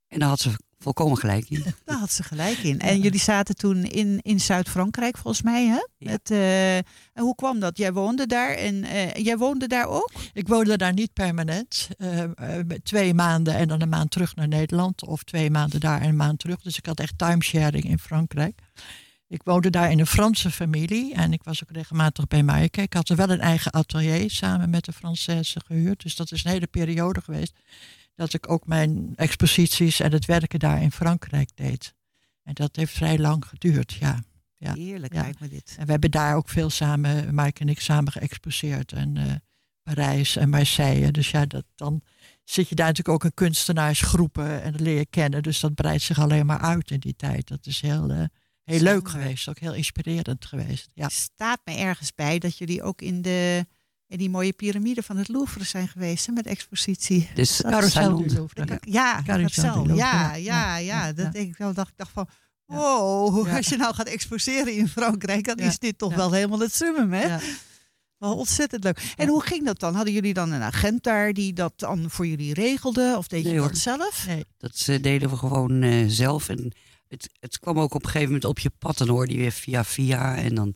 En 0.07 0.19
daar 0.19 0.29
had 0.29 0.39
ze 0.39 0.55
volkomen 0.79 1.17
gelijk 1.17 1.49
in. 1.49 1.63
Daar 1.85 1.97
had 1.97 2.11
ze 2.11 2.23
gelijk 2.23 2.57
in. 2.57 2.79
En 2.79 2.99
jullie 3.01 3.19
zaten 3.19 3.55
toen 3.55 3.83
in, 3.83 4.19
in 4.21 4.39
Zuid-Frankrijk, 4.39 5.17
volgens 5.17 5.43
mij, 5.43 5.65
hè? 5.65 5.85
Ja. 5.97 6.17
Eh, 6.23 6.77
en 6.77 6.83
hoe 7.13 7.35
kwam 7.35 7.59
dat? 7.59 7.77
Jij 7.77 7.93
woonde 7.93 8.27
daar 8.27 8.53
en 8.53 8.83
eh, 8.83 9.13
jij 9.13 9.37
woonde 9.37 9.67
daar 9.67 9.87
ook? 9.87 10.11
Ik 10.33 10.47
woonde 10.47 10.77
daar 10.77 10.93
niet 10.93 11.13
permanent. 11.13 11.87
eh, 11.97 12.23
twee 12.83 13.13
maanden 13.13 13.55
en 13.55 13.67
dan 13.67 13.81
een 13.81 13.89
maand 13.89 14.11
terug 14.11 14.35
naar 14.35 14.47
Nederland. 14.47 15.05
Of 15.05 15.23
twee 15.23 15.49
maanden 15.51 15.79
daar 15.79 16.01
en 16.01 16.09
een 16.09 16.15
maand 16.15 16.39
terug. 16.39 16.61
Dus 16.61 16.77
ik 16.77 16.85
had 16.85 16.99
echt 16.99 17.17
timesharing 17.17 17.83
in 17.83 17.99
Frankrijk. 17.99 18.59
Ik 19.29 19.41
woonde 19.43 19.69
daar 19.69 19.91
in 19.91 19.99
een 19.99 20.07
Franse 20.07 20.51
familie. 20.51 21.13
En 21.13 21.33
ik 21.33 21.43
was 21.43 21.63
ook 21.63 21.71
regelmatig 21.71 22.27
bij 22.27 22.43
Maaike. 22.43 22.81
Ik 22.81 22.93
had 22.93 23.09
er 23.09 23.15
wel 23.15 23.29
een 23.29 23.39
eigen 23.39 23.71
atelier 23.71 24.29
samen 24.29 24.69
met 24.69 24.85
de 24.85 24.93
Française 24.93 25.65
gehuurd. 25.65 26.03
Dus 26.03 26.15
dat 26.15 26.31
is 26.31 26.43
een 26.43 26.51
hele 26.51 26.67
periode 26.67 27.21
geweest. 27.21 27.53
Dat 28.17 28.33
ik 28.33 28.49
ook 28.49 28.67
mijn 28.67 29.13
exposities 29.15 29.99
en 29.99 30.11
het 30.11 30.25
werken 30.25 30.59
daar 30.59 30.81
in 30.81 30.91
Frankrijk 30.91 31.49
deed. 31.55 31.93
En 32.43 32.53
dat 32.53 32.75
heeft 32.75 32.93
vrij 32.93 33.17
lang 33.17 33.45
geduurd, 33.45 33.93
ja. 33.93 34.23
Ja. 34.57 34.73
Heerlijk, 34.73 35.13
Ja. 35.13 35.21
lijkt 35.21 35.39
me 35.39 35.47
dit. 35.47 35.75
En 35.79 35.85
we 35.85 35.91
hebben 35.91 36.11
daar 36.11 36.35
ook 36.35 36.49
veel 36.49 36.69
samen, 36.69 37.35
Mike 37.35 37.61
en 37.61 37.69
ik, 37.69 37.79
samen 37.79 38.11
geëxposeerd. 38.11 38.91
En 38.91 39.17
eh, 39.17 39.33
Parijs 39.83 40.35
en 40.35 40.49
Marseille. 40.49 41.11
Dus 41.11 41.31
ja, 41.31 41.45
dat, 41.45 41.65
dan 41.75 42.01
zit 42.43 42.69
je 42.69 42.75
daar 42.75 42.87
natuurlijk 42.87 43.15
ook 43.15 43.23
in 43.23 43.33
kunstenaarsgroepen 43.33 44.61
en 44.61 44.75
leer 44.75 44.97
je 44.97 45.05
kennen. 45.05 45.43
Dus 45.43 45.59
dat 45.59 45.75
breidt 45.75 46.03
zich 46.03 46.19
alleen 46.19 46.45
maar 46.45 46.59
uit 46.59 46.91
in 46.91 46.99
die 46.99 47.15
tijd. 47.15 47.47
Dat 47.47 47.65
is 47.65 47.81
heel, 47.81 48.09
eh, 48.09 48.23
heel 48.63 48.79
leuk 48.79 49.09
geweest, 49.09 49.49
ook 49.49 49.59
heel 49.59 49.73
inspirerend 49.73 50.45
geweest. 50.45 50.89
Ja. 50.93 51.09
Staat 51.09 51.59
me 51.63 51.73
ergens 51.73 52.15
bij 52.15 52.39
dat 52.39 52.57
jullie 52.57 52.83
ook 52.83 53.01
in, 53.01 53.21
de, 53.21 53.65
in 54.07 54.17
die 54.17 54.29
mooie 54.29 54.53
piramide 54.53 55.03
van 55.03 55.17
het 55.17 55.27
Louvre 55.27 55.63
zijn 55.63 55.87
geweest 55.87 56.25
hè, 56.25 56.31
met 56.33 56.45
expositie. 56.45 57.29
Dus 57.33 57.61
Carousel 57.61 57.89
salon. 58.03 58.27
du 58.27 58.33
Louvre. 58.33 58.79
Ja, 58.81 59.21
Carousel 59.25 59.93
Ja, 59.95 60.35
ja. 60.35 60.77
ja, 60.77 61.13
Dat 61.13 61.31
denk 61.31 61.47
ik 61.49 61.57
wel. 61.57 61.73
Dacht, 61.73 61.89
ik 61.89 61.97
dacht 61.97 62.11
van, 62.11 62.27
Wow, 62.65 63.47
als 63.55 63.67
je 63.67 63.77
nou 63.77 63.93
gaat 63.95 64.07
exposeren 64.07 64.73
in 64.73 64.87
Frankrijk, 64.87 65.45
dan 65.45 65.57
is 65.57 65.79
dit 65.79 65.97
toch 65.97 66.15
wel 66.15 66.31
helemaal 66.31 66.59
het 66.59 66.73
summum, 66.75 67.13
hè? 67.13 67.25
Ja. 67.25 67.39
Wel 68.17 68.35
ontzettend 68.37 68.83
leuk. 68.83 69.13
En 69.15 69.25
Ja. 69.25 69.31
hoe 69.31 69.41
ging 69.43 69.65
dat 69.65 69.79
dan? 69.79 69.95
Hadden 69.95 70.13
jullie 70.13 70.33
dan 70.33 70.51
een 70.51 70.61
agent 70.61 71.03
daar 71.03 71.33
die 71.33 71.53
dat 71.53 71.73
dan 71.75 72.09
voor 72.09 72.27
jullie 72.27 72.53
regelde? 72.53 73.15
Of 73.17 73.27
deed 73.27 73.41
je 73.43 73.47
Nee, 73.49 73.57
dat 73.57 73.65
hoor. 73.65 73.75
zelf? 73.75 74.23
Nee. 74.27 74.45
Dat 74.57 74.83
eh, 74.87 75.01
deden 75.01 75.29
we 75.29 75.35
gewoon 75.35 75.81
eh, 75.81 76.05
zelf. 76.07 76.49
En 76.49 76.71
het, 77.07 77.29
het 77.39 77.59
kwam 77.59 77.79
ook 77.79 77.93
op 77.93 78.03
een 78.03 78.09
gegeven 78.09 78.27
moment 78.33 78.45
op 78.45 78.59
je 78.59 78.71
pad. 78.79 78.97
Dan 78.97 79.07
hoorde 79.07 79.31
je 79.33 79.37
weer 79.39 79.51
via 79.51 79.83
via. 79.83 80.35
En 80.35 80.55
dan, 80.55 80.75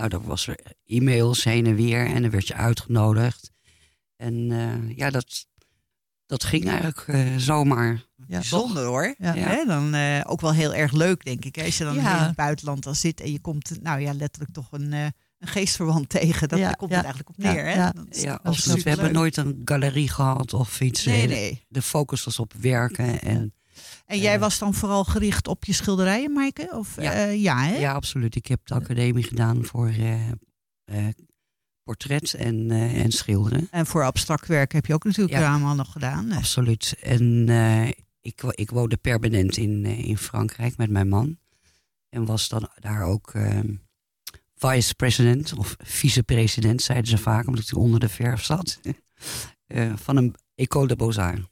nou, 0.00 0.12
dan 0.12 0.24
was 0.24 0.46
er 0.46 0.58
e-mails 0.86 1.44
heen 1.44 1.66
en 1.66 1.74
weer. 1.74 2.06
En 2.06 2.22
dan 2.22 2.30
werd 2.30 2.46
je 2.46 2.54
uitgenodigd. 2.54 3.50
En 4.16 4.50
eh, 4.50 4.96
ja, 4.96 5.10
dat, 5.10 5.46
dat 6.26 6.44
ging 6.44 6.68
eigenlijk 6.68 7.04
eh, 7.06 7.36
zomaar. 7.36 7.92
Ja. 8.16 8.38
Bijzonder 8.38 8.84
hoor. 8.84 9.14
Ja. 9.18 9.34
Hè, 9.34 9.64
dan 9.64 9.94
eh, 9.94 10.20
ook 10.26 10.40
wel 10.40 10.52
heel 10.52 10.74
erg 10.74 10.92
leuk, 10.92 11.24
denk 11.24 11.44
ik. 11.44 11.54
hè, 11.54 11.64
Als 11.64 11.78
je 11.78 11.84
dan 11.84 11.94
Ja. 11.94 12.18
in 12.20 12.26
het 12.26 12.36
buitenland 12.36 12.82
dan 12.82 12.94
zit 12.94 13.20
en 13.20 13.32
je 13.32 13.40
komt, 13.40 13.82
nou 13.82 14.00
ja, 14.00 14.12
letterlijk 14.12 14.52
toch 14.52 14.68
een, 14.72 14.92
een 14.92 15.12
geestverwant 15.38 16.08
tegen. 16.18 16.48
Dat, 16.48 16.58
daar 16.58 16.76
komt 16.76 16.90
ja. 16.90 16.96
het 16.96 17.04
eigenlijk 17.06 17.38
op 17.38 17.44
Ja, 17.44 17.52
neer. 17.52 17.64
Hè? 17.64 17.72
ja. 17.74 18.40
Dat. 18.42 18.64
We 18.64 18.88
hebben 18.90 19.12
nooit 19.12 19.36
een 19.36 19.62
galerie 19.64 20.08
gehad 20.08 20.54
of 20.54 20.80
iets. 20.80 21.04
Nee, 21.04 21.26
nee. 21.26 21.64
De 21.68 21.82
focus 21.82 22.24
was 22.24 22.38
op 22.38 22.52
werken. 22.52 23.20
En 23.20 23.54
En 24.10 24.18
jij 24.18 24.34
Eh. 24.34 24.40
was 24.40 24.58
dan 24.58 24.74
vooral 24.74 25.04
gericht 25.04 25.48
op 25.48 25.64
je 25.64 25.72
schilderijen, 25.72 26.32
Maaike? 26.32 26.68
Of, 26.72 26.96
Ja. 26.96 27.12
ja. 27.12 27.24
ja, 27.26 27.62
hè? 27.64 27.76
ja, 27.78 27.92
absoluut. 27.92 28.34
Ik 28.36 28.46
heb 28.46 28.60
de 28.66 28.74
academie 28.74 29.22
gedaan 29.24 29.64
voor 29.64 29.88
eh, 29.88 30.28
eh, 30.84 31.06
portret 31.82 32.34
en, 32.34 32.70
eh, 32.70 33.04
en 33.04 33.10
schilderen. 33.12 33.68
En 33.70 33.86
voor 33.86 34.04
abstract 34.04 34.46
werk 34.46 34.72
heb 34.72 34.86
je 34.86 34.94
ook 34.94 35.04
natuurlijk 35.04 35.38
Ja. 35.38 35.50
allemaal 35.50 35.74
nog 35.74 35.92
gedaan. 35.92 36.32
Absoluut. 36.32 36.96
En 37.02 37.48
eh, 37.48 37.88
ik, 38.20 38.42
ik 38.42 38.70
woonde 38.70 38.96
permanent 38.96 39.56
in, 39.56 39.84
eh, 39.84 39.98
in 40.08 40.18
Frankrijk 40.18 40.76
met 40.76 40.90
mijn 40.90 41.08
man. 41.08 41.38
En 42.08 42.24
was 42.24 42.48
dan 42.48 42.68
daar 42.78 43.02
ook 43.02 43.30
ehm, 43.34 43.74
vice-president 44.54 45.52
of 45.54 45.76
vice-president, 45.78 46.82
zeiden 46.82 47.10
ze 47.10 47.18
vaak, 47.18 47.46
omdat 47.46 47.64
ik 47.68 47.76
onder 47.76 48.00
de 48.00 48.08
verf 48.08 48.44
zat. 48.44 48.80
eh, 49.66 49.92
van 49.96 50.16
een 50.16 50.34
École 50.54 50.86
de 50.86 50.96
Beaux-Arts. 50.96 51.48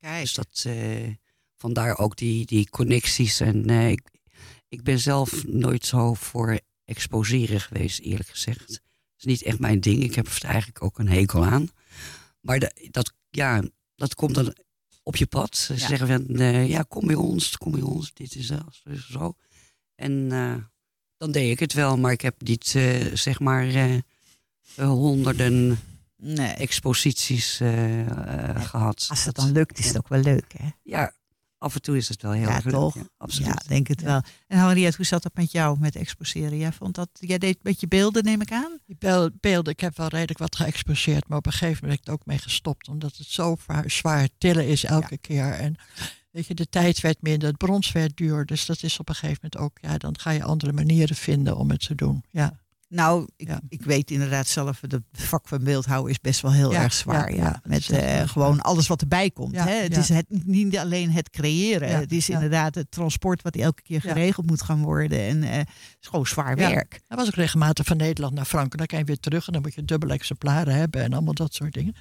Kijk, 0.00 0.20
Dus 0.20 0.34
dat, 0.34 0.62
eh, 0.66 1.08
vandaar 1.58 1.98
ook 1.98 2.16
die, 2.16 2.46
die 2.46 2.68
connecties. 2.70 3.40
En 3.40 3.66
eh, 3.70 3.90
ik, 3.90 4.02
ik 4.68 4.82
ben 4.82 4.98
zelf 4.98 5.46
nooit 5.46 5.86
zo 5.86 6.14
voor 6.14 6.60
exposeren 6.84 7.60
geweest, 7.60 7.98
eerlijk 8.00 8.28
gezegd. 8.28 8.60
Het 8.60 8.80
is 9.18 9.24
niet 9.24 9.42
echt 9.42 9.58
mijn 9.58 9.80
ding. 9.80 10.02
Ik 10.02 10.14
heb 10.14 10.26
er 10.26 10.44
eigenlijk 10.44 10.82
ook 10.82 10.98
een 10.98 11.08
hekel 11.08 11.44
aan. 11.44 11.68
Maar 12.40 12.58
de- 12.58 12.88
dat, 12.90 13.12
ja, 13.30 13.62
dat 13.94 14.14
komt 14.14 14.34
dan 14.34 14.54
op 15.02 15.16
je 15.16 15.26
pad. 15.26 15.56
Ze 15.56 15.72
Ja. 15.74 15.86
zeggen 15.86 16.06
van, 16.06 16.26
eh, 16.36 16.68
ja, 16.68 16.82
kom 16.88 17.06
bij 17.06 17.16
ons, 17.16 17.56
kom 17.56 17.72
bij 17.72 17.80
ons. 17.80 18.12
Dit 18.14 18.34
is 18.34 18.46
dat, 18.46 18.82
zo. 19.10 19.34
En 19.94 20.32
eh, 20.32 20.54
dan 21.16 21.32
deed 21.32 21.50
ik 21.50 21.58
het 21.60 21.72
wel. 21.72 21.96
Maar 21.98 22.12
ik 22.12 22.20
heb 22.20 22.42
niet, 22.42 22.66
zeg 23.14 23.40
maar, 23.40 24.00
honderden 24.76 25.78
nee. 26.16 26.46
exposities 26.52 27.60
eh, 27.60 28.00
eh, 28.00 28.64
gehad. 28.64 29.06
Als 29.10 29.24
het 29.24 29.34
dan 29.34 29.52
lukt, 29.52 29.78
is 29.78 29.86
het 29.86 29.96
ook 29.96 30.08
wel 30.08 30.20
leuk, 30.20 30.52
hè? 30.58 30.68
Ja, 30.82 31.12
af 31.58 31.74
en 31.74 31.82
toe 31.82 31.96
is 31.96 32.08
het 32.08 32.22
wel 32.22 32.32
heel 32.32 32.48
Ja, 32.48 32.54
erg 32.54 32.64
leuk, 32.64 32.74
toch? 32.74 32.94
Ja, 32.94 33.08
absoluut. 33.16 33.48
Ja, 33.48 33.68
denk 33.68 33.86
het 33.86 34.00
wel. 34.02 34.22
En 34.46 34.58
Henriette, 34.58 34.96
hoe 34.96 35.06
zat 35.06 35.22
dat 35.22 35.34
met 35.34 35.52
jou 35.52 35.78
met 35.78 35.96
exposeren? 35.96 36.58
Jij, 36.58 36.72
vond 36.72 36.94
dat, 36.94 37.08
jij 37.12 37.38
deed 37.38 37.54
een 37.54 37.60
beetje 37.62 37.88
beelden, 37.88 38.24
neem 38.24 38.40
ik 38.40 38.52
aan? 38.52 38.78
Die 38.86 38.96
beelden, 39.40 39.72
ik 39.72 39.80
heb 39.80 39.96
wel 39.96 40.08
redelijk 40.08 40.38
wat 40.38 40.56
geëxposeerd, 40.56 41.28
maar 41.28 41.38
op 41.38 41.46
een 41.46 41.52
gegeven 41.52 41.78
moment 41.82 41.88
ben 41.88 41.98
ik 42.00 42.06
er 42.06 42.12
ook 42.12 42.26
mee 42.26 42.38
gestopt. 42.38 42.88
Omdat 42.88 43.16
het 43.16 43.26
zo 43.26 43.54
vaar- 43.54 43.90
zwaar 43.90 44.28
tillen 44.38 44.66
is 44.66 44.84
elke 44.84 45.18
keer. 45.18 45.52
En 45.52 45.74
weet 46.30 46.46
je, 46.46 46.54
de 46.54 46.68
tijd 46.68 47.00
werd 47.00 47.22
minder, 47.22 47.48
het 47.48 47.56
brons 47.58 47.92
werd 47.92 48.16
duur. 48.16 48.46
Dus 48.46 48.66
dat 48.66 48.82
is 48.82 48.98
op 48.98 49.08
een 49.08 49.14
gegeven 49.14 49.48
moment 49.50 49.70
ook, 49.70 49.78
ja, 49.90 49.98
dan 49.98 50.18
ga 50.18 50.30
je 50.30 50.42
andere 50.42 50.72
manieren 50.72 51.16
vinden 51.16 51.56
om 51.56 51.70
het 51.70 51.86
te 51.86 51.94
doen. 51.94 52.24
Ja, 52.30 52.58
Nou, 52.88 53.28
ik, 53.36 53.48
Ja. 53.48 53.60
ik 53.68 53.82
weet 53.82 54.10
inderdaad 54.10 54.46
zelf, 54.46 54.80
het 54.80 54.98
vak 55.12 55.48
van 55.48 55.64
beeldhouden 55.64 56.10
is 56.10 56.20
best 56.20 56.40
wel 56.40 56.52
heel 56.52 56.72
Ja, 56.72 56.82
erg 56.82 56.92
zwaar. 56.92 57.34
ja, 57.34 57.60
Met 57.64 57.88
eh, 57.90 58.28
gewoon 58.28 58.60
alles 58.60 58.86
wat 58.86 59.00
erbij 59.00 59.30
komt. 59.30 59.56
Hè? 59.56 59.70
Het 59.82 59.96
is 59.96 60.08
het, 60.08 60.26
niet 60.44 60.78
alleen 60.78 61.10
het 61.10 61.30
creëren. 61.30 61.88
Het 61.98 62.12
is 62.12 62.28
inderdaad 62.28 62.74
het 62.74 62.90
transport 62.90 63.42
wat 63.42 63.56
elke 63.56 63.82
keer 63.82 64.00
geregeld 64.00 64.46
moet 64.46 64.62
gaan 64.62 64.82
worden. 64.82 65.20
En 65.20 65.42
eh, 65.42 65.56
het 65.58 65.68
is 66.00 66.08
gewoon 66.08 66.26
zwaar 66.26 66.56
werk. 66.56 67.00
Hij 67.08 67.16
was 67.16 67.26
ook 67.26 67.34
regelmatig 67.34 67.86
van 67.86 67.96
Nederland 67.96 68.34
naar 68.34 68.44
Frankrijk. 68.44 68.90
Je 68.90 69.04
weer 69.04 69.20
terug 69.20 69.46
en 69.46 69.52
dan 69.52 69.62
moet 69.62 69.74
je 69.74 69.84
dubbele 69.84 70.12
exemplaren 70.12 70.74
hebben 70.74 71.02
en 71.02 71.12
allemaal 71.12 71.34
dat 71.34 71.54
soort 71.54 71.72
dingen. 71.72 71.94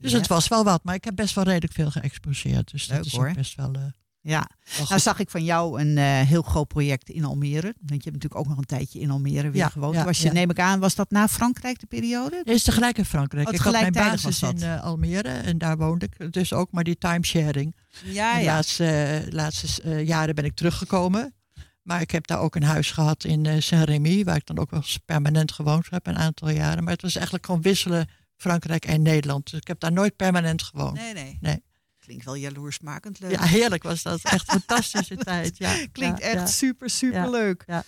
Dus 0.00 0.12
het 0.12 0.26
was 0.26 0.48
wel 0.48 0.64
wat, 0.64 0.84
maar 0.84 0.94
ik 0.94 1.04
heb 1.04 1.16
best 1.16 1.34
wel 1.34 1.44
redelijk 1.44 1.72
veel 1.72 1.90
geëxposeerd. 1.90 2.70
Dus 2.70 2.86
Leuk, 2.86 2.96
dat 2.96 3.06
is 3.06 3.12
hoor. 3.12 3.28
ook 3.28 3.34
best 3.34 3.54
wel, 3.54 3.72
eh, 3.72 3.82
Ja. 4.22 4.48
Nou 4.88 5.00
zag 5.00 5.18
ik 5.18 5.30
van 5.30 5.44
jou 5.44 5.80
een 5.80 5.98
eh, 5.98 6.04
heel 6.04 6.42
groot 6.42 6.68
project 6.68 7.08
in 7.08 7.24
Almere. 7.24 7.62
Want 7.62 8.04
je 8.04 8.10
hebt 8.10 8.22
natuurlijk 8.22 8.36
ook 8.36 8.48
nog 8.48 8.58
een 8.58 8.64
tijdje 8.64 9.00
in 9.00 9.10
Almere 9.10 9.50
weer 9.50 9.62
Ja, 9.62 9.68
gewoond. 9.68 9.94
ja, 9.94 10.04
was 10.04 10.18
je, 10.18 10.26
ja. 10.26 10.32
neem 10.32 10.50
ik 10.50 10.58
aan, 10.58 10.80
was 10.80 10.94
dat 10.94 11.10
na 11.10 11.28
Frankrijk 11.28 11.80
de 11.80 11.86
periode? 11.86 12.36
Het 12.36 12.48
is 12.48 12.62
tegelijk 12.62 12.98
in 12.98 13.04
Frankrijk. 13.04 13.48
Oh, 13.48 13.54
ik 13.54 13.60
had 13.60 13.72
mijn 13.72 13.92
basis 13.92 14.42
in 14.42 14.62
eh, 14.62 14.82
Almere 14.82 15.28
en 15.28 15.58
daar 15.58 15.76
woonde 15.76 16.06
ik. 16.06 16.32
Dus 16.32 16.52
ook 16.52 16.72
maar 16.72 16.84
die 16.84 16.98
timesharing. 16.98 17.76
Ja, 18.04 18.38
de 18.38 18.44
laatste, 18.44 18.86
eh, 18.86 19.32
laatste 19.32 20.04
jaren 20.04 20.34
ben 20.34 20.44
ik 20.44 20.54
teruggekomen. 20.54 21.34
Maar 21.82 22.00
ik 22.00 22.10
heb 22.10 22.26
daar 22.26 22.38
ook 22.38 22.54
een 22.54 22.62
huis 22.62 22.90
gehad 22.90 23.24
in 23.24 23.62
Saint-Rémy, 23.62 24.24
waar 24.24 24.36
ik 24.36 24.46
dan 24.46 24.58
ook 24.58 24.70
wel 24.70 24.80
eens 24.80 24.98
permanent 25.04 25.52
gewoond 25.52 25.90
heb 25.90 26.06
een 26.06 26.18
aantal 26.18 26.50
jaren. 26.50 26.84
Maar 26.84 26.92
het 26.92 27.02
was 27.02 27.14
eigenlijk 27.14 27.46
gewoon 27.46 27.62
wisselen 27.62 28.08
Frankrijk 28.36 28.84
en 28.84 29.02
Nederland. 29.02 29.50
Dus 29.50 29.60
ik 29.60 29.66
heb 29.66 29.80
daar 29.80 29.92
nooit 29.92 30.16
permanent 30.16 30.62
gewoond. 30.62 30.94
Nee, 30.94 31.12
nee. 31.14 31.38
Nee. 31.40 31.62
Klinkt 32.04 32.24
wel 32.24 32.34
jaloersmakend 32.34 33.20
leuk. 33.20 33.30
Ja, 33.30 33.42
heerlijk 33.42 33.82
was 33.82 34.02
dat. 34.02 34.20
Echt 34.22 34.50
fantastische 34.50 35.16
tijd. 35.30 35.58
Ja, 35.58 35.86
Klinkt 35.92 36.20
ja, 36.20 36.26
echt 36.26 36.34
ja. 36.34 36.46
super, 36.46 36.90
super 36.90 37.30
leuk. 37.30 37.64
ja. 37.66 37.84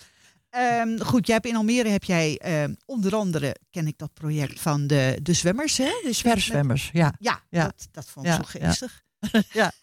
Ehm, 0.51 0.99
goed, 0.99 1.27
jij 1.27 1.35
hebt 1.35 1.47
in 1.47 1.57
Almere 1.57 1.89
heb 1.89 2.05
jij 2.05 2.39
ehm, 2.39 2.75
onder 2.85 3.15
andere, 3.15 3.57
ken 3.71 3.87
ik 3.87 3.99
dat 3.99 4.15
project 4.15 4.61
van 4.61 4.87
de, 4.87 5.19
de 5.23 5.33
zwemmers, 5.33 5.77
hè? 5.77 6.01
De 6.05 6.13
Zwerfzwemmers, 6.13 6.91
ja. 6.93 7.15
Ja, 7.19 7.43
Ja. 7.51 7.65
Dat, 7.65 7.89
dat 7.91 8.07
vond 8.07 8.27
ik 8.27 8.33
zo 8.33 8.43
geestig. 8.45 9.03
ja. 9.53 9.73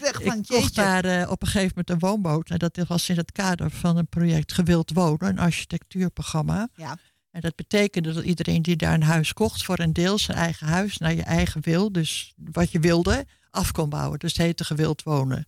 Van, 0.00 0.38
Ik 0.38 0.46
kocht 0.46 0.74
daar 0.74 1.04
eh, 1.04 1.30
op 1.30 1.42
een 1.42 1.48
gegeven 1.48 1.68
moment 1.76 1.90
een 1.90 2.08
woonboot. 2.08 2.50
En 2.50 2.58
dat 2.58 2.76
was 2.88 3.08
in 3.08 3.16
het 3.16 3.32
kader 3.32 3.70
van 3.70 3.96
een 3.96 4.08
project 4.08 4.52
Gewild 4.52 4.90
Wonen, 4.92 5.28
een 5.28 5.38
architectuurprogramma. 5.38 6.68
Ja. 6.74 6.96
En 7.30 7.40
dat 7.40 7.54
betekende 7.54 8.12
dat 8.12 8.24
iedereen 8.24 8.62
die 8.62 8.76
daar 8.76 8.94
een 8.94 9.02
huis 9.02 9.32
kocht, 9.32 9.64
voor 9.64 9.78
een 9.78 9.92
deel 9.92 10.18
zijn 10.18 10.38
eigen 10.38 10.66
huis 10.66 10.98
naar 10.98 11.14
je 11.14 11.22
eigen 11.22 11.62
wil, 11.62 11.92
dus 11.92 12.34
wat 12.52 12.70
je 12.70 12.80
wilde, 12.80 13.26
af 13.50 13.72
kon 13.72 13.88
bouwen. 13.88 14.18
Dus 14.18 14.32
het 14.32 14.42
heette 14.42 14.64
Gewild 14.64 15.02
Wonen. 15.02 15.46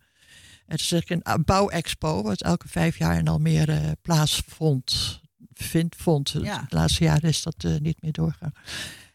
Het 0.66 0.80
is 0.80 0.92
eigenlijk 0.92 1.26
een 1.28 1.44
bouwexpo, 1.44 2.22
wat 2.22 2.42
elke 2.42 2.68
vijf 2.68 2.98
jaar 2.98 3.18
in 3.18 3.28
Almere 3.28 3.96
plaatsvond. 4.02 5.20
Vindt, 5.54 5.96
vond. 5.96 6.34
Ja. 6.42 6.64
De 6.68 6.76
laatste 6.76 7.04
jaren 7.04 7.28
is 7.28 7.42
dat 7.42 7.64
eh, 7.64 7.76
niet 7.76 8.02
meer 8.02 8.12
doorgaan. 8.12 8.52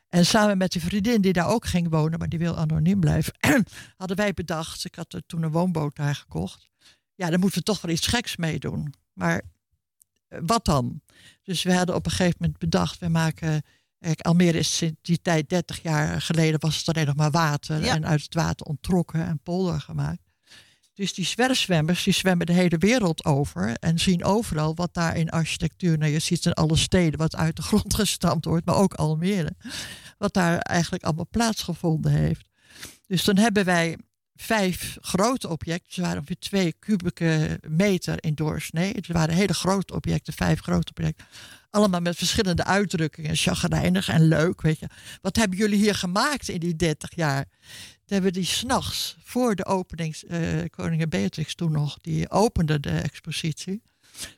En 0.10 0.26
samen 0.26 0.58
met 0.58 0.72
die 0.72 0.82
vriendin 0.82 1.22
die 1.22 1.34
daar 1.34 1.48
ook 1.48 1.66
ging 1.66 1.90
wonen, 1.90 2.20
maar 2.20 2.30
die 2.30 2.40
wil 2.40 2.58
anoniem 2.58 3.00
blijven, 3.00 3.34
hadden 3.98 4.18
wij 4.18 4.34
bedacht, 4.34 4.86
ik 4.86 4.96
had 4.96 5.14
er 5.14 5.26
toen 5.26 5.44
een 5.44 5.52
woonboot 5.52 5.96
daar 5.96 6.16
gekocht. 6.16 6.70
Ja, 7.16 7.30
dan 7.30 7.40
moeten 7.40 7.60
we 7.60 7.66
toch 7.66 7.82
wel 7.82 7.92
iets 7.92 8.08
geks 8.08 8.36
meedoen. 8.36 8.94
Maar 9.14 9.42
eh, 10.28 10.40
wat 10.46 10.66
dan? 10.66 11.02
Dus 11.44 11.64
we 11.64 11.74
hadden 11.74 11.96
op 11.96 12.06
een 12.06 12.12
gegeven 12.12 12.38
moment 12.40 12.60
bedacht, 12.60 13.00
we 13.00 13.08
maken. 13.08 13.64
Kijk, 14.08 14.22
Almere 14.22 14.58
is 14.58 14.78
sinds 14.78 14.99
die 15.01 15.22
tijd, 15.22 15.49
30 15.49 15.82
jaar 15.82 16.22
geleden, 16.22 16.60
was 16.60 16.78
het 16.78 16.88
alleen 16.88 17.05
nog 17.05 17.16
maar 17.16 17.32
water. 17.32 17.84
Ja. 17.84 17.95
En 17.95 18.05
uit 18.05 18.22
het 18.22 18.34
water 18.34 18.66
onttrokken 18.66 19.28
en 19.28 19.39
polder 19.43 19.82
gemaakt. 19.82 20.22
Dus 20.93 21.14
die 21.14 21.26
zwerfzwemmers, 21.26 22.03
die 22.03 22.14
zwemmen 22.14 22.45
de 22.45 22.53
hele 22.53 22.78
wereld 22.78 23.26
over. 23.26 23.76
En 23.80 23.99
zien 23.99 24.24
overal 24.24 24.76
wat 24.76 24.93
daar 24.93 25.16
in 25.18 25.30
architectuur. 25.30 25.97
Nou, 25.97 26.12
je 26.12 26.20
ziet 26.20 26.45
in 26.45 26.53
alle 26.53 26.76
steden 26.76 27.20
wat 27.20 27.36
uit 27.36 27.55
de 27.55 27.62
grond 27.62 27.93
gestampt 28.01 28.45
wordt, 28.45 28.66
maar 28.66 28.76
ook 28.76 28.93
Almere. 28.93 29.55
Wat 30.18 30.34
daar 30.34 30.58
eigenlijk 30.58 31.03
allemaal 31.03 31.28
plaatsgevonden 31.32 32.12
heeft. 32.12 32.45
Dus 33.08 33.24
dan 33.24 33.38
hebben 33.38 33.66
wij 33.66 33.97
vijf 34.38 34.98
grote 35.02 35.48
objecten. 35.50 35.94
Ze 35.94 36.02
waren 36.02 36.18
ongeveer 36.18 36.40
twee 36.40 36.74
kubieke 36.80 37.60
meter 37.68 38.24
in 38.24 38.36
doorsnee. 38.36 38.92
Het 38.94 39.08
waren 39.08 39.36
hele 39.36 39.54
grote 39.54 39.94
objecten, 39.94 40.34
vijf 40.34 40.60
grote 40.60 40.92
objecten. 40.92 41.26
Allemaal 41.70 42.02
met 42.02 42.16
verschillende 42.16 42.64
uitdrukkingen. 42.64 43.36
Chagrijnig 43.36 44.10
en 44.10 44.28
leuk, 44.28 44.62
weet 44.62 44.80
je. 44.80 44.88
Wat 45.22 45.36
hebben 45.36 45.58
jullie 45.58 45.78
hier 45.78 45.96
gemaakt 45.96 46.50
in 46.50 46.60
die 46.60 46.76
30 46.76 47.16
jaar? 47.16 47.46
Toen 48.06 48.16
hebben 48.16 48.34
die 48.34 48.46
s'nachts, 48.46 49.18
voor 49.24 49.56
de 49.56 49.66
opening, 49.66 50.16
eh, 50.16 50.40
koningin 50.70 51.10
Beatrix 51.10 51.56
toen 51.56 51.72
nog, 51.72 51.98
die 52.02 52.30
opende 52.30 52.80
de 52.80 52.90
expositie. 52.90 53.82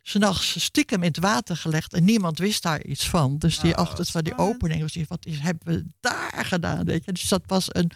S'nachts 0.01 0.63
stiekem 0.63 1.01
in 1.03 1.07
het 1.07 1.19
water 1.19 1.57
gelegd 1.57 1.93
en 1.93 2.03
niemand 2.03 2.37
wist 2.39 2.63
daar 2.63 2.83
iets 2.85 3.09
van. 3.09 3.37
Dus 3.37 3.59
die 3.59 3.73
Oh, 3.77 3.81
ochtend 3.81 4.09
van 4.09 4.23
die 4.23 4.37
opening 4.37 4.81
was 4.81 4.91
die, 4.93 5.05
wat 5.07 5.25
is, 5.25 5.39
hebben 5.39 5.73
we 5.75 5.85
daar 5.99 6.45
gedaan? 6.45 6.85
Weet 6.85 7.05
je? 7.05 7.11
Dus 7.11 7.27
dat 7.27 7.43
was 7.45 7.65
een, 7.69 7.91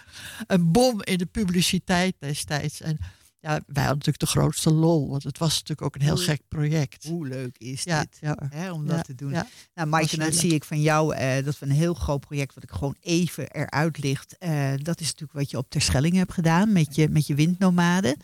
een 0.47 0.71
bom 0.71 1.01
in 1.03 1.17
de 1.17 1.25
publiciteit 1.25 2.15
destijds. 2.19 2.81
En 2.81 2.97
ja, 3.39 3.49
wij 3.49 3.84
hadden 3.84 3.84
natuurlijk 3.97 4.19
de 4.19 4.25
grootste 4.39 4.73
lol, 4.73 5.09
want 5.09 5.23
het 5.23 5.38
was 5.38 5.51
natuurlijk 5.53 5.81
ook 5.81 5.95
een 5.95 6.01
heel 6.01 6.15
Hoe- 6.15 6.23
gek 6.23 6.41
project. 6.47 7.03
Hoe 7.07 7.27
leuk 7.27 7.57
is 7.57 7.84
Ja, 7.84 7.99
dit? 7.99 8.17
ja. 8.21 8.38
Hè, 8.49 8.71
om 8.71 8.88
Ja, 8.88 8.95
dat 8.95 9.05
te 9.05 9.15
doen. 9.15 9.31
Nou, 9.75 9.88
Maaike, 9.88 10.17
dan 10.17 10.29
heel 10.29 10.39
zie 10.39 10.53
ik 10.53 10.63
van 10.63 10.81
jou 10.81 11.15
eh, 11.15 11.45
dat 11.45 11.59
we 11.59 11.65
een 11.65 11.71
heel 11.71 11.93
groot 11.93 12.19
project, 12.19 12.53
wat 12.53 12.63
ik 12.63 12.71
gewoon 12.71 12.95
even 12.99 13.51
eruit 13.51 13.97
licht. 13.97 14.38
eh, 14.38 14.71
dat 14.77 14.99
is 14.99 15.05
natuurlijk 15.05 15.34
wat 15.39 15.51
je 15.51 15.57
op 15.57 15.69
Terschelling 15.69 16.15
hebt 16.15 16.34
gedaan 16.34 16.71
met 16.71 16.95
je, 16.95 17.09
met 17.09 17.27
je 17.27 17.36
windnomaden. 17.36 18.15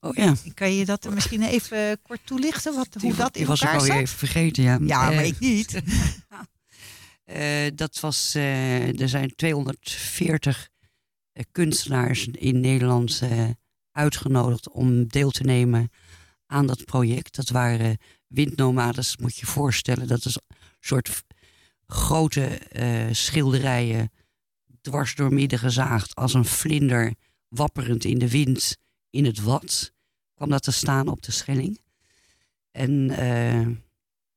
Oh 0.00 0.14
ja. 0.14 0.34
Kan 0.54 0.74
je 0.74 0.84
dat 0.84 1.10
misschien 1.10 1.42
even 1.42 2.02
kort 2.02 2.20
toelichten? 2.24 2.74
Wat, 2.74 2.88
hoe 3.00 3.14
dat 3.14 3.36
in 3.36 3.46
was 3.46 3.60
ik 3.60 3.66
elkaar 3.66 3.80
alweer 3.80 3.92
zat? 3.92 4.02
even 4.02 4.18
vergeten, 4.18 4.62
ja. 4.62 4.78
Ja, 4.82 5.04
maar 5.04 5.12
Eh, 5.12 5.26
ik 5.26 5.38
niet. 5.38 5.80
Eh, 7.28 7.70
dat 7.74 8.00
was, 8.00 8.34
eh, 8.34 9.00
er 9.00 9.08
zijn 9.08 9.34
240 9.36 10.68
eh, 11.32 11.44
kunstenaars 11.52 12.26
in 12.26 12.60
Nederland 12.60 13.22
uitgenodigd 13.92 14.68
om 14.70 15.06
deel 15.06 15.30
te 15.30 15.42
nemen 15.42 15.90
aan 16.46 16.66
dat 16.66 16.84
project. 16.84 17.36
Dat 17.36 17.48
waren 17.48 17.98
windnomades, 18.26 19.16
moet 19.16 19.34
je 19.34 19.40
je 19.40 19.52
voorstellen. 19.52 20.06
Dat 20.06 20.24
is 20.24 20.34
een 20.34 20.56
soort 20.80 21.24
grote 21.86 22.60
schilderijen, 23.12 24.12
dwars 24.80 25.14
door 25.14 25.32
midden 25.34 25.58
gezaagd, 25.58 26.14
als 26.14 26.34
een 26.34 26.44
vlinder 26.44 27.14
wapperend 27.48 28.04
in 28.04 28.18
de 28.18 28.30
wind 28.30 28.76
in 29.10 29.24
het 29.24 29.42
wat. 29.42 29.92
Kwam 30.34 30.50
dat 30.50 30.62
te 30.62 30.72
staan 30.72 31.08
op 31.08 31.22
de 31.22 31.32
Schelling. 31.32 31.80
En 32.70 33.10
eh, 33.10 33.66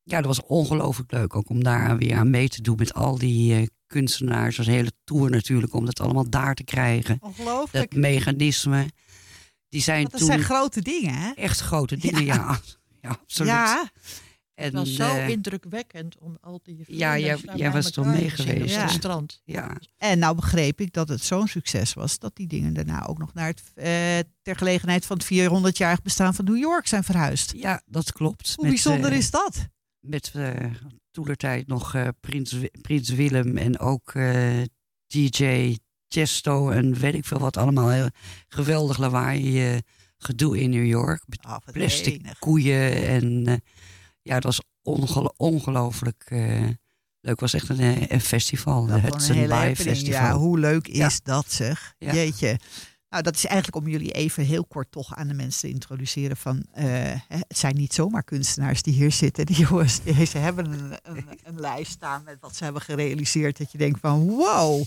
ja, 0.04 0.18
dat 0.18 0.26
was 0.26 0.42
ongelooflijk 0.42 1.12
leuk 1.12 1.36
ook 1.36 1.50
om 1.50 1.64
daar 1.64 1.98
weer 1.98 2.16
aan 2.16 2.30
mee 2.30 2.50
te 2.50 2.62
doen 2.62 2.76
met 2.78 2.94
al 2.94 3.18
die 3.18 3.56
eh, 3.56 3.68
kunstenaars. 3.88 4.56
Dat 4.56 4.66
was 4.66 4.68
een 4.68 4.80
hele 4.80 4.94
tour 5.04 5.30
natuurlijk 5.30 5.74
om 5.74 5.86
dat 5.86 6.00
allemaal 6.00 6.30
daar 6.30 6.56
te 6.56 6.64
krijgen. 6.64 7.18
Ongelooflijk. 7.20 7.92
Dat 7.92 8.00
mechanisme. 8.00 8.86
Die 9.70 9.82
zijn 9.82 10.04
dat 10.04 10.18
toen 10.18 10.28
zijn 10.28 10.42
grote 10.44 10.82
dingen, 10.82 11.14
hè? 11.14 11.32
echt 11.32 11.60
grote 11.60 11.98
dingen, 11.98 12.26
Ja. 12.26 12.36
ja. 12.36 12.60
Ja, 13.02 13.10
absoluut. 13.10 13.52
Ja, 13.52 13.92
Het 14.64 14.74
was 14.74 14.96
zo 14.96 15.16
eh, 15.16 15.30
indrukwekkend 15.30 16.18
om 16.18 16.38
al 16.42 16.60
die 16.64 16.84
Ja, 16.88 17.18
jij- 17.20 17.72
was 17.72 17.92
toch 17.92 18.06
elkaar 18.06 18.20
mee 18.22 18.30
geweest, 18.30 18.62
op 18.62 18.68
ja. 18.70 18.82
het 18.82 18.92
strand. 18.92 19.42
ja, 19.46 19.78
en 19.98 20.20
nou 20.20 20.36
begreep 20.36 20.82
ik 20.82 20.94
dat 20.94 21.10
het 21.10 21.24
zo'n 21.24 21.48
succes 21.48 21.94
was... 21.94 22.20
dat 22.20 22.36
die 22.36 22.48
dingen 22.48 22.74
daarna 22.74 23.06
ook 23.06 23.18
nog 23.18 23.34
naar 23.34 23.48
het, 23.48 23.64
eh, 23.76 23.86
ter 24.42 24.56
gelegenheid 24.56 25.06
van 25.06 25.18
het 25.18 25.26
400-jarig 25.26 26.02
bestaan 26.02 26.34
van 26.36 26.46
New 26.46 26.58
York 26.58 26.88
zijn 26.88 27.04
verhuisd. 27.04 27.54
ja, 27.56 27.82
dat 27.86 28.12
klopt. 28.12 28.54
Hoe 28.56 28.66
Met, 28.66 28.74
bijzonder 28.74 29.12
eh, 29.12 29.18
is 29.18 29.32
dat? 29.32 29.68
Met 30.00 30.32
toelertijd 31.12 31.68
nog 31.68 31.96
eh, 31.96 32.08
Prins, 32.20 32.56
Prins 32.82 33.10
Willem 33.10 33.58
en 33.58 33.80
ook 33.80 34.12
eh, 34.14 34.62
DJ 35.08 35.76
Chesto 36.08 36.70
en 36.70 36.94
weet 36.94 37.14
ik 37.14 37.26
veel 37.26 37.40
wat 37.40 37.58
allemaal. 37.58 37.90
Heel 37.90 38.10
geweldig 38.48 38.98
lawaai 38.98 39.80
gedoe 40.18 40.60
in 40.60 40.70
New 40.70 40.86
York. 40.86 41.24
Met 41.28 41.40
Ah, 41.44 41.58
plastic 41.72 42.14
enig. 42.14 42.40
koeien 42.40 43.08
en 43.08 43.48
eh, 43.48 43.56
ja, 44.32 44.36
het 44.38 44.44
was 44.44 44.62
ongelo- 44.82 45.34
ongelooflijk 45.38 46.24
eh, 46.28 46.62
leuk. 47.20 47.40
Het 47.40 47.40
was 47.40 47.54
echt 47.54 47.70
een, 47.70 47.80
eh, 47.80 48.08
een 48.08 48.22
festival. 48.22 48.86
Dat 48.86 49.02
Het 49.02 49.30
een 49.30 49.36
hele 49.36 49.54
happening. 49.54 49.78
Festival. 49.98 50.22
Ja, 50.22 50.34
hoe 50.38 50.60
leuk 50.60 50.88
is 50.88 50.98
Ja. 50.98 51.10
dat 51.24 51.52
zeg? 51.52 51.94
Ja. 51.98 52.14
Jeetje. 52.14 52.60
Nou, 53.10 53.24
dat 53.24 53.36
is 53.36 53.46
eigenlijk 53.46 53.86
om 53.86 53.92
jullie 53.92 54.12
even 54.12 54.44
heel 54.46 54.66
kort 54.66 54.92
toch 54.92 55.16
aan 55.16 55.28
de 55.28 55.34
mensen 55.34 55.60
te 55.62 55.70
introduceren 55.70 56.38
van... 56.38 56.66
eh, 56.72 56.86
het 57.28 57.58
zijn 57.58 57.76
niet 57.76 57.94
zomaar 57.94 58.24
kunstenaars 58.24 58.82
die 58.82 58.94
hier 58.94 59.12
zitten. 59.12 59.46
Die 59.46 59.56
jongens, 59.58 60.02
die, 60.04 60.26
ze 60.36 60.38
hebben 60.38 60.72
een, 60.72 60.94
een, 61.04 61.26
een 61.44 61.60
lijst 61.70 61.92
staan 61.92 62.24
met 62.24 62.38
wat 62.40 62.56
ze 62.56 62.64
hebben 62.64 62.82
gerealiseerd. 62.82 63.58
Dat 63.58 63.72
je 63.72 63.78
denkt 63.78 64.00
van 64.00 64.28
wow. 64.28 64.84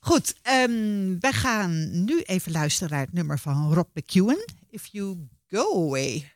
Goed, 0.00 0.34
ehm, 0.42 1.18
wij 1.20 1.32
gaan 1.32 2.04
nu 2.04 2.20
even 2.20 2.52
luisteren 2.52 2.90
naar 2.92 3.00
het 3.04 3.12
nummer 3.12 3.38
van 3.38 3.72
Rob 3.74 3.88
McEwen. 3.94 4.44
If 4.70 4.86
You 4.86 5.28
Go 5.48 5.86
Away. 5.86 6.32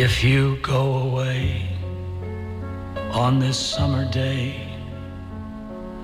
If 0.00 0.24
you 0.24 0.56
go 0.62 0.96
away 1.08 1.68
on 3.12 3.38
this 3.38 3.58
summer 3.58 4.10
day, 4.10 4.66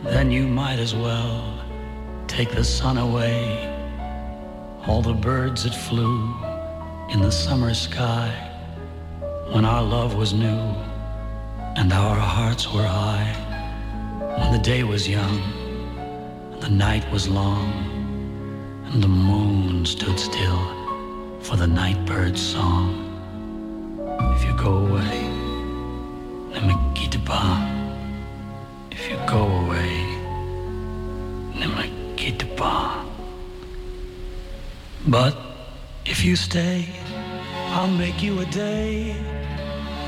then 0.04 0.30
you 0.30 0.46
might 0.46 0.78
as 0.78 0.94
well 0.94 1.64
take 2.26 2.50
the 2.50 2.62
sun 2.62 2.98
away. 2.98 3.40
All 4.86 5.00
the 5.00 5.14
birds 5.14 5.64
that 5.64 5.74
flew 5.74 6.30
in 7.08 7.22
the 7.22 7.32
summer 7.32 7.72
sky 7.72 8.28
when 9.52 9.64
our 9.64 9.82
love 9.82 10.14
was 10.14 10.34
new 10.34 10.60
and 11.78 11.90
our 11.90 12.16
hearts 12.16 12.70
were 12.70 12.86
high. 12.86 13.32
When 14.38 14.52
the 14.52 14.58
day 14.62 14.84
was 14.84 15.08
young 15.08 15.40
and 16.52 16.62
the 16.62 16.68
night 16.68 17.10
was 17.10 17.30
long 17.30 17.72
and 18.92 19.02
the 19.02 19.08
moon 19.08 19.86
stood 19.86 20.20
still 20.20 21.40
for 21.40 21.56
the 21.56 21.66
night 21.66 22.04
bird's 22.04 22.42
song. 22.42 23.05
Go 24.66 24.78
away, 24.78 25.20
pas. 27.24 27.56
If 28.90 29.08
you 29.08 29.16
go 29.24 29.42
away, 29.62 29.92
pas. 32.56 33.06
But 35.06 35.36
if 36.04 36.24
you 36.24 36.34
stay, 36.34 36.88
I'll 37.76 37.94
make 38.04 38.20
you 38.24 38.40
a 38.40 38.46
day 38.46 39.14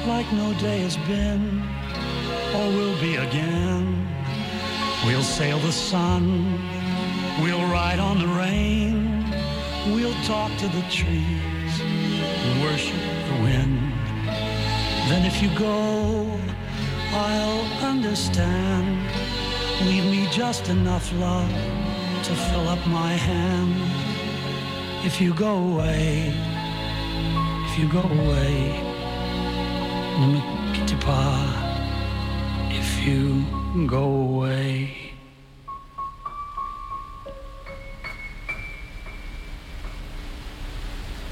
like 0.09 0.27
no 0.33 0.53
day 0.55 0.81
has 0.81 0.97
been 1.07 1.63
or 2.57 2.67
will 2.77 3.01
be 3.01 3.15
again. 3.15 4.09
We'll 5.07 5.29
sail 5.39 5.61
the 5.61 5.71
sun, 5.71 6.25
we'll 7.45 7.67
ride 7.71 8.01
on 8.01 8.19
the 8.19 8.27
rain, 8.27 9.25
we'll 9.95 10.19
talk 10.25 10.51
to 10.59 10.67
the 10.67 10.83
trees, 10.91 11.75
worship 12.61 13.05
the 13.29 13.43
wind. 13.45 13.78
Then 15.09 15.25
if 15.25 15.43
you 15.43 15.51
go, 15.59 16.39
I'll 17.13 17.65
understand. 17.85 18.87
Leave 19.87 20.05
me 20.05 20.29
just 20.31 20.69
enough 20.69 21.13
love 21.15 21.51
to 22.25 22.35
fill 22.35 22.69
up 22.69 22.87
my 22.87 23.13
hand. 23.13 23.75
If 25.05 25.21
you 25.21 25.33
go 25.35 25.57
away, 25.73 26.35
if 27.67 27.79
you 27.79 27.89
go 27.89 28.03
away, 28.03 28.89
pas. 31.01 31.55
If 32.71 33.07
you 33.07 33.45
go 33.87 34.05
away. 34.05 34.95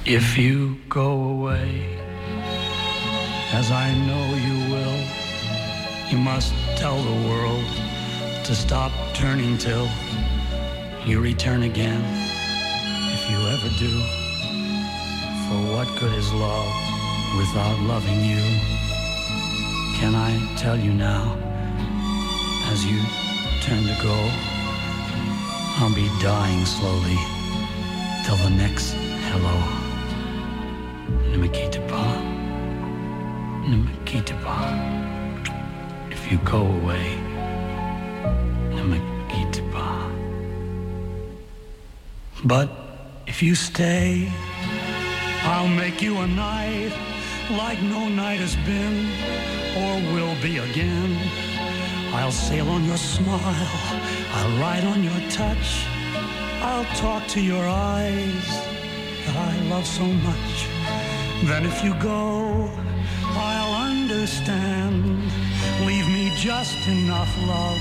If 0.05 0.39
you 0.39 0.79
go 0.89 1.11
away, 1.35 2.05
as 3.53 3.70
I 3.70 3.94
know 3.94 4.34
you 4.34 4.72
will, 4.72 4.99
you 6.11 6.18
must 6.18 6.53
tell 6.76 7.01
the 7.01 7.28
world 7.28 7.64
to 8.44 8.55
stop 8.55 8.92
turning 9.14 9.57
till 9.59 9.88
you 11.05 11.20
return 11.20 11.62
again. 11.62 12.03
If 13.14 13.30
you 13.30 13.38
ever 13.55 13.68
do, 13.78 13.92
for 15.47 15.59
what 15.72 15.88
good 15.99 16.12
is 16.14 16.32
love 16.32 16.72
without 17.38 17.78
loving 17.82 18.24
you? 18.24 18.42
Can 19.99 20.14
I 20.14 20.30
tell 20.57 20.78
you 20.78 20.92
now, 20.92 21.36
as 22.72 22.84
you 22.84 23.01
turn 23.62 23.82
to 23.84 23.97
go, 24.03 24.16
I'll 25.78 25.94
be 25.94 26.09
dying 26.20 26.64
slowly 26.64 27.18
till 28.24 28.36
the 28.36 28.51
next 28.51 28.92
hello. 29.30 29.57
Ne 31.30 31.36
pas. 34.23 34.73
If 36.11 36.31
you 36.31 36.39
go 36.39 36.62
away, 36.62 37.19
pas. 39.73 40.11
But 42.45 42.69
if 43.27 43.43
you 43.43 43.55
stay, 43.55 44.31
I'll 45.45 45.69
make 45.69 46.03
you 46.03 46.19
a 46.19 46.27
night 46.27 46.93
like 47.51 47.81
no 47.83 48.09
night 48.09 48.41
has 48.41 48.57
been 48.67 48.97
or 49.83 49.93
will 50.12 50.35
be 50.43 50.59
again. 50.59 51.17
I'll 52.12 52.33
sail 52.33 52.69
on 52.69 52.85
your 52.85 52.97
smile, 52.97 53.71
I'll 54.33 54.61
ride 54.61 54.85
on 54.85 55.05
your 55.05 55.21
touch, 55.31 55.87
I'll 56.62 56.89
talk 56.97 57.27
to 57.29 57.41
your 57.41 57.67
eyes 57.67 58.49
that 59.27 59.37
I 59.37 59.55
love 59.69 59.87
so 59.87 60.05
much. 60.05 60.69
Then 61.45 61.67
if 61.67 61.85
you 61.85 61.95
go, 62.01 62.71
understand. 64.27 65.22
Leave 65.87 66.09
me 66.09 66.33
just 66.35 66.89
enough 66.89 67.33
love 67.47 67.79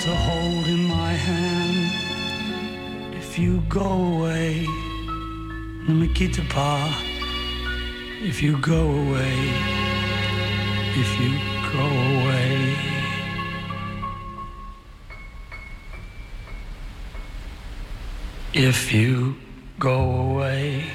to 0.00 0.14
hold 0.16 0.66
in 0.66 0.82
my 0.84 1.12
hand. 1.12 1.92
If 3.14 3.38
you 3.38 3.60
go 3.68 3.90
away, 4.14 4.66
quitte 6.16 6.40
pas. 6.48 6.90
If 8.22 8.42
you 8.42 8.56
go 8.62 8.80
away, 9.02 9.36
if 11.02 11.10
you 11.20 11.32
go 11.76 11.86
away. 12.16 12.76
If 18.54 18.90
you 18.90 19.36
go 19.78 19.98
away, 20.30 20.86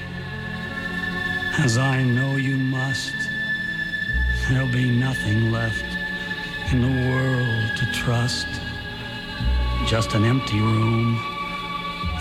as 1.60 1.78
I 1.78 2.04
know 2.04 2.38
you 2.38 2.58
must, 2.58 3.23
there'll 4.50 4.68
be 4.68 4.90
nothing 4.90 5.52
left 5.52 5.86
in 6.72 6.82
the 6.82 7.10
world 7.10 7.78
to 7.78 7.86
trust. 7.94 8.48
Just 9.86 10.14
an 10.14 10.26
empty 10.26 10.60
room 10.60 11.18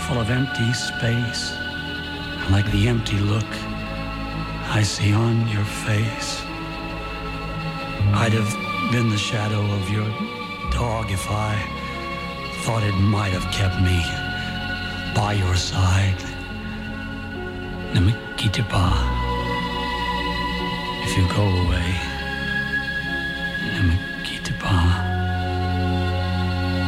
full 0.07 0.19
of 0.19 0.29
empty 0.29 0.73
space, 0.73 1.53
like 2.51 2.69
the 2.71 2.87
empty 2.87 3.17
look 3.17 3.51
I 4.69 4.83
see 4.83 5.13
on 5.13 5.47
your 5.47 5.65
face. 5.65 6.41
I'd 8.13 8.33
have 8.33 8.51
been 8.91 9.09
the 9.09 9.17
shadow 9.17 9.61
of 9.61 9.89
your 9.89 10.09
dog 10.71 11.11
if 11.11 11.25
I 11.29 11.55
thought 12.63 12.83
it 12.83 12.93
might 12.93 13.33
have 13.33 13.51
kept 13.51 13.81
me 13.81 13.99
by 15.15 15.33
your 15.33 15.55
side. 15.55 16.21
Me. 18.01 18.13
If 21.05 21.17
you 21.17 21.27
go 21.35 21.43
away, 21.43 22.12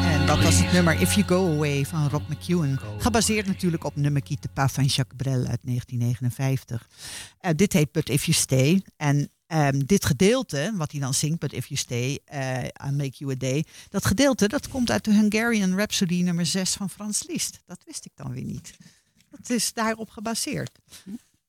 En 0.04 0.26
dat 0.26 0.44
was 0.44 0.60
het 0.60 0.72
nummer 0.72 1.02
If 1.02 1.14
You 1.14 1.28
Go 1.28 1.54
Away 1.54 1.86
van 1.86 2.10
Rob 2.10 2.30
McEwen. 2.30 2.80
Gebaseerd 2.98 3.46
natuurlijk 3.46 3.84
op 3.84 3.96
nummer 3.96 4.24
Quitte 4.24 4.48
Pas 4.48 4.72
van 4.72 4.86
Jacques 4.86 5.18
Brel 5.18 5.46
uit 5.46 5.60
1959. 5.64 6.88
Eh, 7.40 7.52
dit 7.56 7.74
heet 7.74 7.92
But 7.92 8.10
If 8.10 8.26
You 8.26 8.38
Stay. 8.38 8.84
En 8.98 9.30
ehm, 9.48 9.80
dit 9.86 10.06
gedeelte, 10.06 10.74
wat 10.76 10.92
hij 10.92 11.00
dan 11.00 11.14
zingt, 11.14 11.40
But 11.40 11.54
If 11.54 11.66
You 11.66 11.80
Stay, 11.80 12.20
eh 12.26 12.64
I 12.64 12.92
Make 12.92 13.16
You 13.18 13.32
A 13.32 13.36
Day. 13.36 13.66
Dat 13.90 14.06
gedeelte, 14.06 14.48
dat 14.48 14.68
komt 14.68 14.92
uit 14.92 15.04
de 15.04 15.14
Hungarian 15.14 15.76
Rhapsody 15.76 16.22
nummer 16.22 16.46
6 16.46 16.74
van 16.74 16.90
Frans 16.90 17.28
Liszt. 17.28 17.60
Dat 17.66 17.82
wist 17.86 18.06
ik 18.06 18.12
dan 18.16 18.32
weer 18.32 18.44
niet. 18.44 18.74
Dat 19.30 19.50
is 19.50 19.74
daarop 19.74 20.10
gebaseerd. 20.10 20.80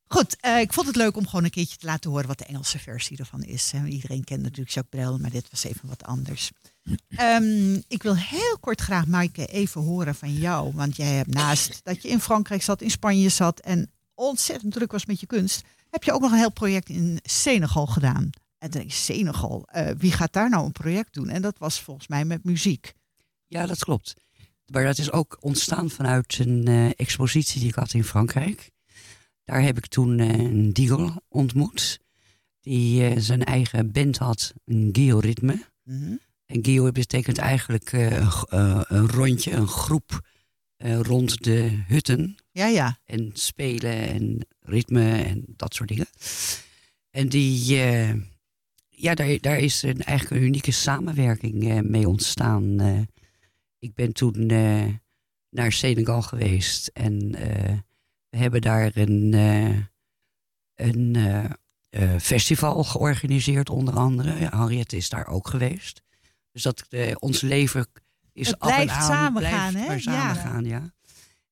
Goed, 0.09 0.37
eh, 0.41 0.61
ik 0.61 0.73
vond 0.73 0.87
het 0.87 0.97
leuk 0.97 1.17
om 1.17 1.27
gewoon 1.27 1.45
een 1.45 1.51
keertje 1.51 1.77
te 1.77 1.87
laten 1.87 2.11
horen 2.11 2.27
wat 2.27 2.39
de 2.39 2.45
Engelse 2.45 2.79
versie 2.79 3.19
ervan 3.19 3.43
is. 3.43 3.71
hè. 3.71 3.87
Iedereen 3.87 4.25
kent 4.25 4.43
natuurlijk 4.43 4.71
Jacques 4.71 5.03
Brel, 5.03 5.19
maar 5.19 5.31
dit 5.31 5.51
was 5.51 5.65
even 5.65 5.89
wat 5.89 6.05
anders. 6.05 6.51
Ehm, 7.09 7.75
ik 7.89 8.03
wil 8.03 8.17
heel 8.17 8.59
kort 8.61 8.81
graag, 8.81 9.07
Maaike, 9.07 9.47
even 9.47 9.81
horen 9.81 10.15
van 10.15 10.33
jou. 10.33 10.73
Want 10.75 10.97
jij 10.97 11.13
hebt 11.13 11.35
naast 11.35 11.81
dat 11.85 12.03
je 12.03 12.09
in 12.09 12.21
Frankrijk 12.21 12.63
zat, 12.63 12.83
in 12.83 12.91
Spanje 12.91 13.29
zat 13.29 13.61
en 13.61 13.91
ontzettend 14.15 14.73
druk 14.73 14.93
was 14.93 15.07
met 15.07 15.21
je 15.21 15.27
kunst, 15.27 15.63
heb 15.91 16.03
je 16.03 16.13
ook 16.13 16.21
nog 16.21 16.31
een 16.31 16.39
heel 16.39 16.53
project 16.53 16.89
in 16.89 17.19
Senegal 17.23 17.87
gedaan. 17.87 18.31
En 18.59 18.71
dan 18.71 18.91
Senegal, 18.91 19.67
eh, 19.67 19.91
wie 19.99 20.13
gaat 20.13 20.33
daar 20.33 20.51
nou 20.51 20.65
een 20.65 20.73
project 20.73 21.15
doen? 21.15 21.29
En 21.29 21.43
dat 21.43 21.59
was 21.59 21.81
volgens 21.81 22.09
mij 22.09 22.25
met 22.25 22.45
muziek. 22.45 22.93
Ja, 23.47 23.67
dat 23.67 23.79
klopt. 23.85 24.15
Maar 24.67 24.85
dat 24.85 24.99
is 24.99 25.13
ook 25.13 25.37
ontstaan 25.41 25.91
vanuit 25.91 26.39
een 26.39 26.67
eh, 26.67 26.91
expositie 26.97 27.61
die 27.61 27.69
ik 27.69 27.75
had 27.75 27.93
in 27.93 28.05
Frankrijk. 28.05 28.71
Daar 29.47 29.63
heb 29.63 29.77
ik 29.77 29.87
toen 29.87 30.19
eh, 30.19 30.29
een 30.29 30.73
Diegel 30.73 31.23
ontmoet. 31.29 32.01
Die 32.61 33.05
eh, 33.05 33.19
zijn 33.19 33.45
eigen 33.45 33.93
band 33.93 34.19
had, 34.19 34.55
een 34.65 34.89
georitme. 34.93 35.65
Mhm. 35.83 36.15
En 36.47 36.65
geo 36.65 36.93
betekent 36.93 37.39
eigenlijk 37.39 37.93
eh, 37.93 38.43
een 38.89 39.09
rondje, 39.09 39.53
een 39.53 39.69
groep 39.69 40.21
rond 40.79 41.45
de 41.45 41.83
hutten. 41.87 42.37
Ja, 42.51 42.67
ja. 42.67 42.99
En 43.05 43.31
spelen 43.33 44.09
en 44.09 44.47
ritme 44.61 45.23
en 45.23 45.45
dat 45.57 45.75
soort 45.75 45.89
dingen. 45.89 46.07
En 47.11 47.29
die, 47.29 47.75
ja, 48.89 49.15
daar, 49.15 49.41
daar 49.41 49.59
is 49.59 49.83
een, 49.83 50.03
eigenlijk 50.03 50.41
een 50.41 50.47
unieke 50.47 50.71
samenwerking 50.71 51.83
mee 51.83 52.09
ontstaan. 52.09 52.81
Ik 53.79 53.95
ben 53.95 54.13
toen 54.13 54.47
naar 55.51 55.73
Senegal 55.73 56.23
geweest 56.23 56.87
en 56.87 57.35
we 58.37 58.43
hebben 58.43 58.61
daar 58.61 58.91
een, 58.95 59.35
eh, 59.35 59.79
een 60.75 61.17
eh, 61.17 61.45
eh, 61.89 62.21
festival 62.21 62.85
georganiseerd, 62.85 63.71
onder 63.71 63.95
andere. 63.95 64.39
Ja, 64.39 64.59
Henriette 64.59 64.97
is 64.97 65.09
daar 65.09 65.27
ook 65.27 65.49
geweest. 65.49 66.03
Dus 66.53 66.63
dat 66.63 66.87
ons 67.19 67.41
leven 67.41 67.87
is 68.33 68.47
Het 68.47 68.59
af 68.59 68.79
en 68.79 68.91
aan 68.91 69.35
blijft 69.35 69.75
hè? 69.75 69.95
Ja. 69.95 70.61
ja. 70.63 70.95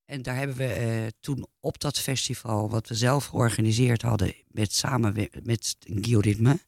En 0.04 0.22
daar 0.22 0.36
hebben 0.36 0.56
we 0.56 1.12
toen 1.20 1.46
op 1.60 1.80
dat 1.80 1.98
festival, 1.98 2.70
wat 2.70 2.88
we 2.88 2.94
zelf 2.94 3.26
georganiseerd 3.26 4.02
hadden, 4.02 4.34
met 4.48 4.72
samen 4.72 5.28
met 5.42 5.76
Guillaume, 5.80 6.58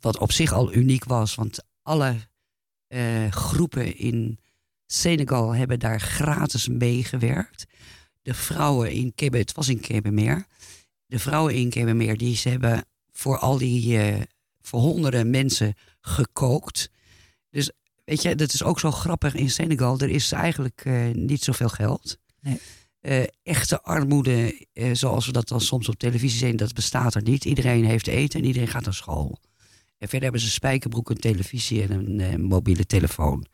wat 0.00 0.18
op 0.18 0.32
zich 0.32 0.52
al 0.52 0.74
uniek 0.74 1.04
was, 1.04 1.34
want 1.34 1.64
alle 1.82 2.16
groepen 3.30 3.96
in 3.96 4.38
Senegal 4.86 5.54
hebben 5.54 5.78
daar 5.78 6.00
gratis 6.00 6.68
meegewerkt. 6.68 7.66
De 8.24 8.34
vrouwen 8.34 8.92
in 8.92 9.14
Kebe, 9.14 9.38
het 9.38 9.52
was 9.52 9.68
in 9.68 9.80
Kebemer, 9.80 10.46
de 11.06 11.18
vrouwen 11.18 11.54
in 11.54 11.70
Kebemer, 11.70 12.16
die 12.16 12.36
ze 12.36 12.48
hebben 12.48 12.84
voor 13.12 13.38
al 13.38 13.58
die, 13.58 13.98
eh, 13.98 14.20
voor 14.60 14.80
honderden 14.80 15.30
mensen 15.30 15.74
gekookt. 16.00 16.90
Dus 17.50 17.70
weet 18.04 18.22
je, 18.22 18.34
dat 18.34 18.52
is 18.52 18.62
ook 18.62 18.80
zo 18.80 18.90
grappig 18.90 19.34
in 19.34 19.50
Senegal. 19.50 19.98
Er 19.98 20.10
is 20.10 20.32
eigenlijk 20.32 20.82
eh, 20.84 21.10
niet 21.12 21.42
zoveel 21.42 21.68
geld. 21.68 22.18
Nee. 22.40 22.60
Eh, 23.00 23.24
echte 23.42 23.82
armoede, 23.82 24.66
zoals 24.92 25.26
we 25.26 25.32
dat 25.32 25.48
dan 25.48 25.60
soms 25.60 25.88
op 25.88 25.94
televisie 25.94 26.38
zien, 26.38 26.56
dat 26.56 26.72
bestaat 26.72 27.14
er 27.14 27.22
niet. 27.22 27.44
Iedereen 27.44 27.84
heeft 27.84 28.06
eten 28.06 28.40
en 28.40 28.46
iedereen 28.46 28.68
gaat 28.68 28.84
naar 28.84 28.94
school. 28.94 29.38
En 29.98 30.08
verder 30.08 30.22
hebben 30.22 30.40
ze 30.40 30.50
spijkerbroek, 30.50 31.10
een 31.10 31.20
televisie 31.20 31.82
en 31.82 32.20
een 32.20 32.42
mobiele 32.42 32.86
telefoon. 32.86 33.46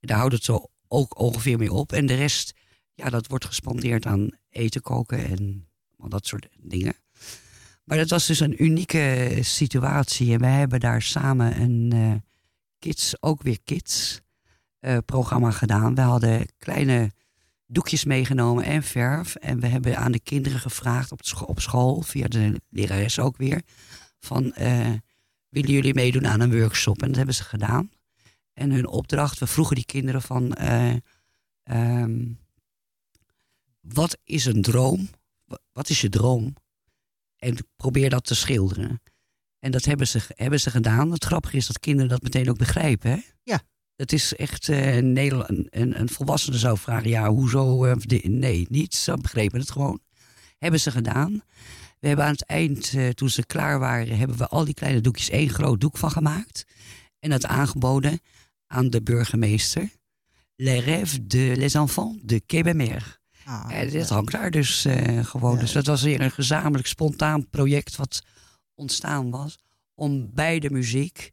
En 0.00 0.08
daar 0.08 0.18
houdt 0.18 0.34
het 0.34 0.44
zo 0.44 0.70
ook 0.88 1.18
ongeveer 1.18 1.58
mee 1.58 1.72
op. 1.72 1.92
En 1.92 2.06
de 2.06 2.14
rest, 2.14 2.54
ja, 2.94 3.10
dat 3.10 3.26
wordt 3.26 3.44
gespandeerd 3.44 4.06
aan 4.06 4.30
eten 4.50 4.80
koken 4.80 5.26
en 5.28 5.68
al 5.96 6.08
dat 6.08 6.26
soort 6.26 6.48
dingen. 6.58 6.94
Maar 7.84 7.98
dat 7.98 8.10
was 8.10 8.26
dus 8.26 8.40
een 8.40 8.64
unieke 8.64 9.38
situatie. 9.40 10.32
En 10.32 10.40
wij 10.40 10.58
hebben 10.58 10.80
daar 10.80 11.02
samen 11.02 11.60
een 11.60 11.92
eh, 11.92 12.14
Kids, 12.78 13.22
ook 13.22 13.42
weer 13.42 13.58
Kids, 13.64 14.20
eh, 14.78 14.98
programma 15.06 15.50
gedaan. 15.50 15.94
We 15.94 16.00
hadden 16.00 16.46
kleine 16.58 17.10
doekjes 17.66 18.04
meegenomen 18.04 18.64
en 18.64 18.82
verf. 18.82 19.34
En 19.34 19.60
we 19.60 19.66
hebben 19.66 19.96
aan 19.96 20.12
de 20.12 20.20
kinderen 20.20 20.60
gevraagd 20.60 21.12
op, 21.12 21.24
scho- 21.24 21.44
op 21.44 21.60
school, 21.60 22.02
via 22.02 22.28
de 22.28 22.60
lerares 22.68 23.18
ook 23.18 23.36
weer, 23.36 23.62
van 24.18 24.52
eh, 24.52 24.92
willen 25.48 25.70
jullie 25.70 25.94
meedoen 25.94 26.26
aan 26.26 26.40
een 26.40 26.58
workshop? 26.58 27.02
En 27.02 27.08
dat 27.08 27.16
hebben 27.16 27.34
ze 27.34 27.44
gedaan. 27.44 27.90
En 28.52 28.70
hun 28.70 28.86
opdracht, 28.86 29.38
we 29.38 29.46
vroegen 29.46 29.74
die 29.76 29.84
kinderen 29.84 30.22
van, 30.22 30.52
eh, 30.52 30.94
ehm, 31.62 32.24
wat 33.80 34.18
is 34.24 34.44
een 34.44 34.62
droom? 34.62 35.08
Wa- 35.44 35.58
Wat 35.72 35.88
is 35.88 36.00
je 36.00 36.08
droom? 36.08 36.54
En 37.36 37.56
probeer 37.76 38.10
dat 38.10 38.24
te 38.24 38.34
schilderen. 38.34 39.02
En 39.58 39.70
dat 39.70 39.84
hebben 39.84 40.08
ze, 40.08 40.20
hebben 40.28 40.60
ze 40.60 40.70
gedaan. 40.70 41.10
Het 41.10 41.24
grappige 41.24 41.56
is 41.56 41.66
dat 41.66 41.80
kinderen 41.80 42.08
dat 42.10 42.22
meteen 42.22 42.50
ook 42.50 42.58
begrijpen. 42.58 43.10
Hè? 43.10 43.18
Ja. 43.42 43.60
Het 43.96 44.12
is 44.12 44.34
echt 44.36 44.68
eh, 44.68 44.96
een, 44.96 45.16
een, 45.70 46.00
een, 46.00 46.08
volwassene 46.08 46.58
zou 46.58 46.78
vragen: 46.78 47.08
ja, 47.08 47.28
hoezo? 47.30 47.84
eh, 47.84 48.22
nee, 48.22 48.66
niet. 48.70 48.94
Ze 48.94 49.16
begrepen 49.20 49.60
het 49.60 49.70
gewoon. 49.70 50.00
Hebben 50.58 50.80
ze 50.80 50.90
gedaan. 50.90 51.42
We 51.98 52.06
hebben 52.08 52.24
aan 52.24 52.32
het 52.32 52.44
eind, 52.44 52.92
eh, 52.94 53.08
toen 53.08 53.30
ze 53.30 53.46
klaar 53.46 53.78
waren, 53.78 54.18
hebben 54.18 54.36
we 54.36 54.46
al 54.48 54.64
die 54.64 54.74
kleine 54.74 55.00
doekjes 55.00 55.30
één 55.30 55.48
groot 55.48 55.80
doek 55.80 55.96
van 55.96 56.10
gemaakt. 56.10 56.64
En 57.18 57.30
dat 57.30 57.46
aangeboden 57.46 58.20
aan 58.66 58.90
de 58.90 59.02
burgemeester. 59.02 59.90
Les 60.56 60.84
rêves 60.84 61.20
de 61.26 61.52
les 61.56 61.74
enfants 61.74 62.18
de 62.22 62.40
Québemer. 62.40 63.19
Ah, 63.50 63.66
En 63.68 63.90
dit 63.90 64.08
hangt 64.08 64.32
daar 64.32 64.50
dus 64.50 64.84
eh, 64.84 65.24
gewoon. 65.24 65.58
Dus 65.58 65.72
dat 65.72 65.86
was 65.86 66.02
weer 66.02 66.20
een 66.20 66.30
gezamenlijk 66.30 66.88
spontaan 66.88 67.48
project 67.48 67.96
wat 67.96 68.22
ontstaan 68.74 69.30
was. 69.30 69.58
Om 69.94 70.30
bij 70.34 70.58
de 70.58 70.70
muziek, 70.70 71.30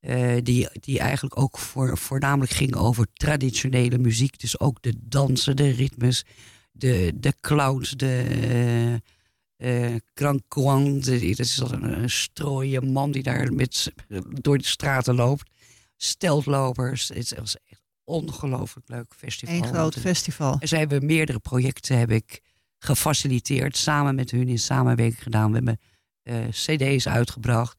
eh, 0.00 0.36
die, 0.42 0.68
die 0.72 0.98
eigenlijk 0.98 1.38
ook 1.38 1.58
voor, 1.58 1.98
voornamelijk 1.98 2.52
ging 2.52 2.74
over 2.74 3.06
traditionele 3.12 3.98
muziek. 3.98 4.38
Dus 4.40 4.60
ook 4.60 4.82
de 4.82 4.94
dansen, 4.98 5.56
de 5.56 5.70
ritmes, 5.70 6.24
de, 6.72 7.12
de 7.14 7.34
clowns, 7.40 7.90
de 7.90 8.22
eh 8.22 9.94
eh 9.94 10.00
de- 10.14 11.34
Dat 11.36 11.38
is 11.38 11.54
dat 11.54 11.70
een, 11.72 12.02
een 12.02 12.10
strooie 12.10 12.80
man 12.80 13.10
die 13.10 13.22
daar 13.22 13.52
met, 13.52 13.92
door 14.40 14.58
de 14.58 14.64
straten 14.66 15.14
loopt. 15.14 15.50
Steltlopers. 15.96 17.08
Het 17.08 17.34
was 17.38 17.56
echt 17.70 17.82
ongelooflijk 18.06 18.88
leuk 18.88 19.12
festival. 19.16 19.56
Om 19.56 19.64
groot 19.66 19.94
festival. 19.98 20.56
en 20.60 20.68
ze 20.68 20.76
hebben 20.76 21.06
meerdere 21.06 21.38
projecten 21.38 21.98
heb 21.98 22.10
ik 22.10 22.40
gefaciliteerd, 22.78 23.76
samen 23.76 24.14
met 24.14 24.30
hun 24.30 24.48
in 24.48 24.58
samenwerking 24.58 25.22
gedaan. 25.22 25.48
We 25.50 25.56
hebben 25.56 25.80
eh, 26.22 26.48
cd's 26.48 27.06
uitgebracht, 27.08 27.76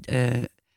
eh, 0.00 0.26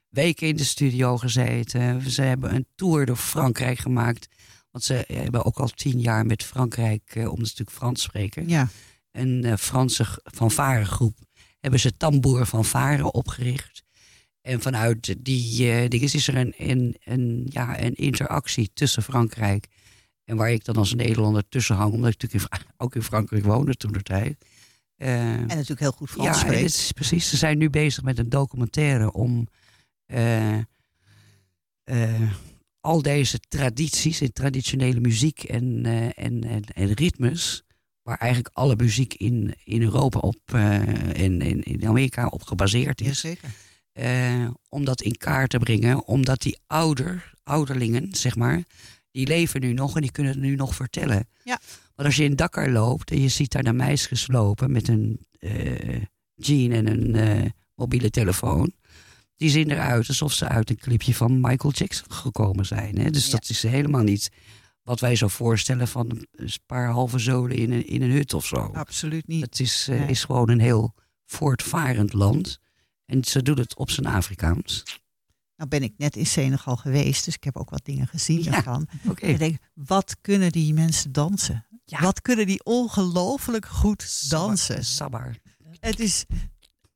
weken 0.09 0.47
in 0.47 0.55
de 0.55 0.63
studio 0.63 1.17
gezeten. 1.17 2.11
Ze 2.11 2.21
hebben 2.21 2.55
een 2.55 2.67
tour 2.75 3.05
door 3.05 3.15
Frankrijk 3.15 3.79
gemaakt. 3.79 4.27
Want 4.71 4.83
ze 4.83 5.03
hebben 5.07 5.45
ook 5.45 5.57
al 5.59 5.67
tien 5.67 5.99
jaar 5.99 6.25
met 6.25 6.43
Frankrijk, 6.43 7.01
eh, 7.15 7.21
omdat 7.23 7.35
ze 7.35 7.41
natuurlijk 7.41 7.77
Frans 7.77 8.01
spreken, 8.01 8.49
Ja. 8.49 8.67
een 9.11 9.57
Franse 9.57 10.03
g- 10.05 10.17
fanfaregroep. 10.33 11.17
Hebben 11.59 11.79
ze 11.79 11.97
Tamboer 11.97 12.45
van 12.45 12.65
Varen 12.65 13.13
opgericht. 13.13 13.80
En 14.41 14.61
vanuit 14.61 15.15
die 15.25 15.71
eh 15.71 15.89
dingen 15.89 16.13
is 16.13 16.27
er 16.27 16.35
een, 16.35 16.53
een, 16.57 16.95
een, 17.03 17.47
ja, 17.49 17.81
een 17.83 17.95
interactie 17.95 18.71
tussen 18.73 19.03
Frankrijk 19.03 19.67
En 20.23 20.35
waar 20.37 20.51
ik 20.51 20.65
dan 20.65 20.75
als 20.75 20.93
Nederlander 20.93 21.49
tussen 21.49 21.75
hang, 21.75 21.93
omdat 21.93 22.13
ik 22.13 22.21
natuurlijk 22.21 22.53
in 22.53 22.59
ook 22.77 22.95
in 22.95 23.03
Frankrijk 23.03 23.43
woonde 23.43 23.75
toen 23.75 23.91
de 23.91 24.01
tijd. 24.01 24.45
Eh, 24.95 25.33
En 25.33 25.47
natuurlijk 25.47 25.79
heel 25.79 25.91
goed 25.91 26.09
Frans 26.09 26.27
ja, 26.27 26.33
spreekt. 26.33 26.63
is 26.63 26.91
precies. 26.91 27.29
Ze 27.29 27.37
zijn 27.37 27.57
nu 27.57 27.69
bezig 27.69 28.03
met 28.03 28.19
een 28.19 28.29
documentaire 28.29 29.11
om 29.11 29.47
eh, 30.05 30.57
al 32.79 33.01
deze 33.01 33.39
tradities 33.39 34.21
en 34.21 34.33
traditionele 34.33 34.99
muziek 34.99 35.43
en, 35.43 35.85
en, 36.15 36.43
en, 36.43 36.63
en 36.73 36.93
ritmes, 36.93 37.63
waar 38.01 38.17
eigenlijk 38.17 38.55
alle 38.55 38.75
muziek 38.75 39.13
in, 39.13 39.55
in 39.63 39.81
Europa 39.81 40.19
op 40.19 40.53
en 40.53 41.41
in, 41.41 41.63
in 41.63 41.87
Amerika 41.87 42.27
op 42.27 42.43
gebaseerd 42.43 43.01
is, 43.01 43.07
Jazeker. 43.07 43.49
Eh, 43.91 44.47
om 44.69 44.85
dat 44.85 45.01
in 45.01 45.17
kaart 45.17 45.49
te 45.49 45.59
brengen, 45.59 46.05
omdat 46.07 46.41
die 46.41 46.59
ouder, 46.67 47.33
ouderlingen, 47.43 48.15
zeg 48.15 48.35
maar, 48.35 48.63
die 49.11 49.27
leven 49.27 49.61
nu 49.61 49.73
nog 49.73 49.95
en 49.95 50.01
die 50.01 50.11
kunnen 50.11 50.31
het 50.31 50.41
nu 50.41 50.55
nog 50.55 50.75
vertellen. 50.75 51.27
Ja. 51.43 51.59
Maar 51.95 52.05
als 52.05 52.15
je 52.15 52.23
in 52.23 52.35
Dakar 52.35 52.69
loopt 52.69 53.11
en 53.11 53.21
je 53.21 53.27
ziet 53.27 53.51
daar 53.51 53.63
de 53.63 53.73
meisjes 53.73 54.27
lopen 54.27 54.71
met 54.71 54.87
een 54.87 55.25
eh, 55.39 56.01
jean 56.35 56.71
en 56.71 56.87
een 56.87 57.15
eh, 57.15 57.49
mobiele 57.75 58.09
telefoon, 58.09 58.71
die 59.35 59.49
zien 59.49 59.71
eruit 59.71 60.07
alsof 60.07 60.33
ze 60.33 60.47
uit 60.47 60.69
een 60.69 60.77
clipje 60.77 61.13
van 61.15 61.39
Michael 61.41 61.73
Jackson 61.73 62.11
gekomen 62.11 62.65
zijn. 62.65 62.97
Hè? 62.97 63.09
Dus 63.09 63.25
Ja. 63.25 63.31
dat 63.31 63.49
is 63.49 63.63
helemaal 63.63 64.03
niet 64.03 64.29
wat 64.83 64.99
wij 64.99 65.15
zo 65.15 65.27
voorstellen 65.27 65.87
van 65.87 66.25
een 66.31 66.51
paar 66.65 66.89
halve 66.89 67.19
zolen 67.19 67.57
in 67.57 67.71
een, 67.71 67.87
in 67.87 68.01
een 68.01 68.11
hut 68.11 68.33
of 68.33 68.45
zo. 68.45 68.55
Absoluut 68.55 69.27
niet. 69.27 69.41
Het 69.45 69.59
is, 69.59 69.85
Nee. 69.89 70.07
is 70.07 70.23
gewoon 70.23 70.49
een 70.49 70.59
heel 70.59 70.93
voortvarend 71.25 72.13
land. 72.13 72.59
En 73.11 73.23
ze 73.23 73.41
doen 73.41 73.57
het 73.57 73.75
op 73.75 73.89
zijn 73.89 74.05
Afrikaans. 74.05 74.83
Nou 75.55 75.69
ben 75.69 75.83
ik 75.83 75.93
net 75.97 76.15
in 76.15 76.25
Senegal 76.25 76.75
geweest, 76.75 77.25
dus 77.25 77.35
ik 77.35 77.43
heb 77.43 77.57
ook 77.57 77.69
wat 77.69 77.85
dingen 77.85 78.07
gezien 78.07 78.43
Ja, 78.43 78.51
daarvan. 78.51 78.87
Oké. 79.07 79.25
En 79.25 79.29
ik 79.29 79.37
denk, 79.39 79.57
wat 79.73 80.15
kunnen 80.21 80.51
die 80.51 80.73
mensen 80.73 81.11
dansen? 81.11 81.67
Ja. 81.85 82.01
Wat 82.01 82.21
kunnen 82.21 82.45
die 82.45 82.63
ongelooflijk 82.63 83.65
goed 83.65 84.29
dansen? 84.29 84.85
Sabbar. 84.85 85.35
Het 85.79 85.99
is 85.99 86.25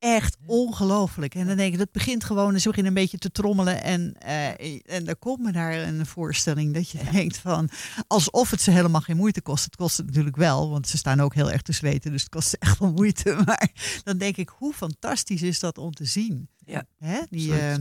echt 0.05 0.37
ongelooflijk. 0.45 1.35
En 1.35 1.47
dan 1.47 1.57
denk 1.57 1.73
ik, 1.73 1.79
dat 1.79 1.91
begint 1.91 2.23
gewoon, 2.23 2.59
ze 2.59 2.67
beginnen 2.67 2.95
een 2.95 3.01
beetje 3.01 3.17
te 3.17 3.31
trommelen. 3.31 3.83
En, 3.83 4.13
eh 4.19 4.79
en 4.85 5.05
dan 5.05 5.19
komt 5.19 5.39
me 5.39 5.51
daar 5.51 5.73
een 5.73 6.05
voorstelling 6.05 6.73
dat 6.73 6.89
je 6.89 6.99
denkt 7.11 7.37
van, 7.37 7.69
alsof 8.07 8.51
het 8.51 8.61
ze 8.61 8.71
helemaal 8.71 9.01
geen 9.01 9.17
moeite 9.17 9.41
kost. 9.41 9.65
Het 9.65 9.75
kost 9.75 9.97
het 9.97 10.05
natuurlijk 10.05 10.35
wel, 10.35 10.69
want 10.69 10.87
ze 10.87 10.97
staan 10.97 11.19
ook 11.19 11.33
heel 11.33 11.51
erg 11.51 11.61
te 11.61 11.71
zweten. 11.71 12.11
Dus 12.11 12.21
het 12.21 12.29
kost 12.29 12.49
ze 12.49 12.57
echt 12.65 12.79
wel 12.79 12.91
moeite. 12.91 13.41
Maar 13.45 13.71
dan 14.03 14.17
denk 14.17 14.37
ik, 14.37 14.49
hoe 14.49 14.73
fantastisch 14.73 15.41
is 15.41 15.59
dat 15.59 15.77
om 15.77 15.91
te 15.91 16.05
zien? 16.05 16.49
Ja, 16.65 16.85
Hè? 16.97 17.19
Die, 17.29 17.59
eh, 17.59 17.75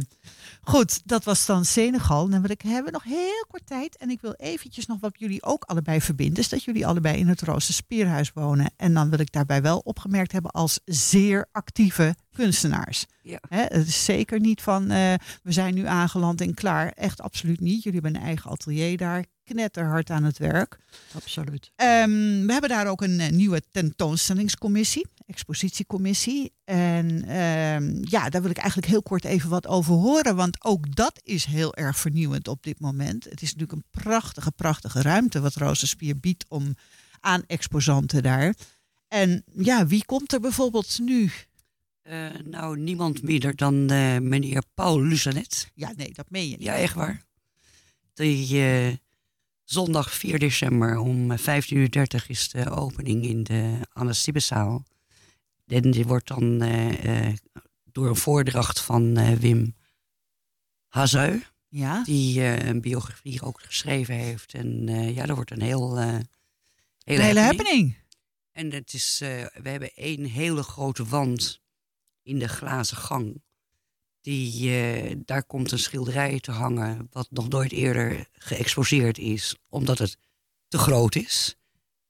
goed, 0.61 1.01
dat 1.05 1.24
was 1.24 1.47
dan 1.47 1.64
Senegal. 1.64 2.28
Dan 2.28 2.41
wil 2.41 2.51
ik, 2.51 2.62
hebben 2.62 2.85
we 2.85 2.91
nog 2.91 3.03
heel 3.05 3.45
kort 3.49 3.66
tijd. 3.66 3.97
En 3.97 4.11
ik 4.11 4.20
wil 4.20 4.32
eventjes 4.32 4.87
nog 4.87 5.01
wat 5.01 5.18
jullie 5.18 5.43
ook 5.43 5.64
allebei 5.64 6.01
verbinden. 6.01 6.39
Is 6.39 6.49
dat 6.49 6.64
jullie 6.64 6.87
allebei 6.87 7.18
in 7.18 7.28
het 7.28 7.43
Rooster 7.43 7.74
Spierhuis 7.74 8.32
wonen. 8.32 8.72
En 8.76 8.95
dan 8.95 9.11
wil 9.11 9.18
ik 9.18 9.32
daarbij 9.32 9.62
wel 9.62 9.78
opgemerkt 9.78 10.32
hebben 10.32 10.51
als 10.51 10.80
zeer 10.85 11.49
actieve 11.53 12.14
kunstenaars. 12.32 13.07
Ja. 13.22 13.39
Hè, 13.49 13.62
het 13.62 13.87
is 13.87 14.05
zeker 14.05 14.41
niet 14.41 14.62
van 14.62 14.91
eh, 14.91 15.14
we 15.43 15.53
zijn 15.53 15.74
nu 15.74 15.87
aangeland 15.87 16.41
en 16.41 16.55
klaar. 16.55 16.93
Echt 16.93 17.20
absoluut 17.20 17.61
niet. 17.61 17.82
Jullie 17.82 18.01
hebben 18.01 18.20
een 18.20 18.26
eigen 18.26 18.51
atelier 18.51 18.97
daar. 18.97 19.24
Knetterhard 19.45 20.11
aan 20.11 20.24
het 20.24 20.39
werk. 20.39 20.78
Absoluut. 21.14 21.70
Ehm, 21.76 22.47
we 22.47 22.53
hebben 22.53 22.70
daar 22.70 22.87
ook 22.87 23.03
een 23.03 23.20
eh, 23.20 23.30
nieuwe 23.30 23.62
tentoonstellingscommissie, 23.70 25.07
expositiecommissie. 25.27 26.53
En 26.64 27.25
ehm, 27.25 27.99
ja, 28.01 28.29
daar 28.29 28.43
wil 28.43 28.51
ik 28.51 28.57
eigenlijk 28.57 28.89
heel 28.89 29.03
kort 29.03 29.25
even 29.25 29.51
wat 29.51 29.66
over 29.66 29.95
horen, 29.95 30.37
want 30.37 30.64
ook 30.64 30.97
dat 30.97 31.20
is 31.22 31.45
heel 31.45 31.75
erg 31.75 31.97
vernieuwend 31.97 32.49
op 32.49 32.62
dit 32.62 32.81
moment. 32.81 33.25
Het 33.25 33.43
is 33.43 33.55
natuurlijk 33.55 33.72
een 33.72 34.03
prachtige, 34.03 34.53
prachtige 34.53 35.03
ruimte 35.03 35.41
wat 35.41 35.55
Rozenspier 35.55 36.18
biedt 36.18 36.45
om 36.49 36.75
aan 37.20 37.43
exposanten 37.47 38.22
daar. 38.22 38.55
En 39.09 39.45
ja, 39.57 39.87
wie 39.87 40.05
komt 40.05 40.33
er 40.33 40.41
bijvoorbeeld 40.41 40.99
nu? 40.99 41.31
Eh, 42.03 42.27
nou, 42.45 42.79
niemand 42.79 43.22
minder 43.22 43.57
dan 43.57 43.91
eh, 43.91 44.18
meneer 44.18 44.62
Paul 44.75 45.03
Luzanet. 45.03 45.70
Ja, 45.75 45.93
nee, 45.97 46.12
dat 46.12 46.31
meen 46.31 46.49
je 46.49 46.57
niet. 46.57 46.66
Ja, 46.66 46.75
echt 46.75 46.95
waar. 46.95 47.22
Die 48.14 48.62
eh, 48.62 48.93
zondag 49.64 50.12
4 50.12 50.39
december 50.39 50.99
om 50.99 51.31
eh, 51.31 51.39
15.30 51.39 51.45
uur 51.68 52.25
is 52.27 52.49
de 52.49 52.70
opening 52.70 53.25
in 53.25 53.43
de 53.43 53.79
Anne 53.93 54.12
Sibbezaal. 54.12 54.85
En 55.67 55.91
die 55.91 56.07
wordt 56.07 56.29
dan 56.29 56.62
eh, 56.62 57.27
eh, 57.27 57.37
door 57.85 58.09
een 58.09 58.17
voordracht 58.17 58.81
van 58.81 59.17
eh, 59.17 59.33
Wim 59.33 59.77
Hazeu, 60.87 61.41
Ja, 61.69 62.03
die 62.05 62.43
een 62.43 62.81
biografie 62.81 63.43
ook 63.43 63.61
geschreven 63.62 64.15
heeft. 64.15 64.55
En 64.55 64.87
ja, 65.15 65.27
dat 65.27 65.37
wordt 65.37 65.51
een 65.51 65.62
heel... 65.62 65.99
eh 65.99 66.19
een 67.05 67.21
hele 67.21 67.41
happening. 67.41 67.97
En 68.53 68.73
het 68.73 68.93
is, 68.93 69.19
we 69.19 69.69
hebben 69.69 69.95
één 69.95 70.25
hele 70.25 70.62
grote 70.62 71.05
wand 71.05 71.61
in 72.23 72.39
de 72.39 72.49
glazen 72.49 72.97
gang. 72.97 73.43
Die, 74.21 75.25
daar 75.25 75.45
komt 75.45 75.73
een 75.73 75.79
schilderij 75.79 76.41
te 76.41 76.51
hangen 76.51 77.09
wat 77.11 77.31
nog 77.31 77.49
nooit 77.49 77.73
eerder 77.73 78.29
geëxposeerd 78.33 79.19
is. 79.19 79.57
Omdat 79.69 79.99
het 79.99 80.19
te 80.69 80.79
groot 80.79 81.15
is 81.15 81.57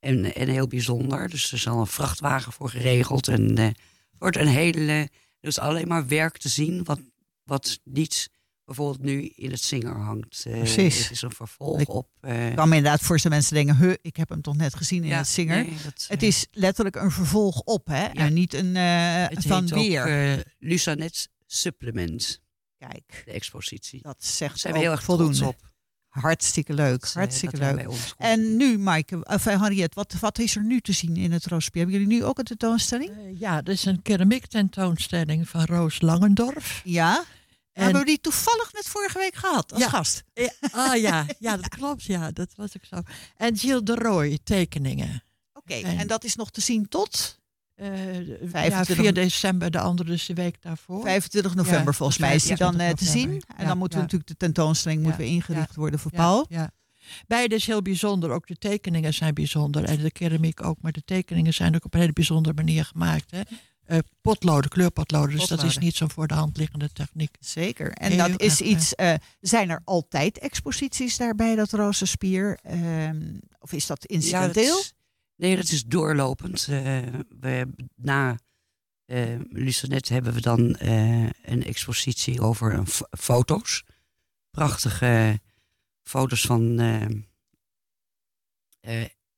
en, 0.04 0.34
en 0.34 0.48
heel 0.48 0.66
bijzonder. 0.66 1.28
Dus 1.28 1.48
er 1.48 1.54
is 1.54 1.66
al 1.68 1.80
een 1.80 1.86
vrachtwagen 1.86 2.52
voor 2.52 2.70
geregeld. 2.70 3.28
En 3.28 3.56
het 3.58 3.76
wordt 4.18 4.36
een 4.36 4.46
hele... 4.46 5.08
Is 5.40 5.58
alleen 5.58 5.88
maar 5.88 6.06
werk 6.06 6.36
te 6.38 6.48
zien 6.48 6.84
wat, 6.84 7.00
wat 7.42 7.80
niet 7.84 8.30
bijvoorbeeld 8.64 9.02
nu 9.02 9.26
in 9.36 9.50
het 9.50 9.60
zinger 9.60 9.96
hangt. 9.96 10.44
Eh, 10.46 10.52
Precies. 10.58 11.02
Het 11.02 11.10
is 11.10 11.22
een 11.22 11.30
vervolg 11.32 11.80
Ik- 11.80 11.88
op... 11.88 12.08
eh, 12.20 12.48
Ik 12.48 12.56
kan 12.56 12.68
me 12.68 12.76
inderdaad 12.76 13.00
voorstellen 13.00 13.36
mensen 13.36 13.54
denken, 13.54 13.76
huh, 13.76 13.94
ik 14.02 14.16
heb 14.16 14.28
hem 14.28 14.42
toch 14.42 14.56
net 14.56 14.74
gezien 14.74 15.02
in 15.02 15.08
ja, 15.08 15.16
het 15.18 15.28
zinger. 15.28 15.56
nee, 15.64 15.76
dat, 15.84 16.04
Het 16.08 16.22
is 16.22 16.46
letterlijk 16.50 16.96
een 16.96 17.10
vervolg 17.10 17.60
op, 17.60 17.86
hè? 17.86 18.04
En 18.04 18.32
niet 18.32 18.54
een 18.54 18.74
Het 18.76 19.46
van 19.46 19.66
weer. 19.66 20.36
ook 20.38 20.44
Lusanet 20.58 21.28
Supplement, 21.46 22.40
Kijk, 22.78 23.22
de 23.24 23.32
expositie. 23.32 24.02
dat 24.02 24.24
zegt 24.24 24.58
zijn 24.60 24.72
we 24.74 24.78
heel 24.80 24.90
erg 24.90 25.02
voldoende. 25.02 25.46
op. 25.46 25.72
Hartstikke 26.20 26.74
leuk, 26.74 27.00
dat, 27.00 27.12
hartstikke 27.12 27.56
leuk. 27.56 27.88
En 28.18 28.56
nu, 28.56 28.78
Maaike, 28.78 29.24
of 29.24 29.46
eh, 29.46 29.60
Harriet, 29.60 29.94
wat, 29.94 30.12
wat 30.20 30.38
is 30.38 30.56
er 30.56 30.62
nu 30.64 30.80
te 30.80 30.92
zien 30.92 31.16
in 31.16 31.32
het 31.32 31.46
Roospier? 31.46 31.82
Hebben 31.82 32.00
jullie 32.00 32.18
nu 32.18 32.24
ook 32.24 32.38
een 32.38 32.44
tentoonstelling? 32.44 33.10
Eh, 33.10 33.40
ja, 33.40 33.56
er 33.62 33.68
is 33.68 33.84
een 33.84 34.02
keramiek 34.02 34.46
tentoonstelling 34.46 35.48
van 35.48 35.64
Roos 35.64 36.00
Langendorf. 36.00 36.80
Ja. 36.84 37.24
En- 37.72 37.82
Hebben 37.82 38.00
we 38.00 38.06
die 38.06 38.20
toevallig 38.20 38.72
net 38.72 38.86
vorige 38.86 39.18
week 39.18 39.34
gehad 39.34 39.72
als 39.72 39.82
Ja. 39.82 39.88
gast? 39.88 40.22
Eh, 40.32 40.48
ah 40.72 40.96
ja, 41.00 41.26
ja, 41.38 41.56
dat 41.56 41.68
klopt. 41.68 42.02
Ja, 42.02 42.30
dat 42.30 42.52
was 42.56 42.70
ook 42.76 42.84
zo. 42.84 43.02
En 43.36 43.56
Gilles 43.56 43.82
de 43.84 43.94
Roy, 43.94 44.38
tekeningen. 44.44 45.22
Oké, 45.52 45.74
En- 45.74 45.98
en 45.98 46.06
dat 46.06 46.24
is 46.24 46.34
nog 46.34 46.50
te 46.50 46.60
zien 46.60 46.88
tot 46.88 47.40
ja, 47.76 47.86
25 48.42 48.96
4 48.96 49.14
december, 49.14 49.70
de 49.70 49.78
andere 49.78 50.10
dus 50.10 50.26
de 50.26 50.34
week 50.34 50.62
daarvoor. 50.62 51.02
25 51.02 51.54
november 51.54 51.86
Ja, 51.86 51.92
volgens 51.92 52.18
mij 52.18 52.34
is 52.34 52.42
die 52.42 52.56
dan 52.56 52.72
eh, 52.72 52.78
25 52.78 53.06
te 53.06 53.18
zien. 53.18 53.30
En 53.56 53.62
Ja, 53.62 53.66
dan 53.68 53.78
moeten 53.78 53.98
we 53.98 54.04
ja. 54.04 54.10
natuurlijk 54.12 54.26
de 54.30 54.36
tentoonstelling 54.36 55.02
moet 55.02 55.10
Ja, 55.12 55.16
weer 55.18 55.26
ingericht 55.26 55.68
ja, 55.74 55.74
worden 55.80 56.00
voor 56.00 56.10
Ja, 56.14 56.18
Paul. 56.18 56.46
Ja. 56.48 56.70
Beide 57.26 57.54
is 57.54 57.66
heel 57.66 57.82
bijzonder. 57.82 58.30
Ook 58.30 58.46
de 58.46 58.56
tekeningen 58.56 59.14
zijn 59.14 59.34
bijzonder. 59.34 59.84
En 59.84 59.98
de 59.98 60.10
keramiek 60.10 60.64
ook. 60.64 60.76
Maar 60.80 60.92
de 60.92 61.02
tekeningen 61.04 61.54
zijn 61.54 61.74
ook 61.74 61.84
op 61.84 61.94
een 61.94 62.00
hele 62.00 62.12
bijzondere 62.12 62.54
manier 62.54 62.84
gemaakt. 62.84 63.30
Hè? 63.30 63.40
Eh, 63.84 63.98
potloden, 64.20 64.70
kleurpotloden. 64.70 65.36
Dus 65.38 65.46
dat 65.46 65.62
is 65.62 65.78
niet 65.78 65.94
zo'n 65.96 66.10
voor 66.10 66.26
de 66.26 66.34
hand 66.34 66.56
liggende 66.56 66.92
techniek. 66.92 67.36
Zeker. 67.40 67.92
En 67.92 68.10
Heel 68.12 68.28
dat 68.28 68.40
is 68.40 68.60
iets. 68.60 68.94
eh, 68.94 69.14
zijn 69.40 69.70
er 69.70 69.80
altijd 69.84 70.38
exposities 70.38 71.16
daarbij, 71.16 71.54
dat 71.54 71.72
Rozenspier? 71.72 72.58
Ehm 72.62 73.22
of 73.58 73.72
is 73.72 73.86
dat 73.86 73.98
Ja, 74.00 74.06
dat 74.08 74.16
incidenteel? 74.16 74.78
is- 74.78 74.94
nee, 75.36 75.56
dat 75.56 75.70
is 75.70 75.84
doorlopend. 75.84 76.66
Eh, 76.68 76.98
we 77.40 77.66
na 77.94 78.38
Lucenet 79.50 80.08
hebben 80.08 80.32
we 80.32 80.40
dan 80.40 80.74
eh, 80.74 81.22
een 81.42 81.64
expositie 81.64 82.40
over 82.40 82.74
een 82.74 82.86
fo- 82.86 83.06
foto's. 83.10 83.84
Prachtige 84.50 85.40
foto's 86.02 86.40
van... 86.46 86.76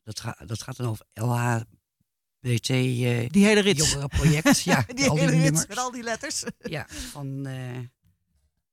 dat, 0.03 0.21
ga, 0.21 0.37
dat 0.47 0.63
gaat 0.63 0.77
dan 0.77 0.87
over 0.87 1.07
LHBT 1.15 2.69
eh 2.71 3.29
die 3.29 3.45
hele 3.45 3.61
rits. 3.61 3.91
jongerenproject. 3.91 4.61
ja, 4.63 4.85
die 4.95 5.09
al 5.09 5.15
die 5.15 5.25
hele 5.25 5.33
rits 5.33 5.43
nummers. 5.45 5.67
met 5.67 5.79
al 5.79 5.91
die 5.91 6.03
letters. 6.03 6.45
Ja, 6.77 6.87
van, 6.89 7.47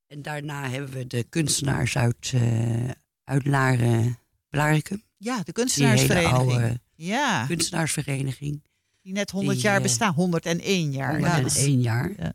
en 0.07 0.21
daarna 0.21 0.69
hebben 0.69 0.91
we 0.91 1.07
de 1.07 1.23
kunstenaars 1.23 1.97
uit, 1.97 2.31
eh 2.33 2.89
uit 3.23 3.45
Laren, 3.45 4.19
Blarikum. 4.49 4.97
Ja, 4.97 5.03
de 5.17 5.17
Die 5.17 5.27
hele 5.27 5.51
kunstenaarsvereniging. 5.53 6.51
oude 6.51 6.81
ja, 7.05 7.45
kunstenaarsvereniging. 7.45 8.63
die 9.01 9.13
net 9.13 9.31
100 9.31 9.55
die, 9.55 9.65
jaar 9.65 9.75
eh, 9.77 9.81
bestaan. 9.81 10.13
101 10.13 10.91
jaar. 10.91 11.19
101 11.19 11.81
jaar. 11.81 12.11
Ja. 12.17 12.33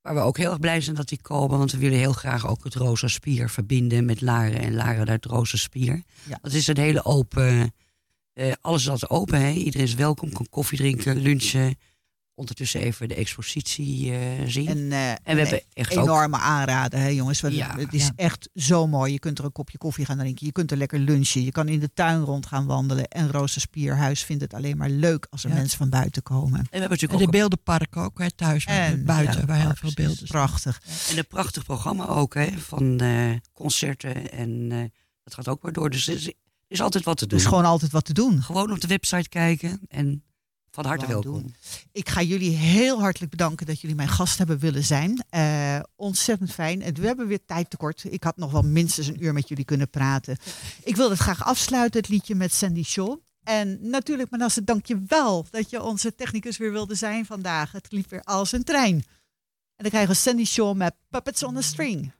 Waar 0.00 0.14
we 0.14 0.20
ook 0.20 0.36
heel 0.36 0.50
erg 0.50 0.60
blij 0.60 0.80
zijn 0.80 0.96
dat 0.96 1.08
die 1.08 1.20
komen. 1.20 1.58
Want 1.58 1.72
we 1.72 1.78
willen 1.78 1.98
heel 1.98 2.12
graag 2.12 2.46
ook 2.46 2.64
het 2.64 2.74
Rosa 2.74 3.08
Spier 3.08 3.50
verbinden 3.50 4.04
met 4.04 4.20
Laren. 4.20 4.60
En 4.60 4.74
Laren 4.74 5.08
uit 5.08 5.24
Rosa 5.24 5.56
Spier. 5.56 6.02
Ja. 6.28 6.38
Het 6.42 6.54
is 6.54 6.66
een 6.66 6.78
hele 6.78 7.04
open... 7.04 7.74
eh, 8.32 8.52
alles 8.60 8.82
is 8.82 8.88
altijd 8.88 9.10
open. 9.10 9.40
Hè? 9.40 9.50
Iedereen 9.50 9.86
is 9.86 9.94
welkom. 9.94 10.32
Kan 10.32 10.48
koffie 10.50 10.78
drinken, 10.78 11.16
lunchen. 11.16 11.76
Ondertussen 12.36 12.80
even 12.80 13.08
de 13.08 13.14
expositie 13.14 14.12
eh, 14.12 14.18
zien. 14.46 14.68
En, 14.68 14.92
eh, 14.92 15.10
en 15.10 15.18
we 15.24 15.40
hebben 15.40 15.60
echt 15.72 15.96
ook... 15.96 16.02
enorme 16.04 16.36
aanraden, 16.36 17.00
hè, 17.00 17.06
jongens. 17.08 17.40
Want 17.40 17.54
Ja. 17.54 17.76
het 17.78 17.92
is 17.94 18.04
Ja. 18.04 18.12
echt 18.16 18.48
zo 18.54 18.86
mooi. 18.86 19.12
Je 19.12 19.18
kunt 19.18 19.38
er 19.38 19.44
een 19.44 19.52
kopje 19.52 19.78
koffie 19.78 20.04
gaan 20.04 20.18
drinken. 20.18 20.46
Je 20.46 20.52
kunt 20.52 20.70
er 20.70 20.76
lekker 20.76 20.98
lunchen. 20.98 21.42
Je 21.44 21.50
kan 21.52 21.68
in 21.68 21.80
de 21.80 21.90
tuin 21.94 22.20
rond 22.22 22.46
gaan 22.46 22.66
wandelen. 22.66 23.08
En 23.08 23.30
Rosa 23.30 23.60
Spierhuis 23.60 24.24
vindt 24.24 24.42
het 24.42 24.54
alleen 24.54 24.76
maar 24.76 24.88
leuk 24.90 25.26
als 25.30 25.44
er 25.44 25.50
Ja. 25.50 25.56
mensen 25.56 25.78
van 25.78 25.88
buiten 25.90 26.22
komen. 26.22 26.44
En 26.44 26.50
we 26.50 26.58
hebben 26.70 26.82
En 26.82 26.90
natuurlijk 26.90 27.20
de 27.20 27.26
ook 27.26 27.32
beeldenpark 27.32 27.96
ook, 27.96 28.18
hè, 28.18 28.30
thuis 28.30 28.64
En, 28.64 28.74
en, 28.82 29.04
buiten, 29.04 29.40
ja, 29.40 29.46
waar 29.46 29.60
heel 29.60 29.74
veel 29.74 29.92
beelden. 29.94 30.26
Prachtig. 30.26 30.80
en 31.10 31.18
een 31.18 31.26
prachtig 31.26 31.64
programma 31.64 32.06
ook, 32.06 32.34
hè, 32.34 32.48
van 32.58 33.00
eh, 33.00 33.30
concerten. 33.52 34.30
En 34.32 34.66
eh, 34.72 34.78
dat 35.24 35.34
gaat 35.34 35.48
ook 35.48 35.62
weer 35.62 35.72
door. 35.72 35.90
Dus 35.90 36.06
er 36.08 36.14
is, 36.14 36.26
er 36.26 36.32
is 36.68 36.80
altijd 36.80 37.04
wat 37.04 37.16
te 37.16 37.24
Er 37.24 37.30
doen. 37.30 37.38
is 37.38 37.44
gewoon 37.44 37.64
altijd 37.64 37.90
wat 37.92 38.04
te 38.04 38.12
doen. 38.12 38.42
Gewoon 38.42 38.72
op 38.72 38.80
de 38.80 38.86
website 38.86 39.28
kijken 39.28 39.80
en 39.88 40.22
van 40.74 40.84
harte 40.84 41.06
welkom. 41.06 41.32
doen. 41.32 41.54
Ik 41.92 42.08
ga 42.08 42.22
jullie 42.22 42.50
heel 42.50 43.00
hartelijk 43.00 43.30
bedanken 43.30 43.66
dat 43.66 43.80
jullie 43.80 43.96
mijn 43.96 44.08
gast 44.08 44.38
hebben 44.38 44.58
willen 44.58 44.84
zijn. 44.84 45.24
Eh, 45.28 45.80
ontzettend 45.96 46.52
fijn. 46.52 46.82
En 46.82 46.94
we 46.94 47.06
hebben 47.06 47.26
weer 47.26 47.44
tijd 47.46 47.70
tekort. 47.70 48.04
Ik 48.04 48.24
had 48.24 48.36
nog 48.36 48.50
wel 48.50 48.62
minstens 48.62 49.06
een 49.06 49.24
uur 49.24 49.32
met 49.32 49.48
jullie 49.48 49.64
kunnen 49.64 49.90
praten. 49.90 50.36
Ik 50.82 50.96
wilde 50.96 51.12
het 51.12 51.22
graag 51.22 51.44
afsluiten, 51.44 52.00
het 52.00 52.08
liedje 52.08 52.34
met 52.34 52.52
Sandy 52.52 52.82
Shaw. 52.82 53.18
En 53.42 53.78
natuurlijk, 53.90 54.30
Manasse, 54.30 54.64
dank 54.64 54.86
je 54.86 55.02
wel 55.06 55.46
dat 55.50 55.70
je 55.70 55.82
onze 55.82 56.14
technicus 56.14 56.56
weer 56.56 56.72
wilde 56.72 56.94
zijn 56.94 57.26
vandaag. 57.26 57.72
Het 57.72 57.92
liep 57.92 58.10
weer 58.10 58.22
als 58.22 58.52
een 58.52 58.64
trein. 58.64 58.94
En 58.94 59.02
dan 59.76 59.90
krijgen 59.90 60.10
we 60.10 60.16
Sandy 60.16 60.44
Shaw 60.44 60.76
met 60.76 60.94
Puppets 61.10 61.42
on 61.42 61.56
a 61.56 61.60
String. 61.60 62.12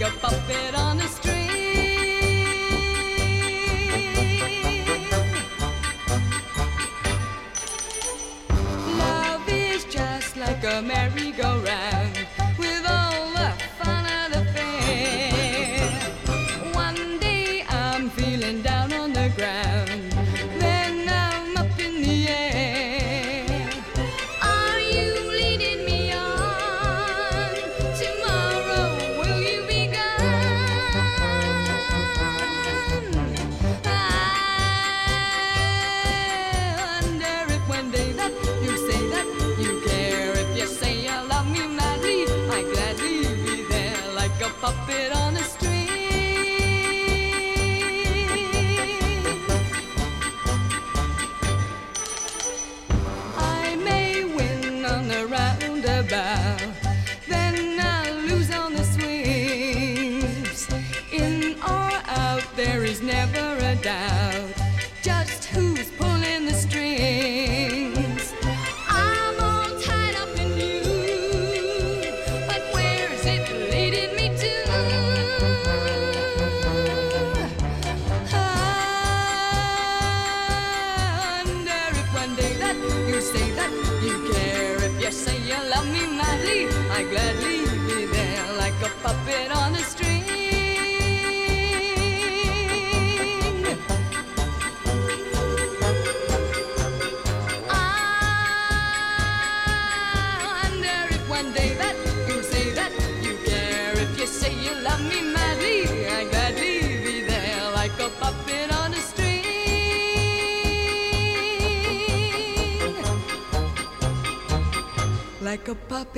Like 0.00 0.12
a 0.12 0.18
puppet 0.18 0.74
on 0.74 0.98
a 1.00 1.08
string. 1.08 1.48
Love 8.96 9.48
is 9.48 9.84
just 9.84 10.36
like 10.36 10.64
a 10.64 10.80
merry-go-round 10.82 11.99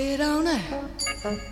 Like 0.03 0.19
a 0.19 0.25
puppet 0.25 0.27
on 0.27 0.47
a 0.49 0.99
string. 0.99 1.52